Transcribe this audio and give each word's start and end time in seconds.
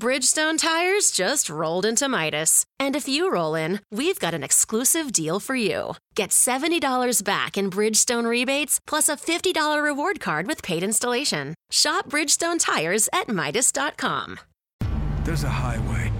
Bridgestone 0.00 0.56
tires 0.56 1.10
just 1.10 1.50
rolled 1.50 1.84
into 1.84 2.08
Midas. 2.08 2.64
And 2.78 2.96
if 2.96 3.06
you 3.06 3.30
roll 3.30 3.54
in, 3.54 3.80
we've 3.92 4.18
got 4.18 4.32
an 4.32 4.42
exclusive 4.42 5.12
deal 5.12 5.38
for 5.40 5.54
you. 5.54 5.92
Get 6.14 6.30
$70 6.30 7.22
back 7.22 7.58
in 7.58 7.68
Bridgestone 7.68 8.24
rebates 8.24 8.80
plus 8.86 9.10
a 9.10 9.16
$50 9.16 9.82
reward 9.82 10.18
card 10.18 10.46
with 10.46 10.62
paid 10.62 10.82
installation. 10.82 11.54
Shop 11.70 12.08
Bridgestone 12.08 12.58
tires 12.58 13.10
at 13.12 13.28
Midas.com. 13.28 14.40
There's 15.22 15.44
a 15.44 15.50
highway 15.50 16.10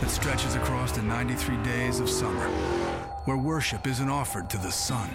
that 0.00 0.08
stretches 0.08 0.54
across 0.54 0.92
the 0.92 1.02
93 1.02 1.58
days 1.58 2.00
of 2.00 2.08
summer 2.08 2.48
where 3.26 3.36
worship 3.36 3.86
isn't 3.86 4.08
offered 4.08 4.48
to 4.48 4.56
the 4.56 4.72
sun, 4.72 5.10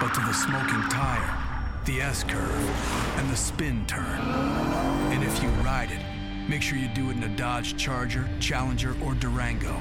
but 0.00 0.12
to 0.14 0.20
the 0.22 0.32
smoking 0.32 0.82
tire, 0.90 1.38
the 1.84 2.00
S 2.00 2.24
curve, 2.24 3.14
and 3.18 3.30
the 3.30 3.36
spin 3.36 3.86
turn. 3.86 4.18
And 5.12 5.22
if 5.22 5.40
you 5.40 5.48
ride 5.62 5.92
it, 5.92 6.09
Make 6.48 6.62
sure 6.62 6.78
you 6.78 6.88
do 6.88 7.10
it 7.10 7.16
in 7.16 7.22
a 7.22 7.36
Dodge 7.36 7.76
Charger, 7.76 8.28
Challenger, 8.40 8.96
or 9.04 9.14
Durango. 9.14 9.80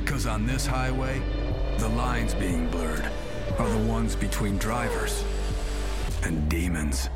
Because 0.00 0.26
on 0.26 0.46
this 0.46 0.66
highway, 0.66 1.22
the 1.78 1.88
lines 1.88 2.34
being 2.34 2.68
blurred 2.68 3.08
are 3.58 3.68
the 3.68 3.86
ones 3.86 4.16
between 4.16 4.58
drivers 4.58 5.24
and 6.22 6.48
demons. 6.48 7.08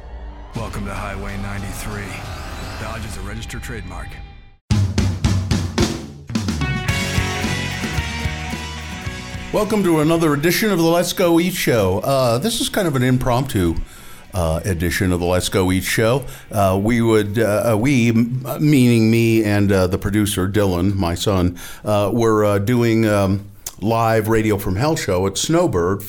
Welcome 0.55 0.85
to 0.85 0.95
Highway 0.95 1.37
93. 1.39 2.05
Dodge 2.81 3.05
is 3.05 3.17
a 3.17 3.21
registered 3.23 3.63
trademark. 3.63 4.09
Welcome 9.53 9.85
to 9.85 10.01
another 10.01 10.35
edition 10.35 10.73
of 10.73 10.79
the 10.79 10.85
Let's 10.85 11.13
Go 11.13 11.39
Eat 11.39 11.55
Show. 11.55 12.01
Uh, 12.01 12.39
this 12.39 12.61
is 12.61 12.69
kind 12.69 12.89
of 12.89 12.97
an 12.97 13.05
impromptu 13.05 13.77
uh, 14.35 14.61
edition 14.65 15.13
of 15.13 15.21
the 15.21 15.27
Let's 15.27 15.49
Go 15.49 15.71
Eat 15.73 15.85
show. 15.85 16.25
Uh, 16.51 16.79
we 16.83 17.01
would, 17.01 17.39
uh, 17.39 17.73
uh 17.73 17.77
we, 17.77 18.13
meaning 18.13 19.11
me 19.11 19.45
and 19.45 19.71
uh, 19.71 19.87
the 19.87 19.99
producer 19.99 20.49
Dylan, 20.49 20.95
my 20.95 21.15
son, 21.15 21.59
uh, 21.85 22.11
were 22.13 22.59
doing 22.59 23.07
um, 23.07 23.49
live 23.81 24.29
Radio 24.29 24.59
from 24.59 24.77
Hell 24.77 24.97
show 24.97 25.27
at 25.27 25.39
Snowbird 25.39 26.03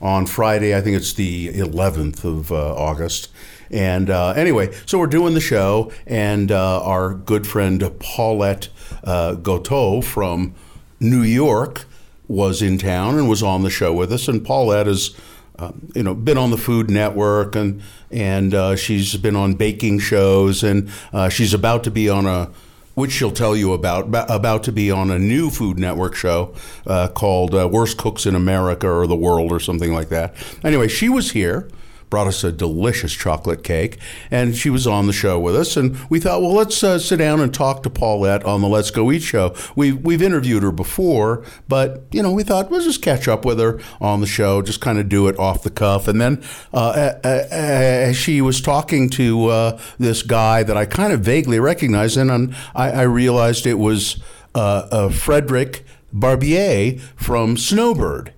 on 0.00 0.26
Friday. 0.26 0.76
I 0.76 0.80
think 0.80 0.96
it's 0.96 1.12
the 1.12 1.48
11th 1.48 2.24
of 2.24 2.52
August. 2.52 3.28
And 3.70 4.10
anyway, 4.10 4.74
so 4.84 4.98
we're 4.98 5.06
doing 5.06 5.34
the 5.34 5.40
show, 5.40 5.92
and 6.06 6.50
our 6.50 7.14
good 7.14 7.46
friend 7.46 7.80
Paulette 8.00 8.68
Goteau 9.04 10.02
from 10.02 10.54
New 10.98 11.22
York 11.22 11.86
was 12.26 12.62
in 12.62 12.78
town 12.78 13.18
and 13.18 13.28
was 13.28 13.42
on 13.42 13.62
the 13.62 13.70
show 13.70 13.92
with 13.92 14.12
us. 14.12 14.28
And 14.28 14.44
Paulette 14.44 14.86
is 14.86 15.16
um, 15.60 15.90
you 15.94 16.02
know, 16.02 16.14
been 16.14 16.38
on 16.38 16.50
the 16.50 16.56
Food 16.56 16.90
Network 16.90 17.54
and 17.54 17.82
and 18.10 18.54
uh, 18.54 18.76
she's 18.76 19.16
been 19.16 19.36
on 19.36 19.54
baking 19.54 19.98
shows 19.98 20.62
and 20.62 20.90
uh, 21.12 21.28
she's 21.28 21.52
about 21.52 21.84
to 21.84 21.90
be 21.90 22.08
on 22.08 22.26
a 22.26 22.50
which 22.94 23.12
she'll 23.12 23.30
tell 23.30 23.56
you 23.56 23.72
about 23.72 24.06
about 24.30 24.62
to 24.64 24.72
be 24.72 24.90
on 24.90 25.10
a 25.10 25.18
new 25.18 25.50
Food 25.50 25.78
Network 25.78 26.14
show 26.14 26.54
uh, 26.86 27.08
called 27.08 27.54
uh, 27.54 27.68
Worst 27.68 27.98
Cooks 27.98 28.26
in 28.26 28.34
America 28.34 28.88
or 28.88 29.06
the 29.06 29.16
World 29.16 29.52
or 29.52 29.60
something 29.60 29.92
like 29.92 30.08
that. 30.08 30.34
Anyway, 30.64 30.88
she 30.88 31.08
was 31.08 31.32
here 31.32 31.68
brought 32.10 32.26
us 32.26 32.44
a 32.44 32.52
delicious 32.52 33.12
chocolate 33.12 33.62
cake, 33.62 33.98
and 34.30 34.56
she 34.56 34.68
was 34.68 34.86
on 34.86 35.06
the 35.06 35.12
show 35.12 35.38
with 35.38 35.56
us. 35.56 35.76
And 35.76 35.96
we 36.10 36.20
thought, 36.20 36.42
well, 36.42 36.52
let's 36.52 36.82
uh, 36.82 36.98
sit 36.98 37.18
down 37.18 37.40
and 37.40 37.54
talk 37.54 37.82
to 37.84 37.90
Paulette 37.90 38.44
on 38.44 38.60
the 38.60 38.68
Let's 38.68 38.90
Go 38.90 39.10
Eat 39.12 39.22
show. 39.22 39.54
We 39.76 39.92
we've 39.92 40.20
interviewed 40.20 40.62
her 40.62 40.72
before, 40.72 41.44
but 41.68 42.04
you 42.10 42.22
know, 42.22 42.32
we 42.32 42.42
thought 42.42 42.70
we'll 42.70 42.82
just 42.82 43.00
catch 43.02 43.28
up 43.28 43.44
with 43.44 43.58
her 43.60 43.80
on 44.00 44.20
the 44.20 44.26
show, 44.26 44.60
just 44.60 44.80
kind 44.80 44.98
of 44.98 45.08
do 45.08 45.28
it 45.28 45.38
off 45.38 45.62
the 45.62 45.70
cuff. 45.70 46.08
And 46.08 46.20
then 46.20 46.42
uh, 46.72 47.14
as 47.22 48.16
she 48.16 48.40
was 48.40 48.60
talking 48.60 49.08
to 49.10 49.46
uh, 49.46 49.80
this 49.98 50.22
guy 50.22 50.62
that 50.62 50.76
I 50.76 50.84
kind 50.84 51.12
of 51.12 51.20
vaguely 51.20 51.60
recognized, 51.60 52.16
and 52.16 52.54
I, 52.74 52.90
I 52.90 53.02
realized 53.02 53.66
it 53.66 53.78
was 53.78 54.20
uh, 54.54 54.88
uh, 54.90 55.08
Frederic 55.10 55.84
Barbier 56.12 56.98
from 57.16 57.56
Snowbird. 57.56 58.32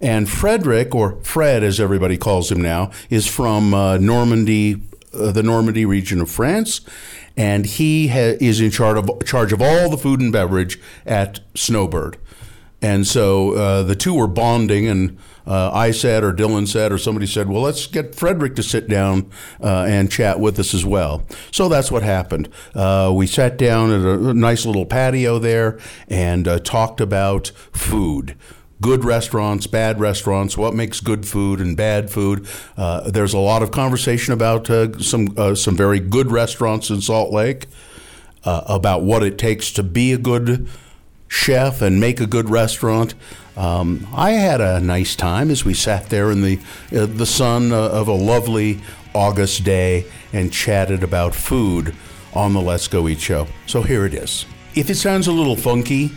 And 0.00 0.28
Frederic, 0.28 0.94
or 0.94 1.18
Fred 1.22 1.62
as 1.62 1.80
everybody 1.80 2.16
calls 2.16 2.50
him 2.52 2.60
now, 2.60 2.90
is 3.10 3.26
from 3.26 3.74
uh, 3.74 3.98
Normandy, 3.98 4.82
uh, 5.12 5.32
the 5.32 5.42
Normandy 5.42 5.84
region 5.84 6.20
of 6.20 6.30
France. 6.30 6.80
And 7.36 7.66
he 7.66 8.08
ha- 8.08 8.36
is 8.40 8.60
in 8.60 8.70
charge 8.70 8.98
of, 8.98 9.24
charge 9.24 9.52
of 9.52 9.62
all 9.62 9.90
the 9.90 9.98
food 9.98 10.20
and 10.20 10.32
beverage 10.32 10.80
at 11.06 11.40
Snowbird. 11.54 12.16
And 12.80 13.06
so 13.06 13.54
uh, 13.54 13.82
the 13.82 13.96
two 13.96 14.14
were 14.14 14.28
bonding, 14.28 14.86
and 14.86 15.18
uh, 15.46 15.72
I 15.72 15.90
said, 15.90 16.22
or 16.22 16.32
Dylan 16.32 16.68
said, 16.68 16.92
or 16.92 16.98
somebody 16.98 17.26
said, 17.26 17.48
well, 17.48 17.62
let's 17.62 17.88
get 17.88 18.14
Frederic 18.14 18.54
to 18.56 18.62
sit 18.62 18.88
down 18.88 19.30
uh, 19.60 19.84
and 19.88 20.10
chat 20.10 20.38
with 20.38 20.58
us 20.60 20.74
as 20.74 20.84
well. 20.84 21.24
So 21.50 21.68
that's 21.68 21.90
what 21.90 22.04
happened. 22.04 22.48
Uh, 22.74 23.12
we 23.12 23.26
sat 23.26 23.56
down 23.56 23.90
at 23.90 24.00
a 24.02 24.34
nice 24.34 24.64
little 24.64 24.86
patio 24.86 25.40
there 25.40 25.80
and 26.06 26.46
uh, 26.46 26.60
talked 26.60 27.00
about 27.00 27.48
food 27.72 28.36
good 28.80 29.04
restaurants, 29.04 29.66
bad 29.66 30.00
restaurants, 30.00 30.56
what 30.56 30.74
makes 30.74 31.00
good 31.00 31.26
food 31.26 31.60
and 31.60 31.76
bad 31.76 32.10
food. 32.10 32.46
Uh, 32.76 33.10
there's 33.10 33.34
a 33.34 33.38
lot 33.38 33.62
of 33.62 33.70
conversation 33.70 34.32
about 34.32 34.70
uh, 34.70 34.98
some 34.98 35.34
uh, 35.36 35.54
some 35.54 35.76
very 35.76 36.00
good 36.00 36.30
restaurants 36.30 36.90
in 36.90 37.00
Salt 37.00 37.32
Lake, 37.32 37.66
uh, 38.44 38.62
about 38.66 39.02
what 39.02 39.22
it 39.22 39.38
takes 39.38 39.70
to 39.72 39.82
be 39.82 40.12
a 40.12 40.18
good 40.18 40.68
chef 41.28 41.82
and 41.82 42.00
make 42.00 42.20
a 42.20 42.26
good 42.26 42.48
restaurant. 42.48 43.14
Um, 43.56 44.06
I 44.14 44.32
had 44.32 44.60
a 44.60 44.80
nice 44.80 45.16
time 45.16 45.50
as 45.50 45.64
we 45.64 45.74
sat 45.74 46.08
there 46.10 46.30
in 46.30 46.42
the 46.42 46.58
uh, 46.92 47.06
the 47.06 47.26
sun 47.26 47.72
uh, 47.72 47.76
of 47.76 48.08
a 48.08 48.12
lovely 48.12 48.80
August 49.14 49.64
day 49.64 50.06
and 50.32 50.52
chatted 50.52 51.02
about 51.02 51.34
food 51.34 51.94
on 52.34 52.52
the 52.52 52.60
Let's 52.60 52.86
Go 52.86 53.08
Eat 53.08 53.20
show. 53.20 53.48
So 53.66 53.82
here 53.82 54.04
it 54.04 54.14
is. 54.14 54.46
If 54.74 54.90
it 54.90 54.94
sounds 54.94 55.26
a 55.26 55.32
little 55.32 55.56
funky, 55.56 56.12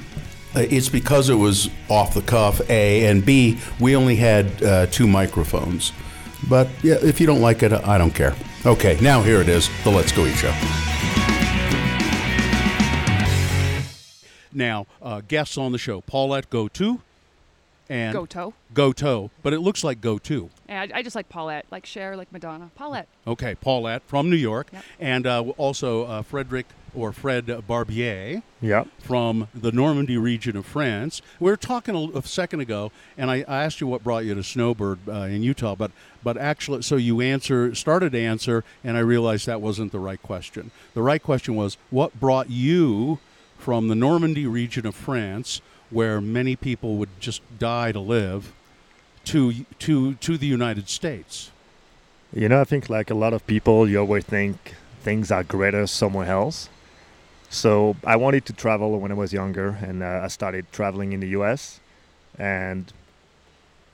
it's 0.55 0.89
because 0.89 1.29
it 1.29 1.35
was 1.35 1.69
off 1.89 2.13
the 2.13 2.21
cuff, 2.21 2.61
A, 2.69 3.05
and 3.05 3.25
B, 3.25 3.57
we 3.79 3.95
only 3.95 4.15
had 4.15 4.63
uh, 4.63 4.85
two 4.87 5.07
microphones. 5.07 5.93
But 6.49 6.67
yeah, 6.83 6.95
if 7.01 7.21
you 7.21 7.27
don't 7.27 7.41
like 7.41 7.63
it, 7.63 7.71
I 7.71 7.97
don't 7.97 8.13
care. 8.13 8.35
Okay, 8.65 8.97
now 9.01 9.21
here 9.21 9.41
it 9.41 9.49
is 9.49 9.69
the 9.83 9.91
Let's 9.91 10.11
Go 10.11 10.25
Eat 10.25 10.35
Show. 10.35 10.53
Now, 14.53 14.85
uh, 15.01 15.21
guests 15.27 15.57
on 15.57 15.71
the 15.71 15.77
show 15.77 16.01
Paulette 16.01 16.49
Goteau 16.49 16.99
and 17.89 18.15
Goteau. 18.15 18.53
Goteau, 18.73 19.29
but 19.43 19.53
it 19.53 19.59
looks 19.59 19.83
like 19.83 20.01
Go 20.01 20.19
Yeah, 20.27 20.47
I, 20.69 20.89
I, 20.95 21.03
just 21.03 21.15
like 21.15 21.29
Paulette, 21.29 21.65
like 21.71 21.85
Cher, 21.85 22.15
like 22.15 22.31
Madonna. 22.31 22.71
Paulette. 22.75 23.07
Okay, 23.27 23.55
Paulette 23.55 24.01
from 24.07 24.29
New 24.29 24.37
York, 24.37 24.67
yep. 24.71 24.83
and 24.99 25.27
uh, 25.27 25.41
also 25.57 26.05
uh, 26.05 26.21
Frederic 26.21 26.65
or 26.95 27.11
Fred 27.11 27.65
Barbier 27.67 28.43
yep. 28.61 28.87
from 28.99 29.47
the 29.53 29.71
Normandy 29.71 30.17
region 30.17 30.57
of 30.57 30.65
France. 30.65 31.21
We 31.39 31.49
were 31.49 31.57
talking 31.57 31.95
a, 31.95 32.17
a 32.17 32.23
second 32.23 32.59
ago, 32.59 32.91
and 33.17 33.29
I, 33.29 33.45
I, 33.47 33.63
asked 33.63 33.81
you 33.81 33.87
what 33.87 34.03
brought 34.03 34.25
you 34.25 34.35
to 34.35 34.43
Snowbird 34.43 34.99
uh, 35.07 35.21
in 35.23 35.43
Utah, 35.43 35.75
but 35.75 35.91
but 36.23 36.37
actually, 36.37 36.81
so 36.83 36.95
you 36.95 37.21
answer 37.21 37.73
started 37.75 38.11
to 38.11 38.19
answer, 38.19 38.63
and 38.83 38.97
I 38.97 39.01
realized 39.01 39.47
that 39.47 39.61
wasn't 39.61 39.91
the 39.91 39.99
right 39.99 40.21
question. 40.21 40.71
The 40.93 41.01
right 41.01 41.21
question 41.21 41.55
was 41.55 41.77
what 41.89 42.19
brought 42.19 42.49
you 42.49 43.19
from 43.57 43.87
the 43.87 43.95
Normandy 43.95 44.45
region 44.45 44.85
of 44.85 44.95
France, 44.95 45.61
where 45.89 46.19
many 46.19 46.55
people 46.55 46.97
would 46.97 47.09
just 47.19 47.41
die 47.59 47.91
to 47.91 47.99
live 47.99 48.53
to 49.25 49.65
to 49.79 50.15
to 50.15 50.37
the 50.37 50.47
United 50.47 50.89
States? 50.89 51.51
You 52.33 52.47
know, 52.47 52.61
I 52.61 52.63
think 52.63 52.89
like 52.89 53.09
a 53.09 53.15
lot 53.15 53.33
of 53.33 53.45
people, 53.45 53.89
you 53.89 53.99
always 53.99 54.23
think 54.23 54.75
things 55.01 55.31
are 55.31 55.43
greater 55.43 55.85
somewhere 55.87 56.27
else. 56.27 56.69
So 57.51 57.97
I 58.05 58.15
wanted 58.15 58.45
to 58.45 58.53
travel 58.53 58.97
when 58.97 59.11
I 59.11 59.15
was 59.15 59.33
younger, 59.33 59.77
and 59.81 60.01
uh, 60.01 60.21
I 60.23 60.29
started 60.29 60.71
traveling 60.71 61.11
in 61.11 61.19
the 61.19 61.27
U.S. 61.39 61.81
and 62.39 62.91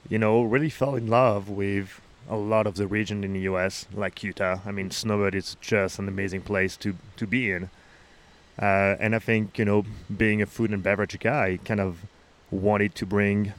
you 0.07 0.19
know 0.19 0.43
really 0.43 0.69
fell 0.69 0.95
in 0.95 1.07
love 1.07 1.49
with 1.49 1.99
a 2.29 2.37
lot 2.37 2.67
of 2.67 2.75
the 2.75 2.85
region 2.85 3.23
in 3.23 3.33
the 3.33 3.41
U.S. 3.51 3.87
like 3.91 4.23
Utah. 4.23 4.59
I 4.63 4.71
mean, 4.71 4.91
Snowbird 4.91 5.33
is 5.33 5.57
just 5.59 5.97
an 5.97 6.07
amazing 6.07 6.41
place 6.41 6.77
to 6.77 6.95
to 7.15 7.25
be 7.25 7.51
in. 7.51 7.71
Uh, 8.61 8.95
and 8.99 9.15
I 9.15 9.19
think 9.19 9.57
you 9.57 9.65
know, 9.65 9.85
being 10.15 10.39
a 10.39 10.45
food 10.45 10.69
and 10.69 10.83
beverage 10.83 11.19
guy, 11.19 11.57
kind 11.65 11.79
of 11.79 12.05
wanted 12.51 12.93
to 12.93 13.07
bring 13.07 13.53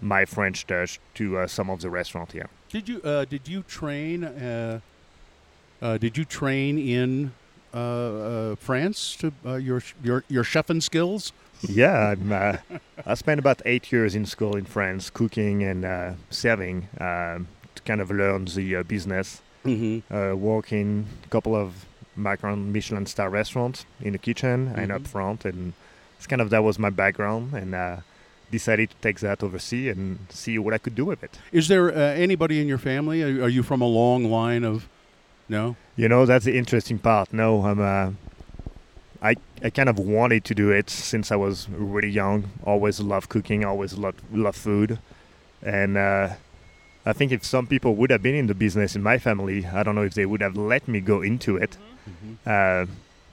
my 0.00 0.24
French 0.24 0.66
touch 0.66 0.98
to 1.16 1.36
uh, 1.36 1.46
some 1.46 1.68
of 1.68 1.82
the 1.82 1.90
restaurant 1.90 2.32
here. 2.32 2.48
Did 2.70 2.88
you 2.88 3.02
uh, 3.02 3.26
did 3.26 3.46
you 3.46 3.64
train? 3.64 4.24
Uh, 4.24 4.80
uh, 5.82 5.98
did 5.98 6.16
you 6.16 6.24
train 6.24 6.78
in 6.78 7.32
France 7.72 9.16
to 9.16 9.32
your 9.58 9.82
your 10.02 10.24
your 10.28 10.44
chefing 10.44 10.82
skills? 10.82 11.32
Yeah, 11.68 12.16
i 13.06 13.14
spent 13.14 13.38
about 13.38 13.62
eight 13.64 13.92
years 13.92 14.14
in 14.14 14.26
school 14.26 14.56
in 14.56 14.64
France, 14.64 15.10
cooking 15.10 15.62
and 15.62 16.16
serving 16.30 16.88
um, 16.98 17.46
to 17.74 17.82
kind 17.84 18.00
of 18.00 18.10
learn 18.10 18.46
the 18.46 18.82
business. 18.82 19.42
Mm-hmm. 19.64 20.40
working 20.40 21.06
a 21.24 21.28
couple 21.28 21.54
of 21.54 21.86
Macron 22.16 22.72
Michelin 22.72 23.06
star 23.06 23.30
restaurants 23.30 23.86
in 24.00 24.12
the 24.12 24.18
kitchen 24.18 24.66
mm-hmm. 24.66 24.78
and 24.80 24.90
up 24.90 25.06
front, 25.06 25.44
and 25.44 25.72
it's 26.18 26.26
kind 26.26 26.42
of 26.42 26.50
that 26.50 26.64
was 26.64 26.80
my 26.80 26.90
background 26.90 27.54
and 27.54 28.02
decided 28.52 28.90
to 28.90 28.96
take 29.00 29.18
that 29.20 29.42
overseas 29.42 29.96
and 29.96 30.18
see 30.28 30.56
what 30.58 30.72
I 30.72 30.78
could 30.78 30.94
do 30.94 31.04
with 31.04 31.24
it. 31.24 31.38
Is 31.50 31.66
there 31.66 31.90
uh, 31.90 31.98
anybody 32.26 32.60
in 32.60 32.68
your 32.68 32.78
family? 32.78 33.22
Are, 33.22 33.44
are, 33.44 33.48
you 33.48 33.64
from 33.64 33.80
a 33.80 33.86
long 33.86 34.30
line 34.30 34.62
of? 34.62 34.88
No. 35.48 35.76
You 35.96 36.08
know 36.08 36.24
that's 36.26 36.44
the 36.44 36.56
interesting 36.56 36.98
part. 36.98 37.32
No, 37.32 37.64
I'm. 37.64 37.80
Uh, 37.80 38.12
I, 39.22 39.36
I 39.62 39.70
kind 39.70 39.88
of 39.88 39.98
wanted 39.98 40.44
to 40.46 40.54
do 40.54 40.70
it 40.70 40.90
since 40.90 41.30
I 41.30 41.36
was 41.36 41.68
really 41.68 42.08
young. 42.08 42.50
Always 42.64 42.98
loved 42.98 43.28
cooking, 43.28 43.64
always 43.64 43.94
loved, 43.94 44.20
loved 44.32 44.58
food. 44.58 44.98
And 45.62 45.96
uh, 45.96 46.30
I 47.06 47.12
think 47.12 47.30
if 47.30 47.44
some 47.44 47.68
people 47.68 47.94
would 47.94 48.10
have 48.10 48.20
been 48.20 48.34
in 48.34 48.48
the 48.48 48.54
business 48.54 48.96
in 48.96 49.02
my 49.02 49.18
family, 49.18 49.64
I 49.64 49.84
don't 49.84 49.94
know 49.94 50.02
if 50.02 50.14
they 50.14 50.26
would 50.26 50.40
have 50.40 50.56
let 50.56 50.88
me 50.88 51.00
go 51.00 51.22
into 51.22 51.56
it. 51.56 51.76
Uh, 52.44 52.86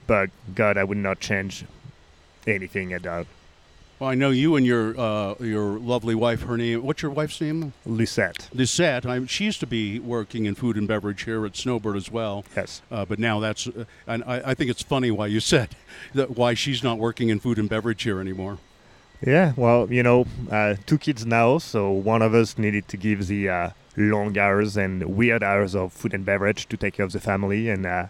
but 0.06 0.30
God, 0.54 0.76
I 0.76 0.84
would 0.84 0.98
not 0.98 1.18
change 1.18 1.64
anything 2.46 2.92
at 2.92 3.04
all. 3.04 3.24
Well, 4.00 4.08
I 4.08 4.14
know 4.14 4.30
you 4.30 4.56
and 4.56 4.64
your 4.64 4.98
uh, 4.98 5.34
your 5.40 5.78
lovely 5.78 6.14
wife. 6.14 6.44
Her 6.44 6.56
name. 6.56 6.82
What's 6.82 7.02
your 7.02 7.10
wife's 7.10 7.38
name? 7.38 7.74
Lisette. 7.84 8.48
Lisette. 8.50 9.04
I, 9.04 9.26
she 9.26 9.44
used 9.44 9.60
to 9.60 9.66
be 9.66 9.98
working 9.98 10.46
in 10.46 10.54
food 10.54 10.78
and 10.78 10.88
beverage 10.88 11.24
here 11.24 11.44
at 11.44 11.54
Snowbird 11.54 11.96
as 11.96 12.10
well. 12.10 12.46
Yes. 12.56 12.80
Uh, 12.90 13.04
but 13.04 13.18
now 13.18 13.40
that's. 13.40 13.66
Uh, 13.66 13.84
and 14.06 14.24
I, 14.24 14.52
I 14.52 14.54
think 14.54 14.70
it's 14.70 14.82
funny 14.82 15.10
why 15.10 15.26
you 15.26 15.38
said 15.52 15.76
that 16.14 16.30
why 16.30 16.54
she's 16.54 16.82
not 16.82 16.96
working 16.96 17.28
in 17.28 17.40
food 17.40 17.58
and 17.58 17.68
beverage 17.68 18.02
here 18.02 18.20
anymore. 18.20 18.56
Yeah, 19.20 19.52
well, 19.54 19.92
you 19.92 20.02
know, 20.02 20.26
uh, 20.50 20.76
two 20.86 20.96
kids 20.96 21.26
now, 21.26 21.58
so 21.58 21.90
one 21.90 22.22
of 22.22 22.32
us 22.32 22.56
needed 22.56 22.88
to 22.88 22.96
give 22.96 23.26
the 23.26 23.50
uh, 23.50 23.70
long 23.98 24.38
hours 24.38 24.78
and 24.78 25.14
weird 25.14 25.42
hours 25.42 25.74
of 25.74 25.92
food 25.92 26.14
and 26.14 26.24
beverage 26.24 26.66
to 26.70 26.78
take 26.78 26.94
care 26.94 27.04
of 27.04 27.12
the 27.12 27.20
family, 27.20 27.68
and 27.68 27.84
uh, 27.84 28.06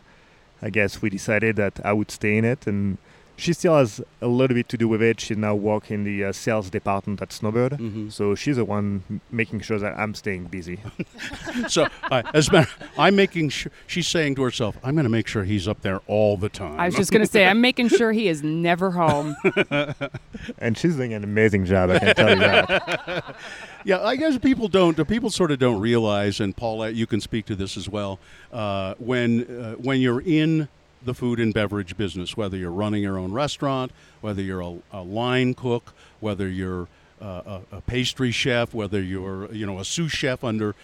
I 0.63 0.71
guess 0.71 1.03
we 1.03 1.11
decided 1.11 1.57
that 1.57 1.85
I 1.85 1.93
would 1.93 2.13
stay 2.13 2.37
in 2.37 2.45
it, 2.45 2.65
and 2.69 2.99
she 3.41 3.53
still 3.53 3.77
has 3.77 4.01
a 4.21 4.27
little 4.27 4.55
bit 4.55 4.69
to 4.69 4.77
do 4.77 4.87
with 4.89 5.03
it. 5.03 5.21
She 5.21 5.35
now 5.35 5.55
works 5.55 5.91
in 5.91 6.05
the 6.05 6.25
uh, 6.25 6.33
sales 6.33 6.71
department 6.71 7.21
at 7.23 7.33
Snowbird, 7.33 7.73
Mhm. 7.79 8.13
so 8.13 8.35
she's 8.35 8.57
the 8.57 8.65
one 8.65 9.03
m- 9.11 9.21
making 9.31 9.61
sure 9.61 9.79
that 9.79 9.95
I'm 9.99 10.15
staying 10.15 10.45
busy. 10.47 10.79
So 11.69 11.87
uh, 12.11 12.23
as 12.35 12.49
a 12.49 12.53
matter, 12.53 12.71
I'm 12.99 13.17
making 13.17 13.49
sure 13.51 13.71
she's 13.87 14.07
saying 14.07 14.35
to 14.37 14.43
herself, 14.43 14.77
"I'm 14.85 14.95
going 14.95 15.05
to 15.05 15.11
make 15.19 15.27
sure 15.27 15.45
he's 15.45 15.67
up 15.69 15.81
there 15.83 16.01
all 16.07 16.37
the 16.37 16.49
time." 16.49 16.79
I 16.81 16.87
was 16.87 16.95
just 16.97 17.11
going 17.13 17.25
to 17.25 17.31
say, 17.31 17.45
I'm 17.47 17.61
making 17.61 17.89
sure 17.99 18.13
he 18.13 18.29
is 18.29 18.43
never 18.43 18.91
home. 18.93 19.37
and 20.59 20.77
she's 20.79 20.97
doing 20.97 21.13
an 21.13 21.25
amazing 21.25 21.65
job, 21.67 21.91
I 21.91 21.99
can 21.99 22.15
tell 22.15 22.31
you 22.31 22.37
that. 22.37 23.37
Yeah, 23.85 24.01
I 24.03 24.17
guess 24.17 24.39
people 24.39 24.69
don't. 24.69 24.99
uh, 24.99 25.05
People 25.05 25.31
sort 25.31 25.51
of 25.51 25.59
don't 25.59 25.81
realize, 25.81 26.41
and 26.41 26.57
Paulette, 26.57 26.95
you 26.95 27.07
can 27.07 27.21
speak 27.21 27.47
to 27.47 27.55
this 27.57 27.77
as 27.77 27.89
well. 27.89 28.19
Uh, 28.53 28.95
when 28.99 29.43
uh, 29.45 29.73
when 29.75 30.01
you're 30.01 30.21
in 30.21 30.69
the 31.03 31.15
food 31.15 31.41
and 31.41 31.53
beverage 31.55 31.97
business, 31.97 32.37
whether 32.37 32.57
you're 32.57 32.71
running 32.71 33.03
your 33.03 33.19
own 33.19 33.33
restaurant, 33.33 33.91
whether 34.21 34.43
you're 34.43 34.61
a, 34.61 34.77
a 34.93 35.03
line 35.03 35.55
cook, 35.55 35.95
whether 36.21 36.49
you're 36.49 36.89
uh, 37.23 37.61
a, 37.73 37.77
a 37.77 37.81
pastry 37.83 38.31
chef, 38.31 38.73
whether 38.75 39.01
you're 39.01 39.53
you 39.53 39.67
know 39.67 39.79
a 39.79 39.85
sous 39.85 40.11
chef 40.13 40.43
under, 40.45 40.75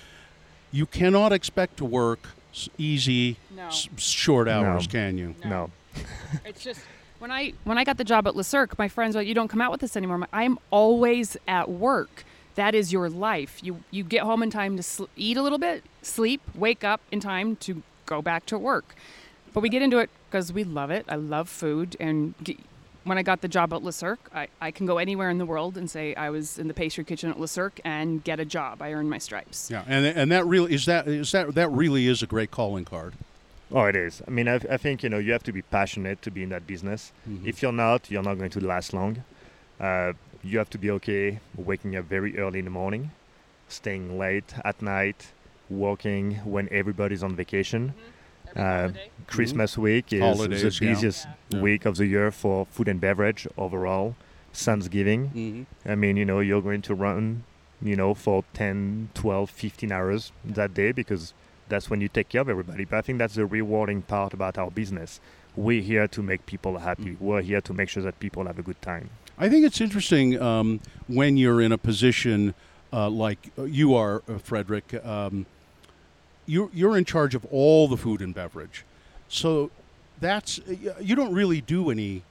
you 0.72 0.86
cannot 0.86 1.32
expect 1.32 1.76
to 1.78 1.84
work 1.84 2.28
easy, 2.78 3.36
No. 3.54 3.66
s- 3.66 3.88
short 3.98 4.48
hours, 4.48 4.86
No. 4.86 4.90
can 4.90 5.18
you? 5.18 5.34
no. 5.44 5.70
It's 6.44 6.62
just 6.62 6.80
when 7.18 7.30
I 7.30 7.52
when 7.64 7.78
I 7.78 7.84
got 7.84 7.96
the 7.96 8.04
job 8.04 8.26
at 8.26 8.36
Le 8.36 8.44
Cirque, 8.44 8.78
my 8.78 8.88
friends 8.88 9.14
were 9.14 9.20
like, 9.20 9.28
"You 9.28 9.34
don't 9.34 9.48
come 9.48 9.60
out 9.62 9.70
with 9.72 9.82
us 9.82 9.96
anymore." 9.96 10.16
I'm 10.16 10.26
I'm 10.32 10.58
always 10.70 11.36
at 11.48 11.70
work. 11.70 12.24
That 12.56 12.74
is 12.74 12.92
your 12.92 13.08
life. 13.08 13.58
You 13.62 13.82
you 13.90 14.04
get 14.04 14.22
home 14.22 14.42
in 14.42 14.50
time 14.50 14.76
to 14.76 14.82
sl- 14.82 15.04
eat 15.16 15.36
a 15.38 15.42
little 15.42 15.58
bit, 15.58 15.84
sleep, 16.02 16.40
wake 16.54 16.84
up 16.84 17.00
in 17.10 17.20
time 17.20 17.56
to 17.56 17.82
go 18.06 18.20
back 18.20 18.44
to 18.46 18.58
work. 18.58 18.94
But 19.56 19.62
we 19.62 19.70
get 19.70 19.80
into 19.80 20.00
it 20.00 20.10
because 20.28 20.52
we 20.52 20.64
love 20.64 20.90
it. 20.90 21.06
I 21.08 21.16
love 21.16 21.48
food, 21.48 21.96
and 21.98 22.34
g- 22.42 22.58
when 23.04 23.16
I 23.16 23.22
got 23.22 23.40
the 23.40 23.48
job 23.48 23.72
at 23.72 23.82
Le 23.82 23.90
Cirque, 23.90 24.28
I, 24.34 24.48
I 24.60 24.70
can 24.70 24.84
go 24.84 24.98
anywhere 24.98 25.30
in 25.30 25.38
the 25.38 25.46
world 25.46 25.78
and 25.78 25.90
say 25.90 26.14
I 26.14 26.28
was 26.28 26.58
in 26.58 26.68
the 26.68 26.74
pastry 26.74 27.04
kitchen 27.04 27.30
at 27.30 27.40
Le 27.40 27.48
Cirque 27.48 27.80
and 27.82 28.22
get 28.22 28.38
a 28.38 28.44
job. 28.44 28.82
I 28.82 28.92
earned 28.92 29.08
my 29.08 29.16
stripes. 29.16 29.70
Yeah, 29.70 29.82
and 29.86 30.04
and 30.04 30.30
that 30.30 30.44
really 30.44 30.74
is 30.74 30.84
that 30.84 31.08
is 31.08 31.32
that 31.32 31.54
that 31.54 31.70
really 31.70 32.06
is 32.06 32.22
a 32.22 32.26
great 32.26 32.50
calling 32.50 32.84
card. 32.84 33.14
Oh, 33.72 33.84
it 33.86 33.96
is. 33.96 34.20
I 34.28 34.30
mean, 34.30 34.46
I, 34.46 34.56
I 34.56 34.76
think 34.76 35.02
you 35.02 35.08
know 35.08 35.16
you 35.16 35.32
have 35.32 35.44
to 35.44 35.52
be 35.52 35.62
passionate 35.62 36.20
to 36.20 36.30
be 36.30 36.42
in 36.42 36.50
that 36.50 36.66
business. 36.66 37.12
If 37.42 37.62
you're 37.62 37.72
not, 37.72 38.10
you're 38.10 38.22
not 38.22 38.36
going 38.36 38.50
to 38.50 38.60
last 38.60 38.92
long. 38.92 39.24
Uh, 39.80 40.12
you 40.44 40.58
have 40.58 40.68
to 40.68 40.78
be 40.78 40.90
okay 40.90 41.40
waking 41.56 41.96
up 41.96 42.04
very 42.04 42.38
early 42.38 42.58
in 42.58 42.66
the 42.66 42.70
morning, 42.70 43.10
staying 43.68 44.18
late 44.18 44.52
at 44.66 44.82
night, 44.82 45.28
working 45.70 46.34
when 46.44 46.68
everybody's 46.70 47.22
on 47.22 47.34
vacation. 47.34 47.94
Uh, 48.56 48.90
Christmas 49.26 49.76
week 49.76 50.12
is 50.12 50.20
Holidays, 50.20 50.62
the 50.62 50.86
busiest 50.86 51.26
Yeah. 51.50 51.60
week 51.60 51.84
of 51.84 51.96
the 51.96 52.06
year 52.06 52.30
for 52.30 52.66
food 52.66 52.88
and 52.88 53.00
beverage 53.00 53.46
overall. 53.56 54.14
Thanksgiving. 54.52 55.30
Mm-hmm. 55.34 55.90
I 55.90 55.94
mean, 55.94 56.16
you 56.16 56.24
know, 56.24 56.40
you're 56.40 56.62
going 56.62 56.82
to 56.82 56.94
run, 56.94 57.44
you 57.82 57.94
know, 57.94 58.14
for 58.14 58.44
10, 58.54 59.10
12, 59.14 59.50
15 59.50 59.92
hours 59.92 60.32
that 60.44 60.72
day 60.72 60.92
because 60.92 61.34
that's 61.68 61.90
when 61.90 62.00
you 62.00 62.08
take 62.08 62.30
care 62.30 62.40
of 62.40 62.48
everybody. 62.48 62.84
But 62.84 62.96
I 62.96 63.02
think 63.02 63.18
that's 63.18 63.34
the 63.34 63.44
rewarding 63.44 64.02
part 64.02 64.32
about 64.32 64.56
our 64.56 64.70
business. 64.70 65.20
We're 65.56 65.82
here 65.82 66.08
to 66.08 66.22
make 66.22 66.46
people 66.46 66.78
happy. 66.78 67.12
Mm. 67.16 67.20
We're 67.20 67.42
here 67.42 67.60
to 67.60 67.72
make 67.74 67.88
sure 67.88 68.02
that 68.02 68.18
people 68.20 68.46
have 68.46 68.58
a 68.58 68.62
good 68.62 68.80
time. 68.80 69.10
I 69.38 69.48
think 69.50 69.66
it's 69.66 69.80
interesting 69.80 70.40
um, 70.40 70.80
when 71.06 71.36
you're 71.36 71.60
in 71.60 71.72
a 71.72 71.78
position 71.78 72.54
uh, 72.92 73.10
like 73.10 73.50
you 73.58 73.94
are, 73.94 74.22
uh, 74.28 74.38
Frederic. 74.38 74.94
Um, 75.04 75.44
you're 76.46 76.70
you're 76.72 76.96
in 76.96 77.04
charge 77.04 77.34
of 77.34 77.44
all 77.46 77.88
the 77.88 77.96
food 77.96 78.20
and 78.20 78.34
beverage, 78.34 78.84
so 79.28 79.70
that's 80.20 80.60
you 81.00 81.14
don't 81.16 81.34
really 81.34 81.60
do 81.60 81.90
any 81.90 82.22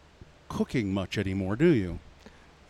cooking 0.50 0.94
much 0.94 1.18
anymore, 1.18 1.56
do 1.56 1.68
you? 1.68 2.00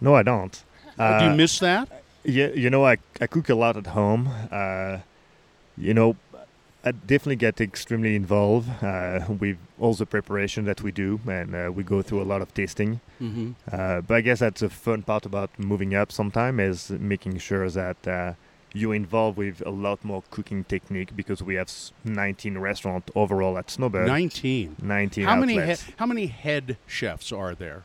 No, 0.02 0.16
I 0.16 0.24
don't. 0.24 0.64
Uh, 0.98 1.20
do 1.20 1.26
Uh, 1.26 1.30
you 1.32 1.36
miss 1.38 1.60
that? 1.60 1.88
Yeah, 2.24 2.48
you 2.56 2.70
know, 2.70 2.86
I, 2.86 2.98
I 3.22 3.28
cook 3.28 3.50
a 3.50 3.56
lot 3.56 3.78
at 3.78 3.88
home. 3.88 4.28
Uh, 4.52 5.00
you 5.78 5.94
know, 5.94 6.16
I 6.84 6.92
definitely 6.92 7.36
get 7.36 7.62
extremely 7.62 8.16
involved 8.16 8.70
uh, 8.84 9.26
with 9.40 9.58
all 9.80 9.94
the 9.94 10.06
preparation 10.06 10.66
that 10.66 10.82
we 10.82 10.92
do, 10.92 11.20
and 11.28 11.54
uh, 11.56 11.72
we 11.72 11.84
go 11.84 12.02
through 12.02 12.22
a 12.22 12.28
lot 12.34 12.42
of 12.42 12.54
tasting. 12.54 13.00
Mm-hmm. 13.22 13.52
Uh, 13.72 14.02
but 14.02 14.16
I 14.16 14.22
guess 14.22 14.40
that's 14.40 14.62
the 14.62 14.70
fun 14.70 15.04
part 15.04 15.26
about 15.26 15.50
moving 15.60 15.94
up 15.96 16.12
sometime 16.12 16.60
is 16.60 16.90
making 16.90 17.38
sure 17.40 17.70
that 17.70 18.36
you're 18.76 18.94
involved 18.94 19.38
with 19.38 19.62
a 19.66 19.70
lot 19.70 20.04
more 20.04 20.22
cooking 20.30 20.64
technique 20.66 21.16
because 21.16 21.42
we 21.42 21.56
have 21.56 21.72
19 22.04 22.58
restaurants 22.58 23.10
overall 23.16 23.58
at 23.58 23.72
Snowbird. 23.72 24.06
Nineteen. 24.08 24.76
19 24.82 25.26
How 25.26 25.36
many 25.38 25.54
he- 25.60 25.94
how 25.98 26.06
many 26.06 26.28
head 26.28 26.78
chefs 26.86 27.32
are 27.32 27.56
there? 27.56 27.84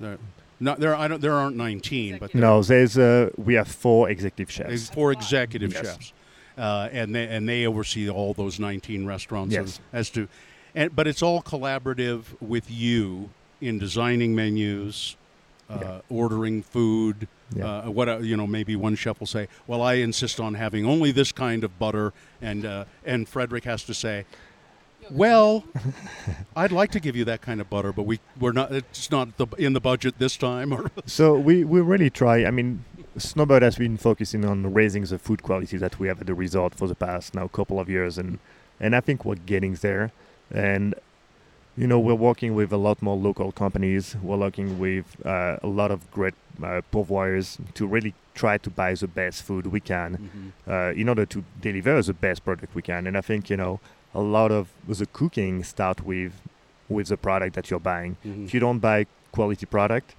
There, 0.00 0.18
not 0.60 0.80
there. 0.80 0.94
I 0.94 1.08
don't. 1.08 1.20
There 1.20 1.32
aren't 1.32 1.56
nineteen, 1.56 2.18
but 2.18 2.32
there 2.32 2.40
no, 2.40 2.62
there's 2.62 2.98
uh, 2.98 3.30
we 3.36 3.54
have 3.54 3.68
four 3.68 4.10
executive 4.10 4.50
chefs. 4.50 4.68
There's 4.68 4.90
four 4.90 5.12
executive 5.12 5.72
Yes. 5.72 5.84
chefs, 5.86 6.12
uh, 6.58 6.88
and 6.92 7.14
they 7.14 7.26
and 7.28 7.48
they 7.48 7.66
oversee 7.66 8.08
all 8.08 8.34
those 8.34 8.58
19 8.60 9.06
restaurants. 9.06 9.54
Yes. 9.54 9.62
As, 9.62 9.80
as 9.92 10.10
to, 10.10 10.28
and 10.74 10.94
but 10.94 11.06
it's 11.06 11.22
all 11.22 11.42
collaborative 11.42 12.24
with 12.40 12.70
you 12.70 13.30
in 13.60 13.78
designing 13.78 14.34
menus, 14.34 15.16
uh, 15.70 15.78
Yeah. 15.80 16.00
ordering 16.08 16.62
food. 16.62 17.28
Yeah. 17.54 17.64
Uh, 17.84 17.90
what 17.90 18.08
uh, 18.08 18.18
you 18.18 18.36
know, 18.36 18.46
maybe 18.46 18.74
one 18.76 18.96
chef 18.96 19.20
will 19.20 19.26
say, 19.26 19.48
"Well, 19.66 19.80
I 19.82 19.94
insist 19.94 20.40
on 20.40 20.54
having 20.54 20.84
only 20.84 21.12
this 21.12 21.32
kind 21.32 21.62
of 21.64 21.78
butter," 21.78 22.12
and 22.42 22.64
uh, 22.64 22.84
and 23.04 23.28
Frederic 23.28 23.64
has 23.64 23.84
to 23.84 23.94
say. 23.94 24.24
Well, 25.08 25.62
I'd 26.56 26.72
like 26.72 26.90
to 26.92 27.00
give 27.00 27.14
you 27.14 27.24
that 27.26 27.40
kind 27.40 27.60
of 27.60 27.70
butter, 27.70 27.92
but 27.92 28.02
we 28.02 28.18
we're 28.40 28.50
not. 28.52 28.72
It's 28.72 29.10
not 29.10 29.36
the, 29.36 29.46
in 29.56 29.72
the 29.72 29.80
budget 29.80 30.18
this 30.18 30.36
time. 30.36 30.72
Or 30.72 30.90
So 31.06 31.34
we, 31.38 31.62
we 31.62 31.80
really 31.80 32.10
try. 32.10 32.44
I 32.44 32.50
mean, 32.50 32.84
Snowbird 33.16 33.62
has 33.62 33.76
been 33.76 33.96
focusing 33.98 34.44
on 34.44 34.74
raising 34.74 35.04
the 35.04 35.18
food 35.18 35.44
quality 35.44 35.76
that 35.76 36.00
we 36.00 36.08
have 36.08 36.20
at 36.20 36.26
the 36.26 36.34
resort 36.34 36.74
for 36.74 36.88
the 36.88 36.96
past 36.96 37.34
now 37.34 37.46
couple 37.46 37.78
of 37.78 37.88
years, 37.88 38.18
and 38.18 38.40
and 38.80 38.96
I 38.96 39.00
think 39.00 39.24
we're 39.24 39.36
getting 39.36 39.74
there. 39.74 40.10
And 40.50 40.94
you 41.76 41.86
know, 41.86 41.98
we're 41.98 42.14
working 42.14 42.54
with 42.54 42.72
a 42.72 42.76
lot 42.76 43.02
more 43.02 43.16
local 43.16 43.52
companies. 43.52 44.16
We're 44.22 44.38
working 44.38 44.78
with 44.78 45.04
uh, 45.26 45.58
a 45.62 45.66
lot 45.66 45.90
of 45.90 46.10
great 46.10 46.34
uh, 46.62 46.80
pourvoyeurs 46.92 47.58
to 47.74 47.86
really 47.86 48.14
try 48.34 48.58
to 48.58 48.70
buy 48.70 48.94
the 48.94 49.06
best 49.08 49.42
food 49.42 49.66
we 49.66 49.80
can 49.80 50.52
uh, 50.68 50.92
in 50.96 51.08
order 51.08 51.26
to 51.26 51.44
deliver 51.60 52.00
the 52.02 52.14
best 52.14 52.44
product 52.44 52.74
we 52.74 52.82
can. 52.82 53.06
And 53.06 53.16
I 53.16 53.20
think 53.20 53.50
you 53.50 53.56
know 53.56 53.80
a 54.14 54.20
lot 54.20 54.50
of 54.52 54.68
the 54.88 55.06
cooking 55.06 55.62
start 55.64 56.04
with 56.04 56.32
with 56.88 57.08
the 57.08 57.16
product 57.16 57.54
that 57.56 57.70
you're 57.70 57.80
buying. 57.80 58.16
Mhm. 58.24 58.44
If 58.46 58.54
you 58.54 58.60
don't 58.60 58.78
buy 58.78 59.06
quality 59.32 59.66
product, 59.66 60.14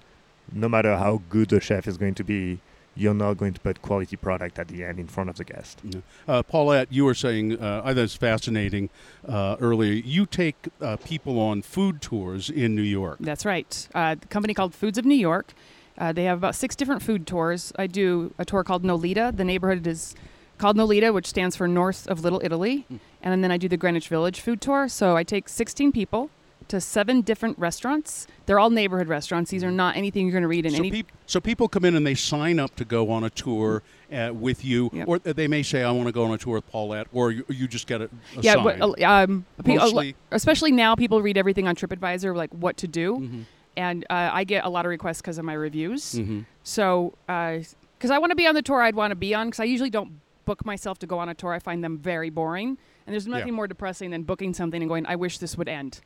no 0.52 0.68
matter 0.68 0.96
how 0.96 1.22
good 1.30 1.48
the 1.48 1.60
chef 1.60 1.88
is 1.88 1.96
going 1.96 2.14
to 2.14 2.24
be, 2.24 2.58
you're 2.98 3.14
not 3.14 3.34
going 3.34 3.54
to 3.54 3.60
put 3.60 3.80
quality 3.80 4.16
product 4.16 4.58
at 4.58 4.68
the 4.68 4.84
end 4.84 4.98
in 4.98 5.06
front 5.06 5.30
of 5.30 5.36
the 5.36 5.44
guest. 5.44 5.80
Yeah. 5.84 6.00
Uh, 6.26 6.42
Paulette, 6.42 6.92
you 6.92 7.04
were 7.04 7.14
saying, 7.14 7.60
uh, 7.60 7.82
I 7.84 7.94
thought 7.94 8.02
it's 8.02 8.16
fascinating 8.16 8.90
uh, 9.26 9.56
earlier. 9.60 9.92
You 9.92 10.26
take 10.26 10.56
uh, 10.80 10.96
people 10.96 11.38
on 11.38 11.62
food 11.62 12.02
tours 12.02 12.50
in 12.50 12.74
New 12.74 12.82
York. 12.82 13.18
That's 13.20 13.44
right. 13.44 13.88
Uh, 13.94 14.16
the 14.16 14.26
company 14.26 14.52
called 14.52 14.74
Foods 14.74 14.98
of 14.98 15.04
New 15.04 15.14
York. 15.14 15.54
Uh, 15.96 16.12
they 16.12 16.24
have 16.24 16.38
about 16.38 16.54
six 16.54 16.76
different 16.76 17.02
food 17.02 17.26
tours. 17.26 17.72
I 17.76 17.86
do 17.86 18.34
a 18.38 18.44
tour 18.44 18.64
called 18.64 18.84
Nolita. 18.84 19.36
The 19.36 19.44
neighborhood 19.44 19.86
is 19.86 20.14
called 20.58 20.76
Nolita, 20.76 21.12
which 21.12 21.26
stands 21.26 21.56
for 21.56 21.68
North 21.68 22.06
of 22.08 22.22
Little 22.22 22.40
Italy. 22.44 22.86
And 23.22 23.42
then 23.42 23.50
I 23.50 23.56
do 23.56 23.68
the 23.68 23.76
Greenwich 23.76 24.08
Village 24.08 24.40
food 24.40 24.60
tour. 24.60 24.88
So 24.88 25.16
I 25.16 25.22
take 25.24 25.48
16 25.48 25.92
people 25.92 26.30
to 26.68 26.80
seven 26.80 27.20
different 27.22 27.58
restaurants. 27.58 28.26
They're 28.46 28.58
all 28.58 28.70
neighborhood 28.70 29.08
restaurants. 29.08 29.50
These 29.50 29.64
are 29.64 29.70
not 29.70 29.96
anything 29.96 30.26
you're 30.26 30.32
going 30.32 30.42
to 30.42 30.48
read 30.48 30.66
in 30.66 30.72
So, 30.72 30.78
any. 30.78 30.90
peop- 30.90 31.12
so 31.26 31.40
people 31.40 31.68
come 31.68 31.84
in 31.84 31.94
and 31.94 32.06
they 32.06 32.14
sign 32.14 32.58
up 32.58 32.76
to 32.76 32.84
go 32.84 33.10
on 33.10 33.24
a 33.24 33.30
tour 33.30 33.82
uh, 34.12 34.30
with 34.32 34.64
you, 34.64 34.90
Yep. 34.92 35.08
or 35.08 35.18
they 35.18 35.48
may 35.48 35.62
say, 35.62 35.82
"I 35.82 35.90
want 35.90 36.06
to 36.06 36.12
go 36.12 36.24
on 36.24 36.32
a 36.32 36.38
tour 36.38 36.54
with 36.54 36.66
Paulette," 36.70 37.08
or 37.12 37.30
you, 37.30 37.44
you 37.48 37.68
just 37.68 37.86
get 37.86 38.00
it. 38.00 38.10
yeah, 38.40 38.52
assigned. 38.54 38.80
but, 38.80 39.02
uh, 39.02 39.06
um, 39.24 39.44
a 39.64 39.68
Mostly- 39.68 40.14
especially 40.30 40.72
now, 40.72 40.94
people 40.94 41.20
read 41.20 41.36
everything 41.36 41.66
on 41.68 41.74
TripAdvisor, 41.76 42.34
like 42.34 42.50
what 42.54 42.76
to 42.78 42.88
do, 42.88 43.16
Mm-hmm. 43.16 43.40
and 43.76 44.04
uh, 44.08 44.30
I 44.32 44.44
get 44.44 44.64
a 44.64 44.68
lot 44.68 44.86
of 44.86 44.90
requests 44.90 45.20
because 45.20 45.36
of 45.38 45.44
my 45.44 45.52
reviews. 45.54 46.14
Mhm. 46.14 46.46
So, 46.62 47.14
because 47.26 48.10
I 48.10 48.18
want 48.18 48.30
to 48.30 48.36
be 48.36 48.46
on 48.46 48.54
the 48.54 48.62
tour 48.62 48.80
I'd 48.82 48.94
want 48.94 49.10
to 49.10 49.16
be 49.16 49.34
on, 49.34 49.48
because 49.48 49.60
I 49.60 49.64
usually 49.64 49.90
don't 49.90 50.20
book 50.46 50.64
myself 50.64 50.98
to 51.00 51.06
go 51.06 51.18
on 51.18 51.28
a 51.28 51.34
tour. 51.34 51.52
I 51.52 51.58
find 51.58 51.84
them 51.84 51.98
very 51.98 52.30
boring, 52.30 52.78
and 53.06 53.12
there's 53.12 53.26
nothing 53.26 53.48
Yeah. 53.48 53.52
more 53.54 53.66
depressing 53.66 54.10
than 54.10 54.22
booking 54.22 54.54
something 54.54 54.80
and 54.82 54.88
going, 54.88 55.04
"I 55.06 55.16
wish 55.16 55.36
this 55.38 55.58
would 55.58 55.68
end." 55.68 56.00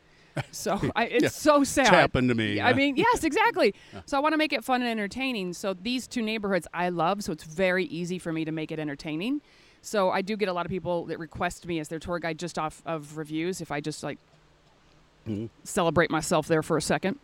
So 0.51 0.79
I, 0.97 1.05
it's 1.07 1.23
Yeah. 1.23 1.29
so 1.29 1.65
sad. 1.65 1.89
happened 1.89 2.29
to 2.29 2.35
me, 2.35 2.61
I 2.61 2.73
mean, 2.73 2.97
yes, 2.97 3.25
exactly. 3.31 3.75
So 4.07 4.17
I 4.17 4.21
want 4.21 4.33
to 4.33 4.37
make 4.39 4.53
it 4.53 4.65
fun 4.65 4.81
and 4.83 4.91
entertaining. 4.91 5.53
So 5.53 5.75
these 5.75 6.07
two 6.07 6.23
neighborhoods 6.23 6.67
I 6.73 6.89
love, 6.89 7.23
so 7.25 7.33
it's 7.33 7.45
very 7.45 7.85
easy 7.87 8.19
for 8.19 8.33
me 8.33 8.45
to 8.45 8.53
make 8.53 8.71
it 8.73 8.79
entertaining. 8.79 9.41
So 9.83 10.11
I 10.11 10.23
do 10.23 10.37
get 10.37 10.49
a 10.49 10.53
lot 10.53 10.65
of 10.65 10.71
people 10.71 11.07
that 11.07 11.19
request 11.19 11.67
me 11.67 11.81
as 11.81 11.89
their 11.89 11.99
tour 11.99 12.19
guide 12.19 12.39
just 12.39 12.59
off 12.59 12.83
of 12.87 13.17
reviews. 13.17 13.61
If 13.61 13.71
I 13.73 13.81
just 13.81 14.03
like 14.03 14.19
Mm-hmm. 15.29 15.47
celebrate 15.63 16.11
myself 16.11 16.49
there 16.49 16.65
for 16.65 16.77
a 16.77 16.83
second. 16.83 17.17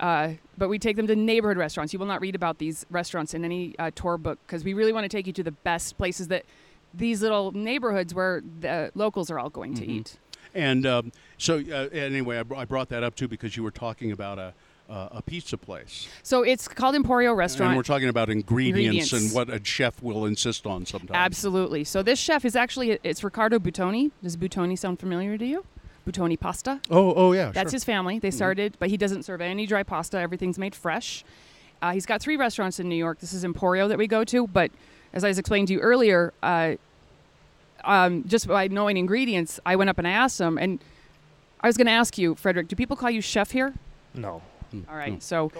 Uh, 0.00 0.30
but 0.58 0.68
we 0.68 0.80
take 0.80 0.96
them 0.96 1.06
to 1.06 1.14
neighborhood 1.14 1.56
restaurants. 1.56 1.92
You 1.92 2.00
will 2.00 2.06
not 2.06 2.20
read 2.20 2.34
about 2.34 2.58
these 2.58 2.84
restaurants 2.90 3.34
in 3.34 3.44
any 3.44 3.72
uh, 3.78 3.92
tour 3.94 4.18
book 4.18 4.40
because 4.44 4.64
we 4.64 4.74
really 4.74 4.92
want 4.92 5.04
to 5.04 5.08
take 5.08 5.28
you 5.28 5.32
to 5.34 5.44
the 5.44 5.52
best 5.52 5.96
places 5.96 6.26
that 6.26 6.44
these 6.92 7.22
little 7.22 7.52
neighborhoods 7.52 8.12
where 8.14 8.42
the 8.60 8.90
locals 8.96 9.30
are 9.30 9.38
all 9.38 9.48
going 9.48 9.74
Mm-hmm. 9.74 9.84
to 9.84 9.90
eat. 9.92 10.16
And 10.56 10.86
um, 10.86 11.12
so, 11.38 11.58
uh, 11.58 11.88
anyway, 11.92 12.38
I, 12.38 12.42
br- 12.42 12.54
I 12.56 12.64
brought 12.64 12.88
that 12.88 13.02
up 13.02 13.14
too 13.14 13.28
because 13.28 13.56
you 13.56 13.62
were 13.62 13.70
talking 13.70 14.10
about 14.10 14.38
a 14.38 14.54
uh, 14.88 15.08
a 15.10 15.20
pizza 15.22 15.58
place, 15.58 16.06
So 16.22 16.44
it's 16.44 16.68
called 16.68 16.94
Emporio 16.94 17.34
Restaurant. 17.36 17.70
and 17.70 17.76
we're 17.76 17.82
talking 17.82 18.08
about 18.08 18.30
ingredients, 18.30 19.12
Ingredients. 19.12 19.12
and 19.12 19.32
what 19.34 19.50
a 19.50 19.60
chef 19.64 20.00
will 20.00 20.26
insist 20.26 20.64
on 20.64 20.86
sometimes. 20.86 21.10
Absolutely. 21.12 21.82
So 21.82 22.04
this 22.04 22.20
chef 22.20 22.44
is 22.44 22.54
actually 22.54 22.96
it's 23.02 23.24
Riccardo 23.24 23.58
Buitoni. 23.58 24.12
Does 24.22 24.36
Buitoni 24.36 24.78
sound 24.78 25.00
familiar 25.00 25.36
to 25.38 25.44
you? 25.44 25.64
Buitoni 26.06 26.38
pasta. 26.38 26.80
Oh, 26.88 27.12
oh 27.14 27.32
yeah, 27.32 27.50
That's 27.50 27.72
sure. 27.72 27.76
his 27.78 27.82
family. 27.84 28.20
They 28.20 28.30
started, 28.30 28.76
but 28.78 28.88
he 28.88 28.96
doesn't 28.96 29.24
serve 29.24 29.40
any 29.40 29.66
dry 29.66 29.82
pasta. 29.82 30.18
Everything's 30.20 30.56
made 30.56 30.72
fresh. 30.76 31.24
Uh, 31.82 31.90
he's 31.90 32.06
got 32.06 32.20
three 32.22 32.36
restaurants 32.36 32.78
in 32.78 32.88
New 32.88 32.94
York. 32.94 33.18
This 33.18 33.32
is 33.32 33.42
Emporio 33.44 33.88
that 33.88 33.98
we 33.98 34.06
go 34.06 34.22
to. 34.22 34.46
But 34.46 34.70
as 35.12 35.24
I 35.24 35.28
was 35.28 35.38
explaining 35.40 35.66
to 35.66 35.72
you 35.72 35.80
earlier, 35.80 36.32
uh, 36.44 36.76
um, 37.86 38.24
just 38.26 38.46
by 38.48 38.68
knowing 38.68 38.96
ingredients, 38.96 39.58
I 39.64 39.76
went 39.76 39.90
up 39.90 39.98
and 39.98 40.06
I 40.06 40.10
asked 40.12 40.40
him, 40.40 40.58
and 40.58 40.78
I 41.60 41.66
was 41.68 41.76
going 41.76 41.86
to 41.86 41.92
ask 41.92 42.18
you, 42.18 42.34
Frederic, 42.34 42.68
do 42.68 42.76
people 42.76 42.96
call 42.96 43.10
you 43.10 43.20
chef 43.20 43.50
here? 43.52 43.74
No. 44.14 44.42
All 44.90 44.96
right, 44.96 45.22
so 45.22 45.50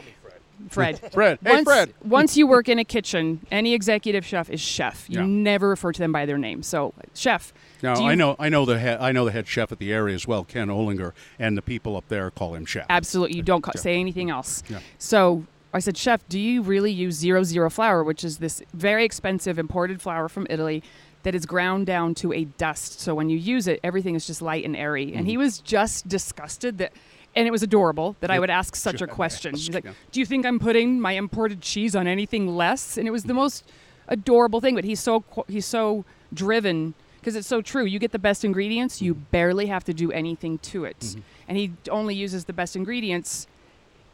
Fred. 0.68 0.99
Fred. 1.12 1.38
Hey, 1.42 1.50
once, 1.52 1.64
Fred. 1.64 1.95
once 2.04 2.37
you 2.37 2.47
work 2.47 2.68
in 2.68 2.78
a 2.78 2.85
kitchen, 2.85 3.47
any 3.50 3.73
executive 3.75 4.25
chef 4.26 4.50
is 4.50 4.61
chef. 4.61 5.06
You 5.09 5.21
Yeah. 5.21 5.26
never 5.26 5.68
refer 5.68 5.92
to 5.92 5.99
them 5.99 6.12
by 6.12 6.26
their 6.26 6.38
name. 6.38 6.62
So, 6.62 6.92
chef. 7.14 7.52
Now 7.83 7.95
I 8.06 8.14
know 8.14 8.37
I 8.38 8.49
know 8.49 8.64
the 8.64 8.78
head, 8.78 8.99
I 9.00 9.12
know 9.12 9.25
the 9.26 9.33
head 9.33 9.47
chef 9.47 9.71
at 9.71 9.78
the 9.78 9.92
Aerie 9.92 10.14
as 10.14 10.26
well, 10.26 10.45
Ken 10.45 10.68
Olinger, 10.68 11.12
and 11.38 11.56
the 11.59 11.62
people 11.62 11.97
up 11.97 12.09
there 12.09 12.30
call 12.30 12.54
him 12.54 12.64
chef. 12.66 12.87
Absolutely. 12.88 13.37
You 13.37 13.42
don't 13.42 13.61
ca- 13.62 13.73
say 13.76 14.00
anything 14.00 14.30
else. 14.30 14.62
Yeah. 14.68 14.80
So 14.99 15.45
I 15.75 15.78
said, 15.78 15.97
Chef, 15.99 16.26
do 16.28 16.38
you 16.40 16.62
really 16.62 16.90
use 16.90 17.14
zero 17.16 17.42
zero 17.42 17.68
flour, 17.68 18.02
which 18.02 18.25
is 18.25 18.38
this 18.38 18.62
very 18.73 19.04
expensive 19.04 19.59
imported 19.59 20.00
flour 20.00 20.28
from 20.28 20.47
Italy 20.49 20.83
that 21.26 21.35
is 21.35 21.45
ground 21.45 21.87
down 21.87 22.14
to 22.14 22.33
a 22.33 22.45
dust? 22.45 23.00
So 23.00 23.12
when 23.12 23.28
you 23.28 23.37
use 23.37 23.66
it, 23.66 23.80
everything 23.83 24.14
is 24.14 24.28
just 24.28 24.40
light 24.40 24.64
and 24.64 24.76
airy. 24.76 25.12
And 25.12 25.26
he 25.26 25.33
mm-hmm. 25.33 25.40
was 25.40 25.59
just 25.59 26.06
disgusted 26.06 26.78
that. 26.78 26.92
And 27.35 27.49
it 27.49 27.50
was 27.50 27.64
adorable 27.64 28.14
that 28.21 28.30
I 28.30 28.38
would 28.38 28.49
ask 28.49 28.76
such 28.76 28.95
a 28.95 28.99
Sure. 28.99 29.09
question. 29.09 29.56
He's 29.56 29.75
like, 29.75 29.85
Yeah. 29.85 29.90
"Do 30.12 30.21
you 30.21 30.26
think 30.26 30.47
I'm 30.47 30.61
putting 30.61 31.00
my 31.00 31.12
imported 31.12 31.61
cheese 31.62 31.97
on 31.97 32.06
anything 32.06 32.56
less?" 32.56 32.97
And 32.97 33.09
it 33.09 33.11
was 33.11 33.25
the 33.25 33.35
most 33.35 33.64
adorable 34.06 34.61
thing. 34.61 34.76
But 34.76 34.85
he's 34.85 35.00
so 35.00 35.25
he's 35.49 35.66
so 35.66 36.04
driven 36.33 36.95
because 37.18 37.35
it's 37.35 37.49
so 37.49 37.61
true. 37.61 37.85
You 37.85 37.99
get 37.99 38.12
the 38.12 38.21
best 38.21 38.45
ingredients, 38.45 39.02
you 39.02 39.12
mm-hmm. 39.12 39.25
barely 39.33 39.66
have 39.66 39.83
to 39.85 39.92
do 39.92 40.12
anything 40.12 40.59
to 40.59 40.85
it, 40.85 41.00
mm-hmm. 41.00 41.21
and 41.49 41.59
he 41.59 41.73
only 41.90 42.14
uses 42.14 42.45
the 42.45 42.52
best 42.52 42.76
ingredients. 42.76 43.49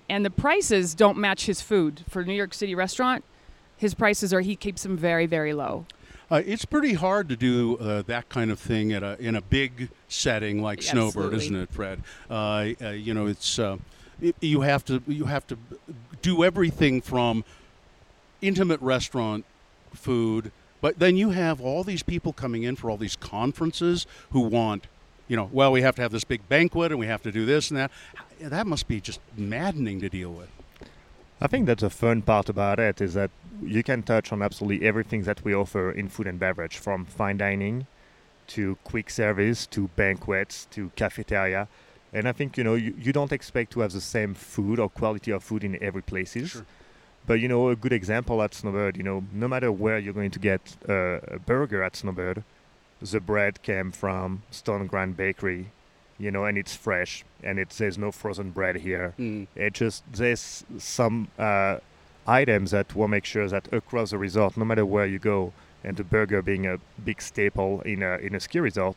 And 0.08 0.24
the 0.24 0.30
prices 0.30 0.94
don't 0.94 1.18
match 1.18 1.44
his 1.44 1.60
food 1.60 2.04
for 2.08 2.24
New 2.24 2.32
York 2.32 2.54
City 2.54 2.74
restaurant. 2.74 3.22
His 3.76 3.92
prices 3.92 4.32
are 4.32 4.40
he 4.40 4.56
keeps 4.56 4.82
them 4.82 4.96
very 4.96 5.26
very 5.26 5.52
low. 5.52 5.84
Uh, 6.32 6.40
it's 6.46 6.64
pretty 6.64 6.94
hard 6.94 7.28
to 7.28 7.36
do 7.36 7.76
uh, 7.76 8.00
that 8.00 8.26
kind 8.30 8.50
of 8.50 8.58
thing 8.58 8.90
at 8.90 9.02
a, 9.02 9.20
in 9.20 9.36
a 9.36 9.42
big 9.42 9.90
setting 10.08 10.62
like 10.62 10.80
Snowbird, 10.80 11.34
Absolutely. 11.34 11.36
isn't 11.36 11.56
it, 11.56 11.70
Fred? 11.70 12.02
Uh, 12.30 12.68
uh, 12.80 12.88
you 12.88 13.12
know, 13.12 13.26
it's 13.26 13.58
uh, 13.58 13.76
it, 14.18 14.34
you 14.40 14.62
have 14.62 14.82
to 14.86 15.02
you 15.06 15.26
have 15.26 15.46
to 15.48 15.58
do 16.22 16.42
everything 16.42 17.02
from 17.02 17.44
intimate 18.40 18.80
restaurant 18.80 19.44
food, 19.92 20.52
but 20.80 20.98
then 20.98 21.18
you 21.18 21.30
have 21.30 21.60
all 21.60 21.84
these 21.84 22.02
people 22.02 22.32
coming 22.32 22.62
in 22.62 22.76
for 22.76 22.88
all 22.88 22.96
these 22.96 23.14
conferences 23.14 24.06
who 24.30 24.40
want, 24.40 24.86
you 25.28 25.36
know, 25.36 25.50
well, 25.52 25.70
we 25.70 25.82
have 25.82 25.96
to 25.96 26.02
have 26.02 26.12
this 26.12 26.24
big 26.24 26.48
banquet 26.48 26.92
and 26.92 26.98
we 26.98 27.08
have 27.08 27.22
to 27.24 27.30
do 27.30 27.44
this 27.44 27.70
and 27.70 27.76
that. 27.76 27.90
That 28.40 28.66
must 28.66 28.88
be 28.88 29.02
just 29.02 29.20
maddening 29.36 30.00
to 30.00 30.08
deal 30.08 30.32
with. 30.32 30.48
I 31.42 31.48
think 31.48 31.66
that's 31.66 31.82
the 31.82 31.90
fun 31.90 32.22
part 32.22 32.48
about 32.48 32.78
it 32.78 33.00
is 33.00 33.14
that 33.14 33.32
you 33.60 33.82
can 33.82 34.04
touch 34.04 34.30
on 34.32 34.42
absolutely 34.42 34.86
everything 34.86 35.24
that 35.24 35.42
we 35.44 35.52
offer 35.52 35.90
in 35.90 36.08
food 36.08 36.28
and 36.28 36.38
beverage, 36.38 36.78
from 36.78 37.04
fine 37.04 37.38
dining 37.38 37.88
to 38.46 38.78
quick 38.84 39.10
service 39.10 39.66
to 39.66 39.88
banquets 39.96 40.68
to 40.70 40.92
cafeteria. 40.94 41.66
And 42.12 42.28
I 42.28 42.32
think 42.32 42.56
you 42.56 42.62
know 42.62 42.74
you, 42.74 42.94
you 42.96 43.12
don't 43.12 43.32
expect 43.32 43.72
to 43.72 43.80
have 43.80 43.90
the 43.90 44.00
same 44.00 44.34
food 44.34 44.78
or 44.78 44.88
quality 44.88 45.32
of 45.32 45.42
food 45.42 45.64
in 45.64 45.82
every 45.82 46.02
places. 46.02 46.50
Sure. 46.50 46.66
But 47.26 47.40
you 47.40 47.48
know 47.48 47.70
a 47.70 47.74
good 47.74 47.92
example 47.92 48.40
at 48.40 48.54
Snowbird, 48.54 48.96
you 48.96 49.02
know, 49.02 49.24
no 49.32 49.48
matter 49.48 49.72
where 49.72 49.98
you're 49.98 50.14
going 50.14 50.30
to 50.30 50.38
get 50.38 50.76
uh, 50.88 51.18
a 51.26 51.40
burger 51.40 51.82
at 51.82 51.96
Snowbird, 51.96 52.44
the 53.00 53.18
bread 53.18 53.62
came 53.62 53.90
from 53.90 54.42
Stone 54.52 54.86
Ground 54.86 55.16
Bakery, 55.16 55.72
you 56.18 56.30
know, 56.30 56.44
and 56.44 56.56
it's 56.58 56.74
fresh 56.74 57.24
and 57.42 57.58
it 57.58 57.72
says 57.72 57.98
no 57.98 58.12
frozen 58.12 58.50
bread 58.50 58.76
here. 58.76 59.14
Mm. 59.18 59.46
It 59.56 59.74
just 59.74 60.04
there's 60.12 60.64
some 60.78 61.28
uh, 61.38 61.78
items 62.26 62.70
that 62.70 62.94
will 62.94 63.08
make 63.08 63.24
sure 63.24 63.48
that 63.48 63.72
across 63.72 64.10
the 64.10 64.18
resort, 64.18 64.56
no 64.56 64.64
matter 64.64 64.86
where 64.86 65.06
you 65.06 65.18
go, 65.18 65.52
and 65.84 65.96
the 65.96 66.04
burger 66.04 66.42
being 66.42 66.66
a 66.66 66.78
big 67.04 67.20
staple 67.20 67.80
in 67.82 68.02
a 68.02 68.16
in 68.16 68.34
a 68.34 68.40
ski 68.40 68.60
resort, 68.60 68.96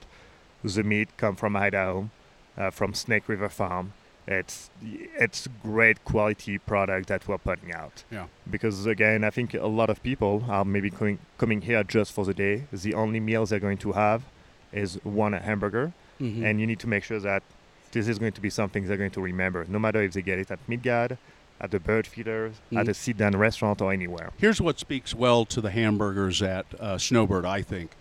the 0.64 0.84
meat 0.84 1.10
come 1.18 1.36
from 1.36 1.56
Idaho, 1.56 2.10
uh, 2.58 2.70
from 2.72 2.94
Snake 2.94 3.28
River 3.28 3.50
Farm. 3.50 3.94
It's 4.28 4.72
it's 4.82 5.48
great 5.62 6.04
quality 6.04 6.58
product 6.58 7.08
that 7.10 7.28
we're 7.28 7.38
putting 7.38 7.74
out. 7.74 8.04
Yeah. 8.12 8.26
Because 8.50 8.86
again, 8.88 9.24
I 9.24 9.30
think 9.30 9.54
a 9.54 9.68
lot 9.68 9.90
of 9.90 10.02
people 10.02 10.46
are 10.48 10.66
maybe 10.66 10.90
coming 10.90 11.20
coming 11.38 11.62
here 11.62 11.84
just 11.84 12.12
for 12.12 12.26
the 12.26 12.34
day. 12.34 12.66
The 12.72 12.94
only 12.96 13.20
meals 13.20 13.50
they're 13.52 13.60
going 13.60 13.78
to 13.80 13.92
have 13.92 14.24
is 14.72 15.00
one 15.04 15.34
hamburger, 15.34 15.94
Mhm. 16.22 16.44
and 16.44 16.60
you 16.60 16.68
need 16.68 16.80
to 16.80 16.88
make 16.88 17.04
sure 17.04 17.20
that 17.20 17.44
this 17.92 18.08
is 18.08 18.20
going 18.20 18.32
to 18.34 18.42
be 18.42 18.50
something 18.50 18.86
they're 18.88 18.98
going 18.98 19.12
to 19.12 19.22
remember, 19.22 19.66
no 19.68 19.80
matter 19.80 20.02
if 20.02 20.14
they 20.14 20.22
get 20.22 20.40
it 20.40 20.52
at 20.52 20.60
Mid-Gad, 20.68 21.18
at 21.62 21.72
the 21.72 21.80
bird 21.80 22.06
feeders, 22.08 22.56
at 22.76 22.86
Mhm. 22.86 22.90
a 22.90 22.94
sit-down 22.94 23.36
restaurant, 23.38 23.82
or 23.82 23.92
anywhere. 23.94 24.32
Here's 24.38 24.60
what 24.62 24.80
speaks 24.80 25.14
well 25.16 25.46
to 25.46 25.62
the 25.62 25.72
hamburgers 25.72 26.42
at 26.42 26.66
uh, 26.80 26.98
Snowbird, 26.98 27.46
I 27.46 27.62
think. 27.62 27.92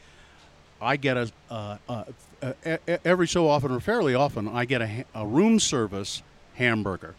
I 0.80 0.97
get 0.97 1.16
a, 1.16 1.30
uh, 1.50 1.76
uh, 1.88 2.04
uh, 2.42 2.52
e- 2.66 2.92
e- 2.92 2.97
every 3.04 3.28
so 3.28 3.49
often, 3.49 3.71
or 3.71 3.80
fairly 3.80 4.14
often, 4.14 4.49
I 4.49 4.64
get 4.64 4.83
a, 4.83 5.04
a 5.14 5.25
room 5.26 5.59
service 5.61 6.23
hamburger 6.56 7.14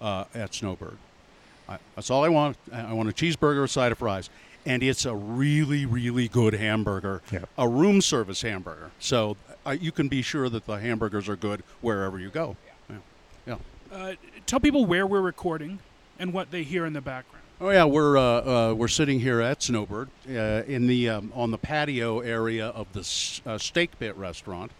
uh, 0.00 0.24
at 0.34 0.54
Snowbird. 0.54 0.96
I, 1.68 1.78
that's 1.94 2.10
all 2.10 2.24
I 2.24 2.28
want. 2.28 2.56
I 2.72 2.80
I 2.80 2.92
want 2.92 3.08
a 3.08 3.12
cheeseburger, 3.12 3.64
a 3.64 3.68
side 3.68 3.92
of 3.92 3.98
fries. 3.98 4.30
And 4.64 4.82
it's 4.82 5.04
a 5.04 5.14
really, 5.14 5.86
really 5.86 6.26
good 6.26 6.54
hamburger, 6.54 7.22
Yeah. 7.30 7.44
a 7.56 7.68
room 7.68 8.00
service 8.00 8.42
hamburger. 8.42 8.90
So 8.98 9.36
uh, 9.66 9.70
you 9.72 9.92
can 9.92 10.08
be 10.08 10.22
sure 10.22 10.48
that 10.48 10.66
the 10.66 10.74
hamburgers 10.74 11.28
are 11.28 11.36
good 11.36 11.62
wherever 11.80 12.18
you 12.18 12.30
go. 12.30 12.56
Yeah. 12.88 12.96
yeah. 13.46 13.56
Uh, 13.92 14.14
tell 14.46 14.60
people 14.60 14.86
where 14.86 15.06
we're 15.06 15.20
recording 15.20 15.78
and 16.18 16.32
what 16.32 16.50
they 16.50 16.62
hear 16.62 16.86
in 16.86 16.92
the 16.92 17.00
background. 17.00 17.42
Oh 17.60 17.70
yeah, 17.70 17.84
we're 17.84 18.18
uh, 18.18 18.70
uh, 18.70 18.74
we're 18.74 18.88
sitting 18.88 19.18
here 19.20 19.40
at 19.40 19.62
Snowbird 19.62 20.10
uh, 20.28 20.32
in 20.66 20.86
the 20.86 21.08
um, 21.08 21.32
on 21.34 21.50
the 21.50 21.58
patio 21.58 22.20
area 22.20 22.66
of 22.66 22.92
the 22.92 23.00
S- 23.00 23.40
uh, 23.46 23.56
Steak 23.56 23.98
Pit 23.98 24.14
restaurant, 24.16 24.72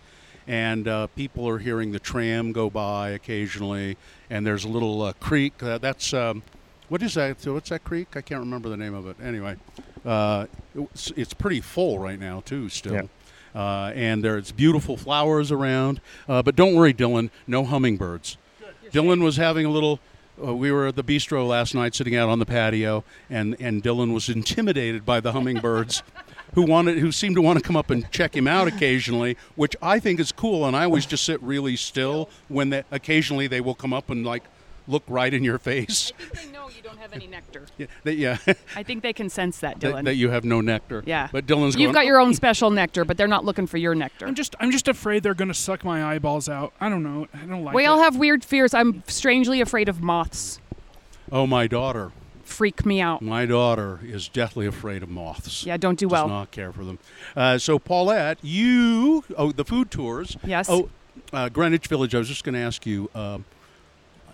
and 0.47 0.87
uh, 0.87 1.07
people 1.09 1.49
are 1.49 1.57
hearing 1.57 1.93
the 1.93 1.99
tram 1.99 2.53
go 2.53 2.69
by 2.69 3.11
occasionally, 3.11 3.97
and 4.29 4.47
there's 4.47 4.65
a 4.65 4.69
little 4.69 5.01
uh, 5.01 5.15
creek. 5.15 5.63
Uh, 5.63 5.79
that's 5.79 6.13
um, 6.13 6.43
what 6.91 7.03
is 7.03 7.15
that? 7.15 7.41
So 7.41 7.55
what's 7.55 7.71
that 7.71 7.83
creek? 7.83 8.09
I 8.15 8.21
can't 8.21 8.41
remember 8.41 8.69
the 8.69 8.77
name 8.77 8.93
of 8.93 9.07
it. 9.07 9.17
Anyway, 9.23 9.57
uh, 10.05 10.45
it's, 10.75 11.13
it's 11.17 11.33
pretty 11.33 11.63
full 11.63 11.99
right 11.99 12.21
now 12.21 12.43
too. 12.45 12.69
Still. 12.69 12.93
Yeah. 12.95 13.03
Uh, 13.57 13.91
and 13.95 14.23
there's 14.23 14.53
beautiful 14.53 14.99
flowers 14.99 15.51
around, 15.51 16.03
uh, 16.29 16.43
but 16.43 16.55
don't 16.55 16.75
worry, 16.75 16.93
Dylan. 16.93 17.31
No 17.47 17.65
hummingbirds. 17.65 18.37
Dylan 18.91 19.23
was 19.23 19.39
having 19.39 19.65
a 19.65 19.71
little. 19.71 19.99
Uh, 20.45 20.55
we 20.55 20.71
were 20.71 20.89
at 20.89 20.97
the 20.97 21.03
bistro 21.03 21.49
last 21.49 21.75
night, 21.75 21.95
sitting 21.95 22.15
out 22.15 22.29
on 22.29 22.39
the 22.39 22.45
patio, 22.45 23.03
and 23.31 23.57
and 23.59 23.83
Dylan 23.83 24.13
was 24.13 24.29
intimidated 24.29 25.07
by 25.07 25.21
the 25.21 25.33
hummingbirds, 25.33 26.03
who 26.55 26.63
wanted 26.63 26.99
who 26.99 27.11
seemed 27.11 27.37
to 27.37 27.43
want 27.43 27.59
to 27.59 27.65
come 27.65 27.77
up 27.77 27.89
and 27.89 28.11
check 28.11 28.37
him 28.37 28.47
out 28.47 28.69
occasionally, 28.69 29.39
which 29.55 29.75
I 29.81 30.01
think 30.01 30.21
is 30.21 30.33
cool. 30.33 30.67
And 30.67 30.77
I 30.77 30.85
always 30.85 31.07
just 31.07 31.25
sit 31.25 31.43
really 31.43 31.77
still 31.77 32.29
when 32.49 32.69
they 32.69 32.85
occasionally 32.91 33.47
they 33.47 33.63
will 33.63 33.75
come 33.75 33.95
up 33.95 34.11
and 34.11 34.27
like 34.27 34.45
look 34.89 35.03
right 35.09 35.33
in 35.33 35.45
your 35.45 35.59
face. 35.59 36.13
I 36.19 36.23
think 36.23 36.47
they 36.47 36.53
know 36.53 36.69
you 36.69 36.83
don't 36.83 36.99
have 36.99 37.13
any 37.13 37.27
nectar. 37.27 37.67
Yeah, 37.79 37.87
they, 38.05 38.13
yeah 38.13 38.39
I 38.75 38.83
think 38.83 39.03
they 39.03 39.13
can 39.13 39.29
sense 39.29 39.59
that, 39.61 39.81
that, 39.81 39.95
Dylan. 39.95 40.05
that 40.05 40.15
you 40.15 40.31
have 40.31 40.45
no 40.45 40.61
nectar. 40.61 41.03
yeah. 41.07 41.29
but 41.31 41.47
Dylan's 41.47 41.75
You've 41.75 41.89
going. 41.89 41.95
got 41.95 42.07
your 42.07 42.19
own 42.21 42.33
special 42.35 42.71
nectar, 42.71 43.05
but 43.05 43.17
they're 43.17 43.29
not 43.29 43.45
looking 43.45 43.67
for 43.67 43.77
your 43.77 43.95
nectar. 43.95 44.27
I'm 44.27 44.35
just 44.35 44.55
I'm 44.61 44.71
just 44.71 44.89
afraid 44.89 45.23
they're 45.23 45.35
gonna 45.35 45.55
suck 45.55 45.85
my 45.85 46.05
eyeballs 46.05 46.49
out. 46.49 46.73
I 46.81 46.89
don't 46.89 47.03
know. 47.03 47.27
I 47.35 47.39
don't 47.47 47.65
like 47.65 47.75
it. 47.75 47.77
we 47.77 47.85
it. 47.85 47.89
all 47.89 48.01
have 48.01 48.17
weird 48.17 48.45
fears. 48.45 48.73
I'm 48.75 49.03
strangely 49.07 49.61
afraid 49.61 49.89
of 49.89 50.01
moths. 50.03 50.61
oh, 51.31 51.47
my 51.47 51.67
daughter. 51.67 52.13
Freak 52.45 52.87
me 52.87 53.01
out. 53.01 53.23
My 53.23 53.45
daughter 53.45 53.99
is 54.05 54.29
deathly 54.29 54.67
afraid 54.67 55.03
of 55.03 55.09
moths. 55.09 55.67
Yeah, 55.67 55.77
don't 55.77 55.99
do 55.99 56.07
Does 56.07 56.13
well. 56.13 56.29
not 56.29 56.53
care 56.53 56.73
for 56.73 56.85
them. 56.85 56.99
Uh, 57.35 57.59
so, 57.59 57.79
Paulette, 57.81 58.39
you 58.43 59.25
oh 59.37 59.51
the 59.53 59.65
food 59.65 59.91
tours. 59.91 60.37
Yes. 60.45 60.69
Oh, 60.71 60.89
uh, 61.33 61.49
Greenwich 61.49 61.89
Village. 61.89 62.15
I 62.15 62.19
was 62.19 62.29
just 62.29 62.45
going 62.45 62.55
to 62.55 62.61
ask 62.61 62.87
you. 62.87 63.11
Um, 63.15 63.45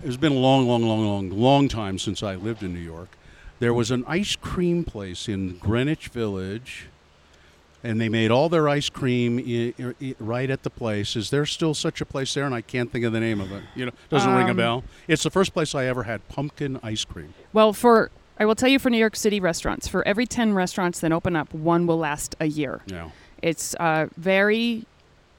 it's 0.02 0.16
been 0.16 0.32
a 0.32 0.36
long, 0.36 0.66
long, 0.66 0.82
long, 0.82 1.04
long, 1.06 1.30
long 1.30 1.68
time 1.68 1.98
since 1.98 2.22
I 2.22 2.34
lived 2.34 2.62
in 2.62 2.72
New 2.74 2.80
York. 2.80 3.08
There 3.60 3.72
was 3.74 3.90
an 3.90 4.04
ice 4.08 4.34
cream 4.36 4.84
place 4.84 5.28
in 5.28 5.58
Greenwich 5.58 6.08
Village, 6.08 6.86
and 7.84 8.00
they 8.00 8.08
made 8.08 8.30
all 8.30 8.48
their 8.48 8.68
ice 8.68 8.88
cream 8.88 9.38
i- 9.38 9.74
i- 10.04 10.14
right 10.18 10.50
at 10.50 10.62
the 10.64 10.70
place. 10.70 11.14
Is 11.16 11.30
there 11.30 11.46
still 11.46 11.74
such 11.74 12.00
a 12.00 12.04
place 12.06 12.34
there? 12.34 12.44
And 12.44 12.54
I 12.54 12.60
can't 12.60 12.90
think 12.90 13.04
of 13.04 13.12
the 13.12 13.20
name 13.20 13.40
of 13.40 13.52
it. 13.52 13.62
You 13.76 13.86
know, 13.86 13.92
doesn't 14.08 14.32
ring 14.34 14.48
a 14.48 14.50
Um, 14.50 14.56
bell. 14.56 14.84
It's 15.08 15.22
the 15.22 15.30
first 15.30 15.52
place 15.52 15.74
I 15.74 15.84
ever 15.86 16.04
had 16.04 16.26
pumpkin 16.28 16.78
ice 16.82 17.04
cream. 17.04 17.34
Well, 17.52 17.72
for 17.72 18.10
I 18.38 18.44
will 18.44 18.54
tell 18.56 18.68
you 18.68 18.78
for 18.80 18.90
New 18.90 18.98
York 18.98 19.14
City 19.14 19.38
restaurants, 19.38 19.86
for 19.86 20.06
every 20.08 20.26
10 20.26 20.54
restaurants 20.54 20.98
that 21.00 21.12
open 21.12 21.36
up, 21.36 21.52
one 21.54 21.86
will 21.86 21.98
last 21.98 22.34
a 22.40 22.46
year. 22.46 22.80
Yeah. 22.86 23.10
It's 23.40 23.74
uh, 23.78 24.06
very 24.16 24.86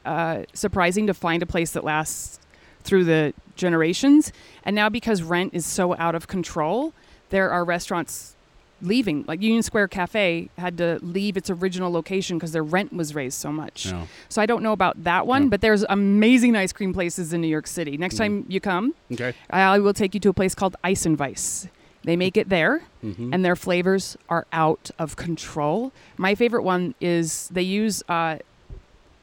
uh, 0.05 0.43
surprising 0.53 1.07
to 1.07 1.13
find 1.13 1.41
a 1.41 1.45
place 1.45 1.71
that 1.71 1.83
lasts 1.83 2.39
through 2.83 3.05
the 3.05 3.33
generations. 3.55 4.31
And 4.63 4.75
now, 4.75 4.89
because 4.89 5.21
rent 5.23 5.53
is 5.53 5.65
so 5.65 5.95
out 5.97 6.15
of 6.15 6.27
control, 6.27 6.93
there 7.29 7.49
are 7.51 7.63
restaurants 7.63 8.35
leaving. 8.81 9.23
Like 9.27 9.41
Union 9.41 9.63
Square 9.63 9.87
Cafe 9.89 10.49
had 10.57 10.77
to 10.77 10.99
leave 11.01 11.37
its 11.37 11.49
original 11.49 11.89
location 11.91 12.37
because 12.37 12.51
their 12.51 12.63
rent 12.63 12.91
was 12.91 13.15
raised 13.15 13.39
so 13.39 13.51
much. 13.51 13.85
Yeah. 13.85 14.05
So 14.27 14.41
I 14.41 14.45
don't 14.45 14.61
know 14.61 14.73
about 14.73 15.03
that 15.05 15.25
one, 15.25 15.43
Yeah. 15.43 15.49
but 15.49 15.61
there's 15.61 15.85
amazing 15.87 16.55
ice 16.57 16.73
cream 16.73 16.93
places 16.93 17.31
in 17.31 17.39
New 17.41 17.47
York 17.47 17.65
City. 17.67 17.95
Next 17.97 18.17
time 18.17 18.45
you 18.49 18.59
come, 18.59 18.93
Okay. 19.11 19.33
I 19.49 19.79
will 19.79 19.93
take 19.93 20.13
you 20.13 20.19
to 20.21 20.29
a 20.29 20.33
place 20.33 20.53
called 20.53 20.75
Ice 20.83 21.05
and 21.05 21.17
Vice. 21.17 21.67
They 22.03 22.17
make 22.17 22.35
it 22.35 22.49
there, 22.49 22.81
Mhm. 23.01 23.29
and 23.33 23.45
their 23.45 23.55
flavors 23.55 24.17
are 24.27 24.45
out 24.51 24.91
of 24.99 25.15
control. 25.15 25.93
My 26.17 26.35
favorite 26.35 26.63
one 26.63 26.95
is 26.99 27.47
they 27.53 27.61
use 27.61 28.03
uh, 28.09 28.39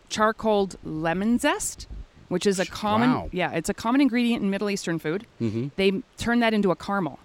charcoaled 0.09 0.77
lemon 0.83 1.39
zest, 1.39 1.87
which 2.31 2.47
is 2.47 2.59
a 2.59 2.65
common 2.65 3.11
Wow. 3.11 3.29
yeah, 3.33 3.51
it's 3.53 3.69
a 3.69 3.75
common 3.75 4.01
ingredient 4.01 4.43
in 4.43 4.49
Middle 4.51 4.71
Eastern 4.71 4.99
food. 4.99 5.27
Mm-hmm. 5.41 5.69
They 5.77 6.03
turn 6.17 6.41
that 6.41 6.55
into 6.55 6.71
a 6.71 6.77
caramel. 6.77 7.19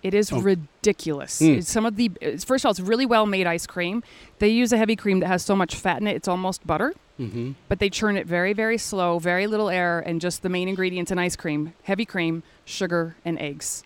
It 0.00 0.14
is 0.14 0.30
Oh. 0.32 0.40
ridiculous. 0.40 1.40
Mm. 1.40 1.64
Some 1.64 1.84
of 1.84 1.96
the 1.96 2.10
first 2.46 2.64
of 2.64 2.66
all, 2.66 2.70
it's 2.70 2.78
really 2.80 3.04
well 3.06 3.26
made 3.26 3.48
ice 3.48 3.66
cream. 3.66 4.04
They 4.38 4.48
use 4.48 4.72
a 4.72 4.76
heavy 4.78 4.94
cream 4.94 5.18
that 5.20 5.26
has 5.26 5.42
so 5.44 5.56
much 5.56 5.74
fat 5.74 6.00
in 6.00 6.06
it, 6.06 6.14
it's 6.14 6.28
almost 6.28 6.64
butter 6.66 6.94
Mm-hmm. 7.18 7.52
but 7.68 7.80
they 7.80 7.90
churn 7.90 8.16
it 8.16 8.28
very, 8.28 8.52
very 8.52 8.78
slow, 8.78 9.18
very 9.18 9.48
little 9.48 9.68
air, 9.68 9.98
and 9.98 10.20
just 10.20 10.42
the 10.42 10.48
main 10.48 10.68
ingredients 10.68 11.10
in 11.10 11.18
ice 11.18 11.34
cream 11.34 11.72
heavy 11.82 12.04
cream, 12.04 12.44
sugar, 12.64 13.16
and 13.24 13.36
eggs. 13.40 13.82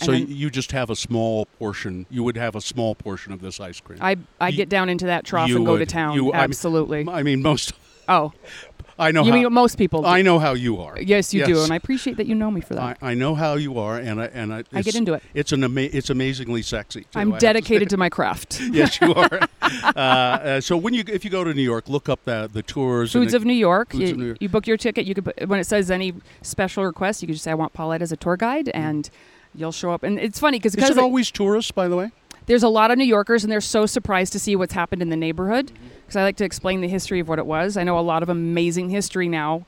And 0.00 0.06
So 0.06 0.10
then 0.12 0.26
you 0.28 0.50
just 0.50 0.72
have 0.72 0.90
a 0.90 0.96
small 0.96 1.46
portion. 1.60 2.06
You 2.10 2.24
would 2.24 2.36
have 2.36 2.56
a 2.56 2.60
small 2.60 2.96
portion 2.96 3.32
of 3.32 3.40
this 3.40 3.60
ice 3.60 3.78
cream. 3.78 4.00
I, 4.02 4.16
I 4.40 4.50
get 4.50 4.68
down 4.68 4.88
into 4.88 5.06
that 5.06 5.24
trough 5.24 5.48
you 5.48 5.58
and 5.58 5.64
go 5.66 5.76
to 5.78 5.86
town. 5.86 6.16
you- 6.16 6.32
I 6.32 6.38
mean- 6.38 6.42
Absolutely. 6.42 7.06
I 7.08 7.22
mean, 7.22 7.40
most. 7.40 7.72
oh, 8.08 8.32
I 8.98 9.10
know. 9.10 9.24
you 9.24 9.32
how, 9.32 9.38
mean 9.38 9.52
most 9.52 9.78
people 9.78 10.02
do. 10.02 10.08
I 10.08 10.22
know 10.22 10.38
how 10.38 10.52
you 10.54 10.80
are. 10.80 11.00
Yes, 11.00 11.32
you 11.32 11.44
do, 11.46 11.62
and 11.62 11.72
I 11.72 11.76
appreciate 11.76 12.16
that 12.18 12.26
you 12.26 12.34
know 12.34 12.50
me 12.50 12.60
for 12.60 12.74
that. 12.74 12.98
I 13.02 13.14
know 13.14 13.34
how 13.34 13.54
you 13.54 13.78
are, 13.78 13.98
and 13.98 14.20
I 14.20 14.26
and 14.26 14.52
I. 14.52 14.64
I 14.72 14.82
get 14.82 14.94
into 14.94 15.14
it. 15.14 15.22
It's 15.34 15.52
an 15.52 15.64
ama- 15.64 15.80
It's 15.80 16.10
amazingly 16.10 16.62
sexy. 16.62 17.02
too, 17.02 17.06
I 17.14 17.20
I'm 17.22 17.32
to 17.32 17.38
dedicated 17.38 17.88
say. 17.90 17.94
to 17.94 17.96
my 17.96 18.08
craft. 18.08 18.60
yes, 18.70 19.00
you 19.00 19.14
are. 19.14 19.40
uh, 19.62 19.98
uh, 19.98 20.60
so 20.60 20.76
when 20.76 20.94
you 20.94 21.04
if 21.08 21.24
you 21.24 21.30
go 21.30 21.44
to 21.44 21.54
New 21.54 21.62
York, 21.62 21.88
look 21.88 22.08
up 22.08 22.24
the 22.24 22.48
the 22.52 22.62
tours. 22.62 23.12
Foods 23.12 23.32
the- 23.32 23.36
of 23.38 23.44
New 23.44 23.52
York. 23.54 23.92
Foods 23.92 24.02
You, 24.04 24.10
of 24.10 24.16
New 24.18 24.26
York. 24.26 24.38
you 24.40 24.48
book 24.48 24.66
your 24.66 24.76
ticket. 24.76 25.06
You 25.06 25.14
could 25.14 25.48
when 25.48 25.58
it 25.60 25.64
says 25.64 25.90
any 25.90 26.14
special 26.42 26.84
request, 26.84 27.22
you 27.22 27.26
could 27.26 27.34
just 27.34 27.44
say 27.44 27.50
I 27.50 27.54
want 27.54 27.72
Paulette 27.72 28.02
as 28.02 28.12
a 28.12 28.16
tour 28.16 28.36
guide, 28.36 28.68
and 28.70 29.08
you'll 29.54 29.72
show 29.72 29.90
up. 29.92 30.02
And 30.02 30.18
it's 30.18 30.38
funny 30.38 30.58
because 30.58 30.74
Is 30.74 30.90
it 30.90 30.98
always 30.98 31.30
tourists, 31.30 31.70
by 31.70 31.88
the 31.88 31.96
way? 31.96 32.10
There's 32.46 32.62
a 32.62 32.68
lot 32.68 32.90
of 32.90 32.98
New 32.98 33.04
Yorkers, 33.04 33.44
and 33.44 33.52
they're 33.52 33.60
so 33.60 33.86
surprised 33.86 34.32
to 34.32 34.38
see 34.38 34.56
what's 34.56 34.72
happened 34.72 35.02
in 35.02 35.08
the 35.10 35.16
neighborhood. 35.16 35.72
Because 36.02 36.16
I 36.16 36.22
like 36.22 36.36
to 36.36 36.44
explain 36.44 36.80
the 36.80 36.88
history 36.88 37.20
of 37.20 37.28
what 37.28 37.38
it 37.38 37.46
was. 37.46 37.76
I 37.76 37.84
know 37.84 37.98
a 37.98 38.00
lot 38.00 38.22
of 38.22 38.28
amazing 38.28 38.90
history 38.90 39.28
now, 39.28 39.64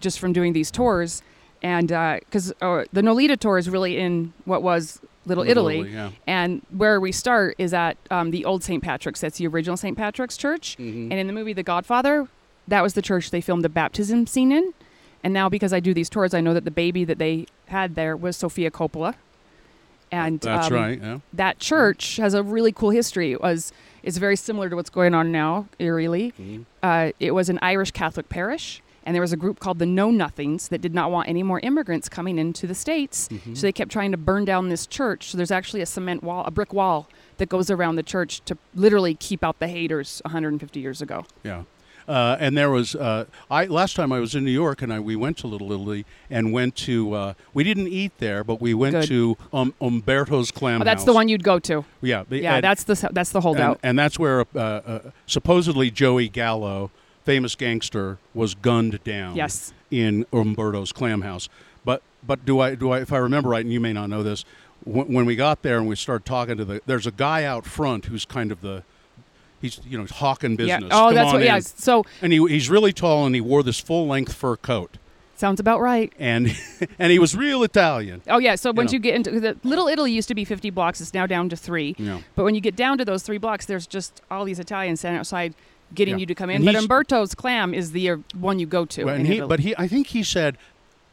just 0.00 0.18
from 0.18 0.32
doing 0.32 0.52
these 0.52 0.70
tours, 0.70 1.22
and 1.62 1.88
because 1.88 2.52
uh, 2.60 2.84
the 2.92 3.02
Nolita 3.02 3.36
tour 3.38 3.58
is 3.58 3.70
really 3.70 3.98
in 3.98 4.32
what 4.44 4.62
was 4.62 5.00
Little, 5.24 5.42
Little 5.44 5.50
Italy, 5.50 5.78
Italy, 5.80 5.92
yeah. 5.92 6.10
and 6.26 6.62
where 6.70 7.00
we 7.00 7.10
start 7.12 7.56
is 7.58 7.72
at 7.74 7.96
um, 8.10 8.30
the 8.30 8.44
old 8.44 8.62
St. 8.62 8.82
Patrick's. 8.82 9.20
That's 9.20 9.38
the 9.38 9.46
original 9.48 9.76
St. 9.76 9.96
Patrick's 9.96 10.36
Church, 10.36 10.76
Mhm. 10.78 11.04
and 11.10 11.14
in 11.14 11.26
the 11.26 11.32
movie 11.32 11.52
The 11.52 11.62
Godfather, 11.64 12.28
that 12.68 12.82
was 12.82 12.94
the 12.94 13.02
church 13.02 13.30
they 13.30 13.40
filmed 13.40 13.64
the 13.64 13.68
baptism 13.68 14.26
scene 14.26 14.52
in. 14.52 14.72
And 15.24 15.32
now, 15.34 15.48
because 15.48 15.72
I 15.72 15.80
do 15.80 15.92
these 15.94 16.08
tours, 16.08 16.34
I 16.34 16.40
know 16.40 16.54
that 16.54 16.64
the 16.64 16.70
baby 16.70 17.04
that 17.04 17.18
they 17.18 17.46
had 17.66 17.94
there 17.96 18.16
was 18.16 18.36
Sofia 18.36 18.70
Coppola. 18.70 19.14
And 20.12 20.40
That's 20.40 20.68
um, 20.68 20.72
right. 20.74 21.00
Yeah. 21.02 21.18
that 21.32 21.58
church 21.58 22.16
has 22.16 22.34
a 22.34 22.42
really 22.42 22.72
cool 22.72 22.90
history. 22.90 23.32
It 23.32 23.40
was 23.40 23.72
it's 24.02 24.18
very 24.18 24.36
similar 24.36 24.68
to 24.70 24.76
what's 24.76 24.90
going 24.90 25.14
on 25.14 25.32
now, 25.32 25.66
eerily. 25.80 26.32
Mhm. 26.40 26.64
Uh, 26.82 27.10
it 27.18 27.32
was 27.32 27.48
an 27.48 27.58
Irish 27.60 27.90
Catholic 27.90 28.28
parish, 28.28 28.80
and 29.04 29.14
there 29.16 29.20
was 29.20 29.32
a 29.32 29.36
group 29.36 29.58
called 29.58 29.80
the 29.80 29.86
Know 29.86 30.10
Nothings 30.12 30.68
that 30.68 30.80
did 30.80 30.94
not 30.94 31.10
want 31.10 31.28
any 31.28 31.42
more 31.42 31.58
immigrants 31.60 32.08
coming 32.08 32.38
into 32.38 32.68
the 32.68 32.74
states. 32.74 33.28
Mhm. 33.28 33.56
So 33.56 33.62
they 33.62 33.72
kept 33.72 33.90
trying 33.90 34.12
to 34.12 34.16
burn 34.16 34.44
down 34.44 34.68
this 34.68 34.86
church. 34.86 35.30
So 35.30 35.36
there's 35.36 35.50
actually 35.50 35.80
a 35.80 35.86
cement 35.86 36.22
wall, 36.22 36.44
a 36.46 36.52
brick 36.52 36.72
wall 36.72 37.08
that 37.38 37.48
goes 37.48 37.68
around 37.68 37.96
the 37.96 38.02
church 38.04 38.42
to 38.44 38.56
literally 38.76 39.14
keep 39.14 39.42
out 39.42 39.58
the 39.58 39.68
haters 39.68 40.22
150 40.24 40.78
years 40.80 41.02
ago. 41.02 41.24
Yeah. 41.42 41.62
Uh, 42.08 42.36
and 42.38 42.56
there 42.56 42.70
was 42.70 42.94
uh, 42.94 43.24
I 43.50 43.64
last 43.66 43.96
time 43.96 44.12
I 44.12 44.20
was 44.20 44.34
in 44.34 44.44
New 44.44 44.50
York 44.52 44.80
and 44.82 44.92
I 44.92 45.00
we 45.00 45.16
went 45.16 45.38
to 45.38 45.46
Little 45.46 45.72
Italy 45.72 46.04
and 46.30 46.52
went 46.52 46.76
to 46.76 47.14
uh, 47.14 47.34
we 47.52 47.64
didn't 47.64 47.88
eat 47.88 48.12
there 48.18 48.44
but 48.44 48.60
we 48.60 48.74
went 48.74 48.94
Good. 48.94 49.08
to 49.08 49.36
um, 49.52 49.74
Umberto's 49.80 50.50
Clam 50.50 50.82
Oh, 50.82 50.84
that's 50.84 51.04
the 51.04 51.12
one 51.12 51.28
you'd 51.28 51.42
go 51.44 51.58
to. 51.58 51.84
Yeah, 52.00 52.24
the- 52.28 52.38
Yeah, 52.38 52.54
and- 52.56 52.64
that's 52.64 52.84
the 52.84 53.08
that's 53.12 53.30
the 53.30 53.38
and, 53.38 53.42
holdout. 53.42 53.80
and 53.82 53.98
that's 53.98 54.18
where 54.18 54.42
uh, 54.54 54.58
uh, 54.58 54.98
supposedly 55.26 55.90
Joey 55.90 56.28
Gallo, 56.28 56.90
famous 57.24 57.54
gangster, 57.54 58.18
was 58.34 58.54
gunned 58.54 59.02
down. 59.04 59.34
Yes. 59.36 59.72
in 59.90 60.26
Umberto's 60.32 60.92
Clam 60.92 61.22
House. 61.22 61.48
But 61.84 62.02
but 62.26 62.44
do 62.44 62.60
I 62.60 62.74
do 62.74 62.90
I 62.90 63.00
if 63.00 63.12
I 63.12 63.18
remember 63.18 63.48
right, 63.50 63.64
and 63.64 63.72
you 63.72 63.80
may 63.80 63.92
not 63.92 64.08
know 64.10 64.22
this, 64.22 64.44
when, 64.84 65.12
when 65.12 65.26
we 65.26 65.34
got 65.36 65.62
there 65.62 65.78
and 65.78 65.88
we 65.88 65.96
started 65.96 66.24
talking 66.24 66.56
to 66.56 66.64
the, 66.64 66.80
there's 66.86 67.06
a 67.06 67.12
guy 67.12 67.44
out 67.44 67.64
front 67.66 68.06
who's 68.06 68.24
kind 68.24 68.50
of 68.52 68.60
the, 68.60 68.82
he's 69.60 69.80
you 69.86 69.98
know 69.98 70.06
hawking 70.06 70.56
business. 70.56 70.82
Yeah. 70.90 70.96
Oh, 70.96 71.06
Come 71.06 71.14
that's 71.14 71.32
what. 71.32 71.42
Yeah. 71.42 71.56
in. 71.56 71.62
So 71.62 72.04
And 72.22 72.32
he, 72.32 72.38
he's 72.48 72.68
really 72.70 72.92
tall 72.92 73.26
and 73.26 73.34
he 73.34 73.40
wore 73.40 73.62
this 73.62 73.78
full 73.80 74.06
length 74.06 74.32
fur 74.32 74.56
coat. 74.56 74.96
sounds 75.36 75.60
about 75.60 75.80
right. 75.80 76.12
And 76.18 76.56
and 76.98 77.12
he 77.12 77.18
was 77.18 77.36
real 77.36 77.62
Italian. 77.62 78.22
Oh 78.28 78.38
yeah. 78.38 78.54
So 78.54 78.72
once 78.72 78.92
know. 78.92 78.96
you 78.96 79.00
get 79.00 79.14
into 79.14 79.38
the 79.40 79.56
Little 79.64 79.88
Italy 79.88 80.12
used 80.12 80.28
to 80.28 80.34
be 80.34 80.44
50 80.44 80.70
blocks. 80.70 81.00
It's 81.00 81.14
now 81.14 81.26
down 81.26 81.48
to 81.50 81.56
three. 81.56 81.94
Yeah. 81.98 82.20
But 82.34 82.44
when 82.44 82.54
you 82.54 82.60
get 82.60 82.76
down 82.76 82.98
to 82.98 83.04
those 83.04 83.22
three 83.22 83.38
blocks, 83.38 83.66
there's 83.66 83.86
just 83.86 84.22
all 84.30 84.44
these 84.44 84.58
Italians 84.58 85.00
standing 85.00 85.18
outside 85.20 85.54
getting 85.94 86.14
Yeah. 86.14 86.20
you 86.20 86.26
to 86.26 86.34
come 86.34 86.50
in. 86.50 86.56
And 86.56 86.64
But 86.64 86.74
Umberto's 86.74 87.34
Clam 87.34 87.72
is 87.72 87.92
the 87.92 88.10
uh, 88.10 88.16
one 88.38 88.58
you 88.58 88.66
go 88.66 88.84
to. 88.86 89.04
Well, 89.04 89.14
and 89.14 89.26
he, 89.26 89.40
but 89.40 89.60
he, 89.60 89.74
I 89.78 89.86
think 89.86 90.08
he 90.08 90.22
said, 90.24 90.58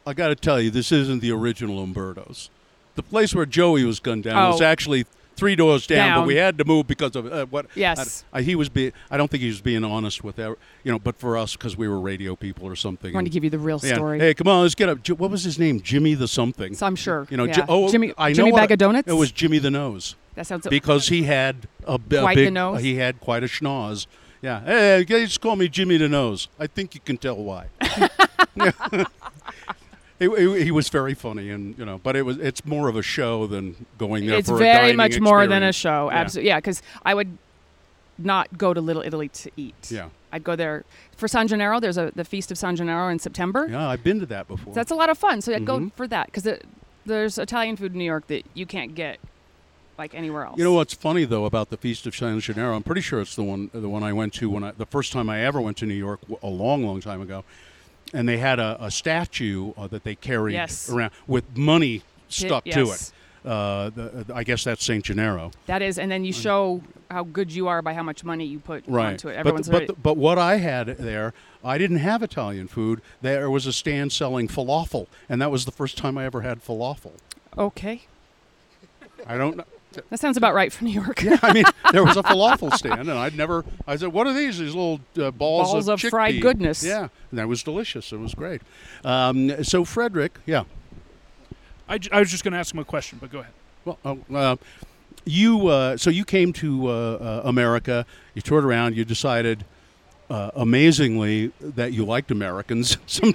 I 0.06 0.14
got 0.14 0.28
to 0.28 0.34
tell 0.34 0.60
you, 0.60 0.70
this 0.70 0.90
isn't 0.90 1.20
the 1.20 1.30
original 1.30 1.80
Umberto's. 1.80 2.50
The 2.96 3.02
place 3.02 3.34
where 3.34 3.46
Joey 3.46 3.84
was 3.84 4.00
gunned 4.00 4.24
down 4.24 4.50
was 4.50 4.60
Oh. 4.60 4.64
actually 4.64 5.06
three 5.36 5.56
doors 5.56 5.86
down, 5.86 6.20
but 6.20 6.26
we 6.26 6.36
had 6.36 6.58
to 6.58 6.64
move 6.64 6.86
because 6.86 7.16
of 7.16 7.32
uh, 7.32 7.46
what? 7.46 7.66
Yes. 7.74 8.24
I, 8.32 8.38
I- 8.38 8.42
he 8.42 8.54
was 8.54 8.68
being. 8.68 8.92
I 9.10 9.16
don't 9.16 9.30
think 9.30 9.42
he 9.42 9.48
was 9.48 9.60
being 9.60 9.84
honest 9.84 10.22
with 10.24 10.36
that. 10.36 10.56
You 10.82 10.92
know, 10.92 10.98
but 10.98 11.16
for 11.16 11.36
us, 11.36 11.56
because 11.56 11.76
we 11.76 11.88
were 11.88 12.00
radio 12.00 12.36
people 12.36 12.66
or 12.66 12.76
something. 12.76 13.12
I 13.12 13.14
want 13.14 13.26
to 13.26 13.30
give 13.30 13.44
you 13.44 13.50
the 13.50 13.58
real 13.58 13.80
yeah, 13.82 13.94
story. 13.94 14.18
Hey, 14.18 14.34
come 14.34 14.48
on, 14.48 14.62
let's 14.62 14.74
get 14.74 14.88
up. 14.88 15.08
What 15.10 15.30
was 15.30 15.44
his 15.44 15.58
name? 15.58 15.80
Jimmy 15.80 16.14
the 16.14 16.28
something. 16.28 16.74
so 16.74 16.86
I'm 16.86 16.96
sure. 16.96 17.26
You 17.30 17.36
know, 17.36 17.44
yeah. 17.44 17.52
Ji- 17.52 17.62
oh, 17.68 17.90
Jimmy, 17.90 18.12
I 18.18 18.28
know 18.30 18.34
Jimmy 18.34 18.52
Bag 18.52 18.70
of 18.72 18.78
Donuts. 18.78 19.08
It 19.08 19.14
was 19.14 19.32
Jimmy 19.32 19.58
the 19.58 19.70
Nose 19.70 20.16
that 20.34 20.46
sounds 20.46 20.66
because 20.68 21.08
he 21.08 21.22
had 21.22 21.68
a, 21.86 21.98
Quite 21.98 22.36
big. 22.36 22.46
the 22.46 22.50
nose? 22.50 22.80
He 22.82 22.96
had 22.96 23.20
quite 23.20 23.42
a 23.42 23.46
schnoz. 23.46 24.06
Yeah. 24.42 24.60
Hey, 24.64 25.04
just 25.06 25.40
call 25.40 25.56
me 25.56 25.68
Jimmy 25.68 25.96
the 25.96 26.08
Nose. 26.08 26.48
I 26.58 26.66
think 26.66 26.94
you 26.94 27.00
can 27.00 27.16
tell 27.16 27.36
why. 27.36 27.66
He, 30.28 30.48
he, 30.58 30.64
he 30.64 30.70
was 30.70 30.88
very 30.88 31.14
funny, 31.14 31.50
and 31.50 31.76
you 31.78 31.84
know, 31.84 31.98
but 32.02 32.16
it 32.16 32.22
was 32.22 32.38
it's 32.38 32.64
more 32.64 32.88
of 32.88 32.96
a 32.96 33.02
show 33.02 33.46
than 33.46 33.86
going 33.98 34.26
there 34.26 34.38
it's 34.38 34.48
for 34.48 34.56
a 34.56 34.60
year. 34.60 34.70
It's 34.72 34.80
very 34.80 34.92
much 34.96 35.20
more 35.20 35.46
than 35.46 35.62
a 35.62 35.72
show. 35.72 36.10
Yeah. 36.10 36.18
Absolutely. 36.20 36.48
Yeah, 36.48 36.58
because 36.58 36.82
I 37.04 37.14
would 37.14 37.36
not 38.18 38.56
go 38.56 38.72
to 38.74 38.80
Little 38.80 39.02
Italy 39.02 39.28
to 39.28 39.50
eat. 39.56 39.90
Yeah, 39.90 40.08
I'd 40.32 40.44
go 40.44 40.54
there 40.56 40.84
for 41.16 41.26
San 41.28 41.48
Gennaro. 41.48 41.80
There's 41.80 41.98
a 41.98 42.12
the 42.14 42.24
Feast 42.24 42.50
of 42.50 42.58
San 42.58 42.76
Gennaro 42.76 43.08
in 43.08 43.18
September. 43.18 43.66
yeah, 43.68 43.88
I've 43.88 44.04
been 44.04 44.20
to 44.20 44.26
that 44.26 44.48
before. 44.48 44.72
That's 44.74 44.90
a 44.90 44.94
lot 44.94 45.10
of 45.10 45.18
fun. 45.18 45.40
So 45.40 45.52
I'd 45.54 45.64
go 45.66 45.78
Mhm. 45.78 45.92
for 45.94 46.06
that 46.08 46.26
because 46.32 46.58
there's 47.06 47.38
Italian 47.38 47.76
food 47.76 47.92
in 47.92 47.98
New 47.98 48.04
York 48.04 48.26
that 48.28 48.44
you 48.54 48.66
can't 48.66 48.94
get 48.94 49.18
like 49.98 50.14
anywhere 50.14 50.44
else. 50.44 50.58
You 50.58 50.64
know 50.64 50.72
what's 50.72 50.94
funny 50.94 51.24
though 51.24 51.44
about 51.44 51.70
the 51.70 51.76
Feast 51.76 52.06
of 52.06 52.14
San 52.16 52.38
Gennaro? 52.40 52.74
I'm 52.76 52.82
pretty 52.82 53.00
sure 53.00 53.20
it's 53.20 53.36
the 53.36 53.42
one 53.44 53.70
the 53.72 53.88
one 53.88 54.02
I 54.02 54.12
went 54.12 54.32
to 54.34 54.48
when 54.50 54.64
I 54.64 54.70
the 54.72 54.86
first 54.86 55.12
time 55.12 55.28
I 55.28 55.40
ever 55.44 55.60
went 55.60 55.76
to 55.78 55.86
New 55.86 55.94
York 55.94 56.20
a 56.42 56.48
long, 56.48 56.84
long 56.84 57.00
time 57.00 57.20
ago, 57.20 57.44
and 58.14 58.26
they 58.28 58.38
had 58.38 58.58
a, 58.58 58.78
a 58.82 58.90
statue 58.90 59.72
uh, 59.76 59.86
that 59.88 60.04
they 60.04 60.14
carried 60.14 60.54
Yes. 60.54 60.88
around 60.88 61.10
with 61.26 61.56
money 61.56 62.02
stuck 62.28 62.64
to 62.64 62.70
yes. 62.86 63.08
it. 63.44 63.48
Uh, 63.48 63.90
the, 63.90 64.24
I 64.34 64.42
guess 64.42 64.64
that's 64.64 64.82
Saint 64.82 65.04
Gennaro, 65.04 65.50
That 65.66 65.82
is, 65.82 65.98
and 65.98 66.10
then 66.10 66.24
you 66.24 66.32
show 66.32 66.80
how 67.10 67.24
good 67.24 67.52
you 67.52 67.68
are 67.68 67.82
by 67.82 67.92
how 67.92 68.02
much 68.02 68.24
money 68.24 68.46
you 68.46 68.58
put 68.58 68.84
right? 68.86 69.08
onto 69.10 69.28
it. 69.28 69.32
But, 69.32 69.38
Everyone's 69.38 69.68
but, 69.68 69.74
already- 69.74 69.94
but 70.02 70.16
what 70.16 70.38
I 70.38 70.56
had 70.56 70.86
there, 70.96 71.34
I 71.62 71.76
didn't 71.76 71.98
have 71.98 72.22
Italian 72.22 72.68
food. 72.68 73.02
There 73.20 73.50
was 73.50 73.66
a 73.66 73.72
stand 73.74 74.12
selling 74.12 74.48
falafel, 74.48 75.08
and 75.28 75.42
that 75.42 75.50
was 75.50 75.66
the 75.66 75.72
first 75.72 75.98
time 75.98 76.16
I 76.16 76.24
ever 76.24 76.40
had 76.40 76.64
falafel. 76.64 77.12
okay. 77.58 78.02
I 79.26 79.36
don't. 79.36 79.60
Know. 79.96 80.02
That 80.10 80.20
sounds 80.20 80.36
about 80.36 80.54
right 80.54 80.72
for 80.72 80.84
New 80.84 80.90
York. 80.92 81.22
Yeah, 81.22 81.38
I 81.42 81.52
mean, 81.52 81.64
there 81.92 82.04
was 82.04 82.16
a 82.16 82.22
falafel 82.22 82.72
stand, 82.72 83.00
and 83.02 83.12
I'd 83.12 83.36
never. 83.36 83.64
I 83.86 83.96
said, 83.96 84.12
"What 84.12 84.26
are 84.26 84.32
these? 84.32 84.58
These 84.58 84.74
little 84.74 85.00
uh, 85.18 85.30
balls, 85.30 85.72
Balls 85.72 85.88
of 85.88 86.00
fried 86.00 86.34
chickpea." 86.36 86.42
goodness. 86.42 86.82
Yeah, 86.84 87.08
and 87.30 87.38
that 87.38 87.48
was 87.48 87.62
delicious. 87.62 88.12
It 88.12 88.18
was 88.18 88.34
great. 88.34 88.62
Um, 89.04 89.62
so, 89.64 89.84
Frederic, 89.84 90.38
yeah. 90.46 90.64
I, 91.88 91.98
j- 91.98 92.10
I 92.12 92.20
was 92.20 92.30
just 92.30 92.44
going 92.44 92.52
to 92.52 92.58
ask 92.58 92.72
him 92.72 92.80
a 92.80 92.84
question, 92.84 93.18
but 93.20 93.30
go 93.30 93.40
ahead. 93.40 93.52
Well, 93.84 93.98
uh, 94.04 94.16
uh, 94.34 94.56
you. 95.24 95.68
Uh, 95.68 95.96
so 95.96 96.10
you 96.10 96.24
came 96.24 96.52
to 96.54 96.88
uh, 96.88 96.92
uh, 96.92 97.42
America. 97.44 98.06
You 98.34 98.42
toured 98.42 98.64
around. 98.64 98.96
You 98.96 99.04
decided, 99.04 99.64
uh, 100.30 100.50
amazingly, 100.54 101.52
that 101.60 101.92
you 101.92 102.04
liked 102.04 102.30
Americans. 102.30 102.96
Some, 103.06 103.34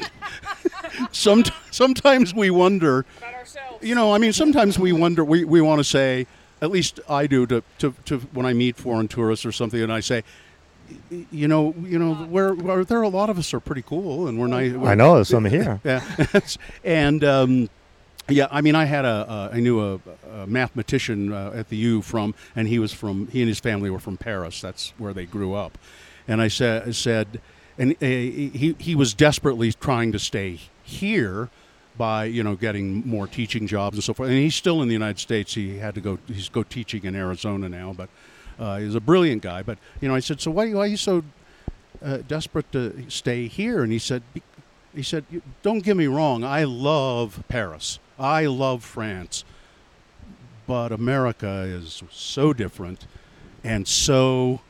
some, 1.11 1.43
sometimes 1.71 2.33
we 2.33 2.49
wonder. 2.49 3.05
You 3.81 3.95
know, 3.95 4.13
I 4.13 4.17
mean, 4.17 4.33
sometimes 4.33 4.77
we 4.77 4.91
wonder. 4.91 5.23
We, 5.23 5.45
we 5.45 5.61
want 5.61 5.79
to 5.79 5.83
say. 5.83 6.27
At 6.61 6.71
least 6.71 6.99
I 7.09 7.27
do 7.27 7.45
to, 7.47 7.63
to, 7.79 7.93
to 8.05 8.19
when 8.33 8.45
I 8.45 8.53
meet 8.53 8.75
foreign 8.75 9.07
tourists 9.07 9.45
or 9.45 9.51
something, 9.51 9.81
and 9.81 9.91
I 9.91 10.01
say, 10.01 10.23
you 11.31 11.47
know, 11.47 11.73
you 11.81 11.99
know, 11.99 12.15
where, 12.15 12.53
where 12.53 12.83
there 12.83 12.99
are 12.99 13.03
a 13.03 13.09
lot 13.09 13.29
of 13.29 13.37
us 13.37 13.53
are 13.53 13.59
pretty 13.59 13.83
cool, 13.83 14.27
and 14.27 14.39
we're 14.39 14.47
nice. 14.47 14.73
I 14.75 14.95
know 14.95 15.15
there's 15.15 15.29
some 15.29 15.45
here. 15.45 15.79
Yeah, 15.85 16.01
and 16.83 17.23
um, 17.23 17.69
yeah, 18.27 18.47
I 18.51 18.61
mean, 18.61 18.75
I 18.75 18.85
had 18.85 19.05
a, 19.05 19.51
a 19.53 19.55
I 19.55 19.59
knew 19.59 19.79
a, 19.79 19.99
a 20.31 20.47
mathematician 20.47 21.31
uh, 21.31 21.51
at 21.55 21.69
the 21.69 21.77
U 21.77 22.01
from, 22.01 22.33
and 22.55 22.67
he 22.67 22.79
was 22.79 22.91
from 22.93 23.27
he 23.27 23.41
and 23.41 23.47
his 23.47 23.59
family 23.59 23.89
were 23.89 23.99
from 23.99 24.17
Paris. 24.17 24.61
That's 24.61 24.93
where 24.97 25.13
they 25.13 25.25
grew 25.25 25.53
up, 25.53 25.77
and 26.27 26.41
I 26.41 26.47
said 26.47 26.93
said, 26.95 27.41
and 27.77 27.93
uh, 27.93 28.05
he 28.05 28.75
he 28.79 28.95
was 28.95 29.13
desperately 29.13 29.71
trying 29.73 30.11
to 30.11 30.19
stay 30.19 30.59
here 30.83 31.49
by 31.99 32.23
you 32.23 32.41
know 32.41 32.55
getting 32.55 33.05
more 33.07 33.27
teaching 33.27 33.67
jobs 33.67 33.97
and 33.97 34.03
so 34.03 34.13
forth. 34.13 34.29
And 34.29 34.39
he's 34.39 34.55
still 34.55 34.81
in 34.81 34.87
the 34.87 34.93
United 34.93 35.19
States. 35.19 35.53
He 35.53 35.77
had 35.77 35.93
to 35.95 36.01
go 36.01 36.17
he's 36.27 36.49
go 36.49 36.63
teaching 36.63 37.03
in 37.03 37.13
Arizona 37.13 37.69
now, 37.69 37.93
but 37.95 38.09
uh, 38.57 38.77
he's 38.77 38.95
a 38.95 39.01
brilliant 39.01 39.43
guy. 39.43 39.61
But 39.61 39.77
you 40.01 40.07
know, 40.07 40.15
I 40.15 40.21
said, 40.21 40.41
so 40.41 40.49
why 40.49 40.73
why 40.73 40.79
are 40.79 40.87
you 40.87 40.97
so 40.97 41.23
uh, 42.01 42.19
desperate 42.27 42.71
to 42.71 43.05
stay 43.09 43.47
here? 43.47 43.83
And 43.83 43.91
he 43.91 43.99
said, 43.99 44.23
he 44.95 45.03
said, 45.03 45.25
don't 45.61 45.83
get 45.83 45.97
me 45.97 46.07
wrong, 46.07 46.43
I 46.43 46.63
love 46.63 47.43
Paris, 47.49 47.99
I 48.17 48.45
love 48.45 48.83
France, 48.83 49.43
but 50.65 50.91
America 50.93 51.63
is 51.67 52.01
so 52.09 52.53
different 52.53 53.05
and 53.63 53.87
so. 53.87 54.61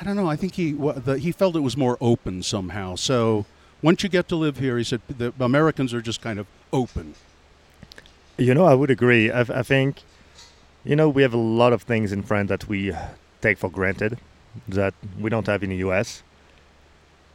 I 0.00 0.04
don't 0.04 0.16
know. 0.16 0.26
I 0.26 0.34
think 0.34 0.54
he 0.54 0.72
the, 0.72 1.18
he 1.20 1.30
felt 1.30 1.54
it 1.54 1.60
was 1.60 1.76
more 1.76 1.96
open 2.00 2.42
somehow. 2.42 2.96
So 2.96 3.46
once 3.82 4.02
you 4.02 4.08
get 4.08 4.28
to 4.28 4.36
live 4.36 4.58
here, 4.58 4.78
he 4.78 4.84
said 4.84 5.00
the 5.08 5.32
Americans 5.40 5.92
are 5.92 6.00
just 6.00 6.20
kind 6.20 6.38
of 6.38 6.46
open. 6.72 7.14
You 8.38 8.54
know, 8.54 8.64
I 8.64 8.74
would 8.74 8.90
agree. 8.90 9.30
I, 9.30 9.40
I 9.40 9.62
think, 9.62 10.02
you 10.84 10.96
know, 10.96 11.08
we 11.08 11.22
have 11.22 11.34
a 11.34 11.44
lot 11.62 11.72
of 11.72 11.82
things 11.82 12.12
in 12.12 12.22
France 12.22 12.48
that 12.48 12.68
we 12.68 12.92
take 13.40 13.58
for 13.58 13.70
granted 13.70 14.18
that 14.68 14.94
we 15.18 15.28
don't 15.30 15.46
have 15.46 15.62
in 15.62 15.70
the 15.70 15.76
US. 15.76 16.22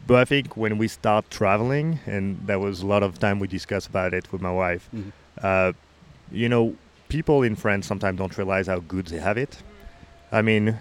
But 0.06 0.18
I 0.20 0.26
think 0.26 0.56
when 0.56 0.78
we 0.78 0.88
start 0.88 1.30
traveling, 1.30 2.00
and 2.06 2.40
there 2.46 2.60
was 2.60 2.82
a 2.82 2.86
lot 2.88 3.04
of 3.04 3.20
time 3.20 3.40
we 3.40 3.48
discussed 3.48 3.88
about 3.88 4.14
it 4.14 4.32
with 4.32 4.42
my 4.42 4.52
wife, 4.52 4.90
Mhm. 4.96 5.12
uh, 5.42 5.74
you 6.32 6.48
know, 6.50 6.76
people 7.10 7.44
in 7.44 7.56
France 7.56 7.86
sometimes 7.88 8.18
don't 8.18 8.38
realize 8.38 8.68
how 8.68 8.80
good 8.80 9.08
they 9.08 9.20
have 9.20 9.38
it. 9.38 9.58
I 10.32 10.42
mean, 10.42 10.80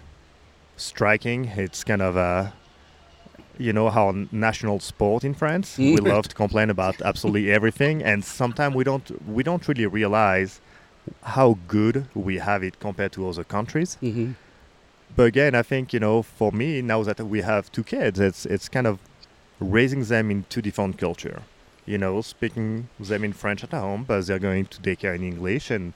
striking, 0.76 1.46
it's 1.56 1.82
kind 1.84 2.02
of 2.02 2.16
a, 2.16 2.52
you 3.58 3.72
know, 3.72 3.88
our 3.88 4.12
national 4.32 4.80
sport 4.80 5.24
in 5.24 5.34
France. 5.34 5.78
we 5.78 5.96
love 5.96 6.28
to 6.28 6.34
complain 6.34 6.70
about 6.70 7.00
absolutely 7.02 7.50
everything, 7.50 8.02
and 8.02 8.24
sometimes 8.24 8.74
we 8.74 8.84
don't 8.84 9.28
we 9.28 9.42
don't 9.42 9.66
really 9.68 9.86
realize 9.86 10.60
how 11.22 11.58
good 11.68 12.06
we 12.14 12.38
have 12.38 12.62
it 12.62 12.80
compared 12.80 13.12
to 13.12 13.28
other 13.28 13.44
countries. 13.44 13.96
Mm-hmm. 14.02 14.32
But 15.14 15.24
again, 15.24 15.54
I 15.54 15.62
think 15.62 15.92
you 15.92 16.00
know, 16.00 16.22
for 16.22 16.52
me 16.52 16.82
now 16.82 17.02
that 17.02 17.20
we 17.20 17.40
have 17.42 17.70
two 17.72 17.84
kids, 17.84 18.20
it's 18.20 18.46
it's 18.46 18.68
kind 18.68 18.86
of 18.86 18.98
raising 19.60 20.04
them 20.04 20.30
in 20.30 20.44
two 20.48 20.62
different 20.62 20.98
culture. 20.98 21.42
You 21.86 21.98
know, 21.98 22.20
speaking 22.20 22.88
them 22.98 23.22
in 23.24 23.32
French 23.32 23.62
at 23.62 23.70
home, 23.70 24.04
but 24.04 24.26
they're 24.26 24.40
going 24.40 24.66
to 24.66 24.80
daycare 24.80 25.14
in 25.14 25.22
English, 25.22 25.70
and 25.70 25.92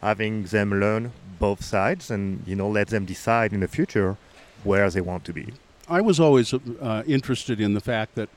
having 0.00 0.44
them 0.44 0.80
learn 0.80 1.12
both 1.38 1.62
sides, 1.62 2.10
and 2.10 2.42
you 2.46 2.56
know, 2.56 2.68
let 2.68 2.88
them 2.88 3.04
decide 3.04 3.52
in 3.52 3.60
the 3.60 3.68
future 3.68 4.16
where 4.64 4.88
they 4.90 5.02
want 5.02 5.24
to 5.26 5.32
be. 5.32 5.52
I 5.88 6.00
was 6.00 6.18
always 6.18 6.54
uh, 6.54 7.02
interested 7.06 7.60
in 7.60 7.74
the 7.74 7.80
fact 7.80 8.14
that 8.14 8.28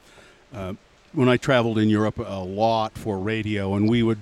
uh, 0.53 0.73
when 1.13 1.29
I 1.29 1.37
traveled 1.37 1.77
in 1.77 1.89
Europe 1.89 2.19
a 2.19 2.43
lot 2.43 2.97
for 2.97 3.17
radio, 3.19 3.73
and 3.75 3.89
we 3.89 4.03
would 4.03 4.19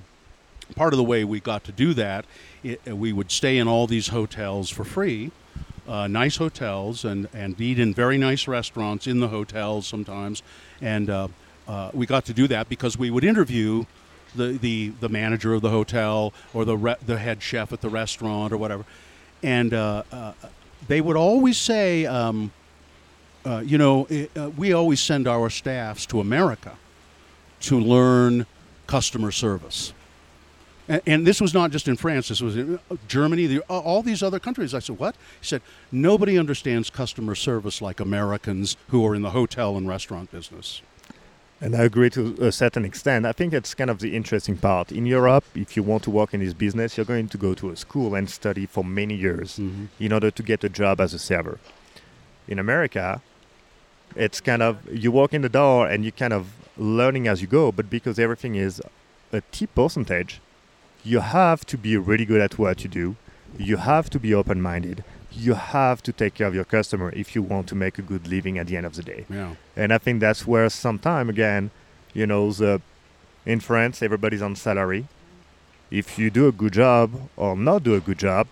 part 0.76 0.94
of 0.94 0.98
the 0.98 1.04
way 1.04 1.24
we 1.24 1.40
got 1.40 1.64
to 1.64 1.72
do 1.72 1.94
that, 1.94 2.26
it, 2.64 2.82
uh, 2.88 2.96
we 2.96 3.14
would 3.14 3.32
stay 3.32 3.58
in 3.58 3.68
all 3.68 3.88
these 3.88 4.10
hotels 4.10 4.70
for 4.70 4.84
free, 4.84 5.32
uh, 5.88 6.08
nice 6.08 6.38
hotels, 6.38 7.04
and 7.04 7.28
and 7.34 7.60
eat 7.60 7.80
in 7.80 7.94
very 7.94 8.18
nice 8.18 8.48
restaurants 8.48 9.08
in 9.08 9.20
the 9.20 9.30
hotels 9.30 9.88
sometimes, 9.88 10.44
and 10.80 11.10
uh, 11.10 11.28
uh, 11.68 11.90
we 11.94 12.06
got 12.06 12.26
to 12.26 12.34
do 12.34 12.48
that 12.48 12.70
because 12.70 12.98
we 12.98 13.10
would 13.10 13.24
interview. 13.24 13.86
The, 14.36 14.58
the, 14.58 14.90
the 15.00 15.08
manager 15.08 15.54
of 15.54 15.62
the 15.62 15.70
hotel 15.70 16.34
or 16.54 16.66
the 16.66 16.76
re- 16.76 16.98
the 17.06 17.18
head 17.18 17.42
chef 17.42 17.72
at 17.72 17.80
the 17.80 17.88
restaurant 17.88 18.52
or 18.52 18.58
whatever, 18.58 18.84
and 19.42 19.74
uh, 19.74 20.04
uh, 20.12 20.34
they 20.90 21.00
would 21.00 21.16
always 21.16 21.58
say, 21.58 22.06
um, 22.06 22.52
uh, 23.46 23.60
you 23.66 23.78
know, 23.78 24.08
i- 24.10 24.28
uh, 24.36 24.50
we 24.58 24.74
always 24.74 25.00
send 25.00 25.28
our 25.28 25.50
staffs 25.50 26.06
to 26.08 26.20
America 26.20 26.78
to 27.62 27.80
learn 27.80 28.46
customer 28.88 29.32
service. 29.32 29.94
And, 30.88 31.02
and 31.08 31.28
this 31.28 31.42
was 31.42 31.54
not 31.54 31.72
just 31.72 31.88
in 31.88 31.96
France, 31.96 32.28
this 32.28 32.42
was 32.42 32.56
in 32.58 32.80
uh, 32.92 32.96
Germany, 33.08 33.48
the, 33.48 33.60
all 33.62 34.02
these 34.04 34.22
other 34.24 34.40
countries. 34.40 34.74
I 34.74 34.80
said, 34.80 34.98
What? 35.00 35.16
He 35.42 35.46
said, 35.48 35.62
Nobody 35.92 36.38
understands 36.38 36.90
customer 36.90 37.36
service 37.36 37.82
like 37.82 38.00
Americans 38.00 38.78
who 38.90 39.06
are 39.06 39.16
in 39.16 39.22
the 39.22 39.32
hotel 39.32 39.78
and 39.78 39.88
restaurant 39.88 40.32
business. 40.32 40.82
And 41.62 41.74
I 41.76 41.84
agree 41.84 42.10
to 42.12 42.36
a 42.42 42.52
certain 42.52 42.84
extent. 42.84 43.26
I 43.26 43.32
think 43.32 43.54
that's 43.54 43.74
kind 43.74 43.90
of 43.90 44.00
the 44.00 44.14
interesting 44.16 44.58
part. 44.58 44.92
In 44.92 45.06
Europe, 45.06 45.46
if 45.56 45.78
you 45.78 45.84
want 45.84 46.04
to 46.04 46.12
work 46.12 46.34
in 46.34 46.42
this 46.42 46.54
business, 46.54 46.98
you're 46.98 47.06
going 47.06 47.30
to 47.30 47.38
go 47.38 47.54
to 47.54 47.70
a 47.70 47.76
school 47.78 48.14
and 48.14 48.30
study 48.30 48.66
for 48.66 48.84
many 48.84 49.16
years 49.16 49.58
Mhm. 49.58 49.88
in 50.00 50.12
order 50.12 50.30
to 50.32 50.44
get 50.44 50.64
a 50.66 50.70
job 50.70 51.00
as 51.00 51.14
a 51.14 51.20
server. 51.20 51.58
In 52.48 52.60
America, 52.60 53.22
it's 54.16 54.42
kind 54.42 54.62
of 54.62 54.78
you 54.92 55.12
walk 55.12 55.34
in 55.34 55.42
the 55.42 55.50
door 55.50 55.88
and 55.88 56.06
you 56.06 56.12
kind 56.12 56.34
of 56.34 56.54
learning 56.78 57.28
as 57.28 57.42
you 57.42 57.48
go, 57.48 57.72
but 57.72 57.90
because 57.90 58.20
everything 58.20 58.56
is 58.56 58.82
a 59.32 59.42
tip 59.52 59.74
percentage, 59.76 60.42
you 61.04 61.20
have 61.20 61.66
to 61.66 61.78
be 61.78 61.98
really 61.98 62.26
good 62.26 62.42
at 62.42 62.58
what 62.58 62.84
you 62.84 62.90
do. 62.90 63.16
You 63.58 63.78
have 63.78 64.10
to 64.10 64.20
be 64.20 64.34
open 64.34 64.62
minded. 64.62 65.04
You 65.32 65.54
have 65.54 66.02
to 66.04 66.12
take 66.12 66.34
care 66.36 66.48
of 66.48 66.56
your 66.56 66.66
customer 66.66 67.12
if 67.16 67.36
you 67.36 67.42
want 67.42 67.68
to 67.68 67.76
make 67.76 67.98
a 67.98 68.02
good 68.02 68.28
living 68.28 68.58
at 68.58 68.68
the 68.68 68.78
end 68.78 68.86
of 68.86 68.96
the 68.96 69.04
day. 69.04 69.26
Yeah. 69.30 69.56
And 69.76 69.94
I 69.94 69.98
think 69.98 70.20
that's 70.20 70.48
where 70.48 70.70
sometime 70.70 71.30
again, 71.30 71.72
you 72.14 72.26
know, 72.26 72.52
the 72.52 72.82
in 73.46 73.60
France 73.60 74.02
everybody's 74.02 74.42
on 74.42 74.56
salary. 74.56 75.08
If 75.92 76.18
you 76.18 76.30
do 76.30 76.48
a 76.48 76.52
good 76.52 76.74
job 76.74 77.30
or 77.38 77.56
not 77.56 77.84
do 77.84 77.94
a 77.94 78.00
good 78.00 78.18
job, 78.18 78.48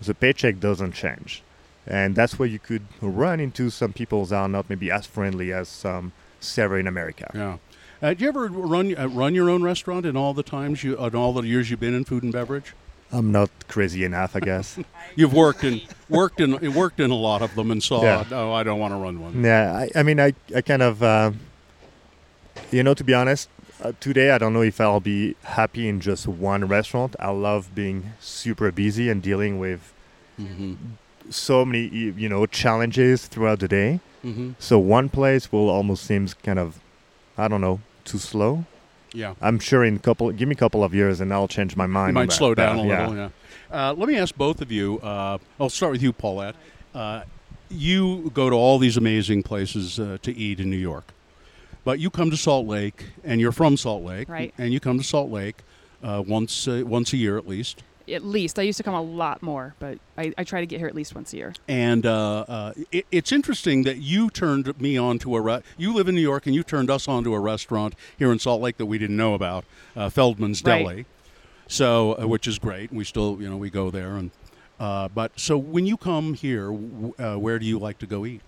the 0.00 0.14
paycheck 0.14 0.60
doesn't 0.60 0.92
change. 0.92 1.42
And 1.88 2.14
that's 2.14 2.38
where 2.38 2.48
you 2.48 2.58
could 2.58 2.86
run 3.00 3.40
into 3.40 3.70
some 3.70 3.92
people 3.92 4.24
that 4.26 4.36
are 4.36 4.48
not 4.48 4.68
maybe 4.68 4.90
as 4.90 5.06
friendly 5.06 5.52
as 5.52 5.68
some 5.68 6.12
server 6.38 6.78
in 6.78 6.86
America. 6.86 7.30
Yeah. 7.34 7.56
Uh, 8.00 8.10
did 8.10 8.20
you 8.20 8.28
ever 8.28 8.46
run 8.46 8.96
uh, 8.96 9.08
run 9.08 9.34
your 9.34 9.50
own 9.50 9.62
restaurant 9.62 10.06
in 10.06 10.16
all 10.16 10.32
the 10.32 10.42
times 10.42 10.84
you 10.84 10.96
in 10.98 11.16
all 11.16 11.32
the 11.32 11.42
years 11.42 11.70
you've 11.70 11.80
been 11.80 11.94
in 11.94 12.04
food 12.04 12.22
and 12.22 12.32
beverage? 12.32 12.74
I'm 13.10 13.32
not 13.32 13.50
crazy 13.68 14.04
enough, 14.04 14.36
I 14.36 14.40
guess. 14.40 14.78
You've 15.16 15.32
worked 15.32 15.64
in 15.64 15.80
worked 16.10 16.40
in 16.40 16.74
worked 16.74 17.00
in 17.00 17.10
a 17.10 17.14
lot 17.14 17.40
of 17.40 17.54
them 17.54 17.70
and 17.70 17.82
saw. 17.82 18.02
Yeah. 18.02 18.24
No, 18.30 18.52
I 18.52 18.62
don't 18.62 18.78
want 18.78 18.92
to 18.92 18.98
run 18.98 19.18
one. 19.18 19.42
Yeah, 19.42 19.72
I, 19.72 19.90
I 19.98 20.02
mean, 20.02 20.20
I, 20.20 20.34
I 20.54 20.60
kind 20.60 20.82
of, 20.82 21.02
uh, 21.02 21.32
you 22.70 22.82
know, 22.82 22.92
to 22.92 23.02
be 23.02 23.14
honest, 23.14 23.48
uh, 23.82 23.92
today 23.98 24.30
I 24.30 24.36
don't 24.36 24.52
know 24.52 24.60
if 24.60 24.78
I'll 24.78 25.00
be 25.00 25.36
happy 25.42 25.88
in 25.88 26.00
just 26.00 26.28
one 26.28 26.68
restaurant. 26.68 27.16
I 27.18 27.30
love 27.30 27.74
being 27.74 28.12
super 28.20 28.70
busy 28.70 29.08
and 29.08 29.22
dealing 29.22 29.58
with 29.58 29.94
Mm-hmm. 30.40 30.74
So 31.30 31.64
many, 31.64 31.86
you 31.86 32.28
know, 32.28 32.46
challenges 32.46 33.26
throughout 33.26 33.60
the 33.60 33.68
day. 33.68 34.00
Mm-hmm. 34.24 34.52
So 34.58 34.78
one 34.78 35.08
place 35.08 35.50
will 35.52 35.68
almost 35.68 36.04
seems 36.04 36.34
kind 36.34 36.58
of, 36.58 36.80
I 37.36 37.48
don't 37.48 37.60
know, 37.60 37.80
too 38.04 38.18
slow. 38.18 38.64
Yeah. 39.12 39.34
I'm 39.40 39.58
sure 39.58 39.84
in 39.84 39.98
couple, 40.00 40.30
give 40.32 40.48
me 40.48 40.54
a 40.54 40.58
couple 40.58 40.84
of 40.84 40.94
years, 40.94 41.20
and 41.20 41.32
I'll 41.32 41.48
change 41.48 41.76
my 41.76 41.86
mind. 41.86 42.08
You 42.14 42.20
on 42.20 42.26
might 42.26 42.30
that. 42.30 42.36
slow 42.36 42.54
down 42.54 42.76
But, 42.76 42.82
a 42.82 42.86
little. 42.86 43.16
Yeah. 43.16 43.28
Uh, 43.70 43.94
let 43.94 44.08
me 44.08 44.16
ask 44.16 44.34
both 44.36 44.60
of 44.60 44.70
you. 44.72 44.98
Uh, 45.00 45.38
I'll 45.60 45.70
start 45.70 45.92
with 45.92 46.02
you, 46.02 46.12
Paulette. 46.12 46.56
Uh, 46.94 47.22
you 47.70 48.30
go 48.34 48.48
to 48.50 48.56
all 48.56 48.78
these 48.78 48.96
amazing 48.96 49.42
places 49.42 49.98
uh, 50.00 50.18
to 50.22 50.34
eat 50.34 50.58
in 50.60 50.70
New 50.70 50.76
York, 50.76 51.12
but 51.84 51.98
you 51.98 52.10
come 52.10 52.30
to 52.30 52.36
Salt 52.36 52.66
Lake, 52.66 53.04
and 53.24 53.40
you're 53.40 53.52
from 53.52 53.76
Salt 53.76 54.02
Lake, 54.04 54.28
Right. 54.28 54.54
And 54.58 54.72
you 54.72 54.80
come 54.80 54.98
to 54.98 55.04
Salt 55.04 55.30
Lake 55.30 55.56
uh, 56.02 56.22
once 56.26 56.66
uh, 56.66 56.82
once 56.86 57.12
a 57.12 57.16
year 57.18 57.36
at 57.38 57.46
least. 57.46 57.82
At 58.10 58.24
least 58.24 58.58
I 58.58 58.62
used 58.62 58.76
to 58.78 58.82
come 58.82 58.94
a 58.94 59.02
lot 59.02 59.42
more, 59.42 59.74
but 59.78 59.98
I, 60.16 60.32
I 60.38 60.44
try 60.44 60.60
to 60.60 60.66
get 60.66 60.78
here 60.78 60.88
at 60.88 60.94
least 60.94 61.14
once 61.14 61.32
a 61.32 61.36
year. 61.36 61.54
And 61.68 62.06
uh, 62.06 62.40
uh, 62.48 62.72
it, 62.90 63.06
it's 63.12 63.32
interesting 63.32 63.82
that 63.84 63.98
you 63.98 64.30
turned 64.30 64.80
me 64.80 64.96
on 64.96 65.18
to 65.20 65.36
a 65.36 65.40
re- 65.40 65.62
you 65.76 65.92
live 65.92 66.08
in 66.08 66.14
New 66.14 66.20
York 66.22 66.46
and 66.46 66.54
you 66.54 66.62
turned 66.62 66.90
us 66.90 67.06
on 67.08 67.24
to 67.24 67.34
a 67.34 67.40
restaurant 67.40 67.94
here 68.18 68.32
in 68.32 68.38
Salt 68.38 68.60
Lake 68.62 68.76
that 68.78 68.86
we 68.86 68.98
didn't 68.98 69.16
know 69.16 69.34
about, 69.34 69.64
uh, 69.96 70.08
Feldman's 70.08 70.62
Right. 70.64 70.82
Deli. 70.82 71.06
So, 71.66 72.18
uh, 72.18 72.26
which 72.26 72.46
is 72.48 72.58
great. 72.58 72.92
We 72.92 73.04
still, 73.04 73.38
you 73.40 73.48
know, 73.48 73.56
we 73.56 73.70
go 73.70 73.90
there 73.90 74.16
and. 74.16 74.30
Uh, 74.80 75.08
but 75.08 75.32
so 75.34 75.58
when 75.58 75.86
you 75.86 75.96
come 75.96 76.34
here, 76.34 76.72
uh, 77.18 77.34
where 77.34 77.58
do 77.58 77.66
you 77.66 77.80
like 77.80 77.98
to 77.98 78.06
go 78.06 78.24
eat? 78.24 78.40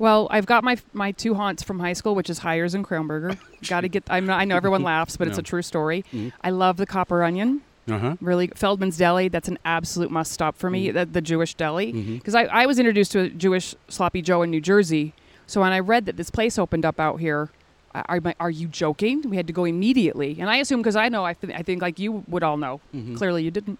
Well, 0.00 0.26
I've 0.28 0.44
got 0.44 0.64
my 0.64 0.76
my 0.92 1.12
two 1.12 1.34
haunts 1.34 1.62
from 1.62 1.78
high 1.78 1.92
school, 1.92 2.16
which 2.16 2.28
is 2.28 2.38
Hires 2.38 2.74
and 2.74 2.84
Crown 2.84 3.06
Burger. 3.06 3.38
got 3.68 3.82
to 3.82 3.88
get. 3.88 4.02
I'm 4.10 4.26
not, 4.26 4.40
I 4.40 4.44
know 4.44 4.56
everyone 4.56 4.82
laughs, 4.82 5.16
but 5.16 5.28
it's 5.28 5.38
a 5.38 5.42
true 5.42 5.62
story. 5.62 6.04
Mhm. 6.12 6.32
I 6.42 6.50
love 6.50 6.78
the 6.78 6.86
Copper 6.86 7.22
Onion. 7.22 7.62
Uh 7.88 7.98
huh. 7.98 8.16
Really, 8.20 8.48
Feldman's 8.48 8.96
Deli. 8.96 9.28
That's 9.28 9.48
an 9.48 9.58
absolute 9.64 10.10
must 10.10 10.32
stop 10.32 10.56
for 10.56 10.70
me. 10.70 10.90
The, 10.90 11.06
the 11.06 11.20
Jewish 11.20 11.54
deli, 11.54 11.92
because 11.92 12.34
I, 12.34 12.44
I 12.44 12.66
was 12.66 12.78
introduced 12.78 13.12
to 13.12 13.20
a 13.20 13.28
Jewish 13.30 13.74
sloppy 13.88 14.22
Joe 14.22 14.42
in 14.42 14.50
New 14.50 14.60
Jersey. 14.60 15.14
So 15.46 15.60
when 15.62 15.72
I 15.72 15.78
read 15.80 16.04
that 16.06 16.16
this 16.16 16.30
place 16.30 16.58
opened 16.58 16.84
up 16.84 17.00
out 17.00 17.20
here, 17.20 17.48
are, 17.94 18.20
are 18.38 18.50
you 18.50 18.68
joking? 18.68 19.22
We 19.30 19.36
had 19.36 19.46
to 19.46 19.52
go 19.52 19.64
immediately, 19.64 20.36
and 20.38 20.50
I 20.50 20.56
assume 20.56 20.80
because 20.80 20.96
I 20.96 21.08
know, 21.08 21.24
I, 21.24 21.32
th- 21.34 21.52
I 21.56 21.62
think 21.62 21.80
like 21.80 21.98
you 21.98 22.22
would 22.28 22.42
all 22.42 22.56
know. 22.58 22.80
Clearly, 23.16 23.42
you 23.44 23.50
didn't. 23.50 23.78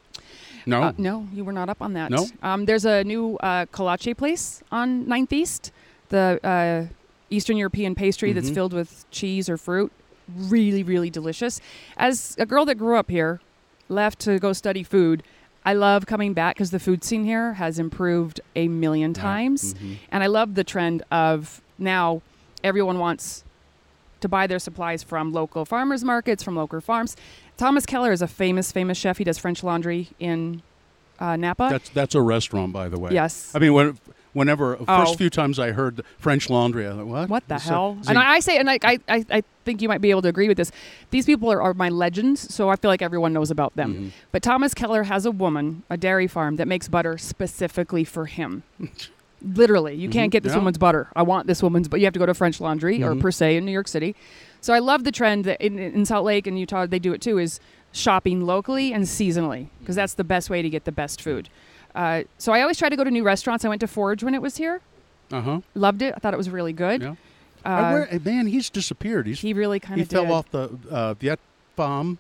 No. 0.67 0.83
Uh, 0.83 0.93
no, 0.99 1.27
you 1.33 1.45
were 1.45 1.53
not 1.53 1.69
up 1.69 1.81
on 1.83 1.93
that. 1.95 2.11
No? 2.11 2.27
Um, 2.43 2.65
there's 2.67 2.85
a 2.85 3.05
new 3.05 3.37
uh, 3.39 3.67
kolache 3.67 4.17
place 4.17 4.63
on 4.73 5.07
9th 5.07 5.33
East, 5.33 5.73
the 6.11 6.39
uh, 6.45 6.93
Eastern 7.31 7.57
European 7.57 7.95
pastry 7.95 8.33
that's 8.33 8.51
Mhm. 8.51 8.55
filled 8.55 8.73
with 8.73 9.05
cheese 9.11 9.49
or 9.49 9.57
fruit. 9.57 9.93
Really, 10.37 10.83
really 10.83 11.09
delicious. 11.11 11.61
As 11.97 12.37
a 12.39 12.45
girl 12.45 12.65
that 12.67 12.75
grew 12.75 12.97
up 12.97 13.11
here, 13.11 13.41
left 13.89 14.19
to 14.21 14.39
go 14.39 14.53
study 14.53 14.83
food, 14.83 15.23
I 15.65 15.75
love 15.75 16.07
coming 16.07 16.33
back 16.35 16.57
because 16.57 16.71
the 16.71 16.79
food 16.81 17.05
scene 17.05 17.25
here 17.25 17.55
has 17.55 17.79
improved 17.79 18.41
a 18.57 18.69
million 18.69 19.13
times. 19.13 19.75
Mhm. 19.75 19.97
And 20.11 20.23
I 20.23 20.27
love 20.27 20.55
the 20.55 20.65
trend 20.65 21.03
of 21.11 21.61
now 21.79 22.23
everyone 22.65 22.99
wants 22.99 23.45
to 24.21 24.29
buy 24.29 24.47
their 24.47 24.59
supplies 24.59 25.03
from 25.03 25.33
local 25.33 25.65
farmers 25.65 26.05
markets, 26.05 26.43
from 26.43 26.57
local 26.57 26.81
farms. 26.81 27.17
Thomas 27.57 27.87
Keller 27.87 28.13
is 28.13 28.23
a 28.23 28.27
famous, 28.27 28.73
famous 28.73 28.99
chef. 28.99 29.19
He 29.19 29.25
does 29.25 29.39
French 29.39 29.63
laundry 29.63 30.09
in 30.19 30.63
uh, 31.21 31.37
Napa. 31.37 31.69
That's 31.71 31.89
that's 31.91 32.15
a 32.15 32.23
restaurant, 32.23 32.73
by 32.73 32.89
the 32.89 32.99
way. 32.99 33.11
Yes. 33.13 33.53
I 33.55 33.59
mean, 33.59 33.75
when, 33.75 33.99
whenever 34.33 34.77
Oh. 34.79 34.85
first 34.85 35.17
few 35.19 35.31
times 35.31 35.59
I 35.59 35.73
heard 35.73 36.03
French 36.19 36.49
Laundry, 36.51 36.87
I 36.87 36.93
thought, 36.93 37.07
what? 37.07 37.29
What 37.29 37.49
the 37.49 37.59
So- 37.59 37.71
hell? 37.71 37.99
so 38.03 38.11
and 38.11 38.19
I, 38.19 38.33
I 38.35 38.41
say, 38.41 38.59
and 38.59 38.69
I, 38.71 38.79
I, 38.85 38.99
I 39.09 39.43
think 39.65 39.83
you 39.83 39.89
might 39.89 40.01
be 40.01 40.11
able 40.11 40.23
to 40.23 40.29
agree 40.29 40.49
with 40.49 40.57
this. 40.57 40.71
These 41.11 41.27
people 41.27 41.51
are, 41.51 41.61
are 41.63 41.75
my 41.75 41.89
legends, 41.89 42.53
so 42.55 42.69
I 42.69 42.77
feel 42.77 42.91
like 42.91 43.03
everyone 43.03 43.33
knows 43.33 43.51
about 43.51 43.75
them. 43.77 43.95
Mhm. 43.95 44.11
But 44.33 44.43
Thomas 44.43 44.75
Keller 44.75 45.05
has 45.05 45.27
a 45.27 45.31
woman, 45.31 45.83
a 45.91 45.97
dairy 45.97 46.27
farm, 46.27 46.57
that 46.57 46.69
makes 46.69 46.89
butter 46.89 47.17
specifically 47.19 48.05
for 48.05 48.27
him. 48.27 48.63
Literally, 49.41 49.95
you 49.95 50.09
can't 50.09 50.31
Mhm. 50.31 50.33
get 50.33 50.43
this 50.43 50.53
Yeah. 50.53 50.59
woman's 50.59 50.79
butter. 50.79 51.07
I 51.15 51.23
want 51.23 51.47
this 51.47 51.63
woman's, 51.63 51.87
but 51.87 52.01
you 52.01 52.07
have 52.07 52.13
to 52.15 52.19
go 52.19 52.27
to 52.27 52.35
French 52.35 52.61
Laundry 52.61 53.03
or 53.05 53.15
Mhm. 53.15 53.21
Per 53.21 53.31
Se 53.31 53.57
in 53.57 53.65
New 53.65 53.71
York 53.73 53.87
City. 53.87 54.17
So 54.61 54.75
I 54.75 54.81
love 54.81 55.05
the 55.05 55.13
trend 55.13 55.45
that 55.45 55.61
in, 55.61 55.79
in 55.79 56.05
Salt 56.05 56.25
Lake 56.25 56.47
and 56.49 56.59
Utah 56.59 56.87
they 56.87 56.99
do 56.99 57.13
it 57.13 57.21
too. 57.21 57.39
Is 57.39 57.61
shopping 57.93 58.45
locally 58.45 58.93
and 58.93 59.05
seasonally 59.05 59.69
because 59.79 59.95
that's 59.97 60.15
the 60.15 60.25
best 60.25 60.51
way 60.51 60.61
to 60.61 60.69
get 60.69 60.85
the 60.85 60.93
best 60.93 61.23
food. 61.23 61.49
Uh, 61.99 62.23
so 62.39 62.53
I 62.53 62.61
always 62.63 62.79
try 62.79 62.89
to 62.89 62.97
go 62.97 63.05
to 63.05 63.11
new 63.11 63.25
restaurants. 63.25 63.65
I 63.65 63.69
went 63.69 63.81
to 63.81 63.89
Forge 63.89 64.23
when 64.23 64.35
it 64.35 64.41
was 64.41 64.57
here. 64.57 64.81
Uh-huh. 65.33 65.61
Loved 65.75 66.01
it. 66.01 66.15
I 66.17 66.21
thought 66.21 66.33
it 66.33 66.37
was 66.39 66.49
really 66.49 66.73
good. 66.73 67.03
Yeah. 67.03 67.15
Uh, 67.65 67.69
Uh, 67.69 67.93
where- 67.93 68.21
man, 68.25 68.47
he's 68.47 68.71
disappeared. 68.71 69.27
He's 69.27 69.41
he 69.41 69.53
really 69.53 69.81
kind 69.81 69.97
he 69.97 70.03
of 70.03 70.09
fell 70.09 70.25
did. 70.25 70.33
off 70.33 70.51
the 70.51 70.65
uh, 70.91 71.15
Viet 71.15 71.41
Bomb, 71.77 72.19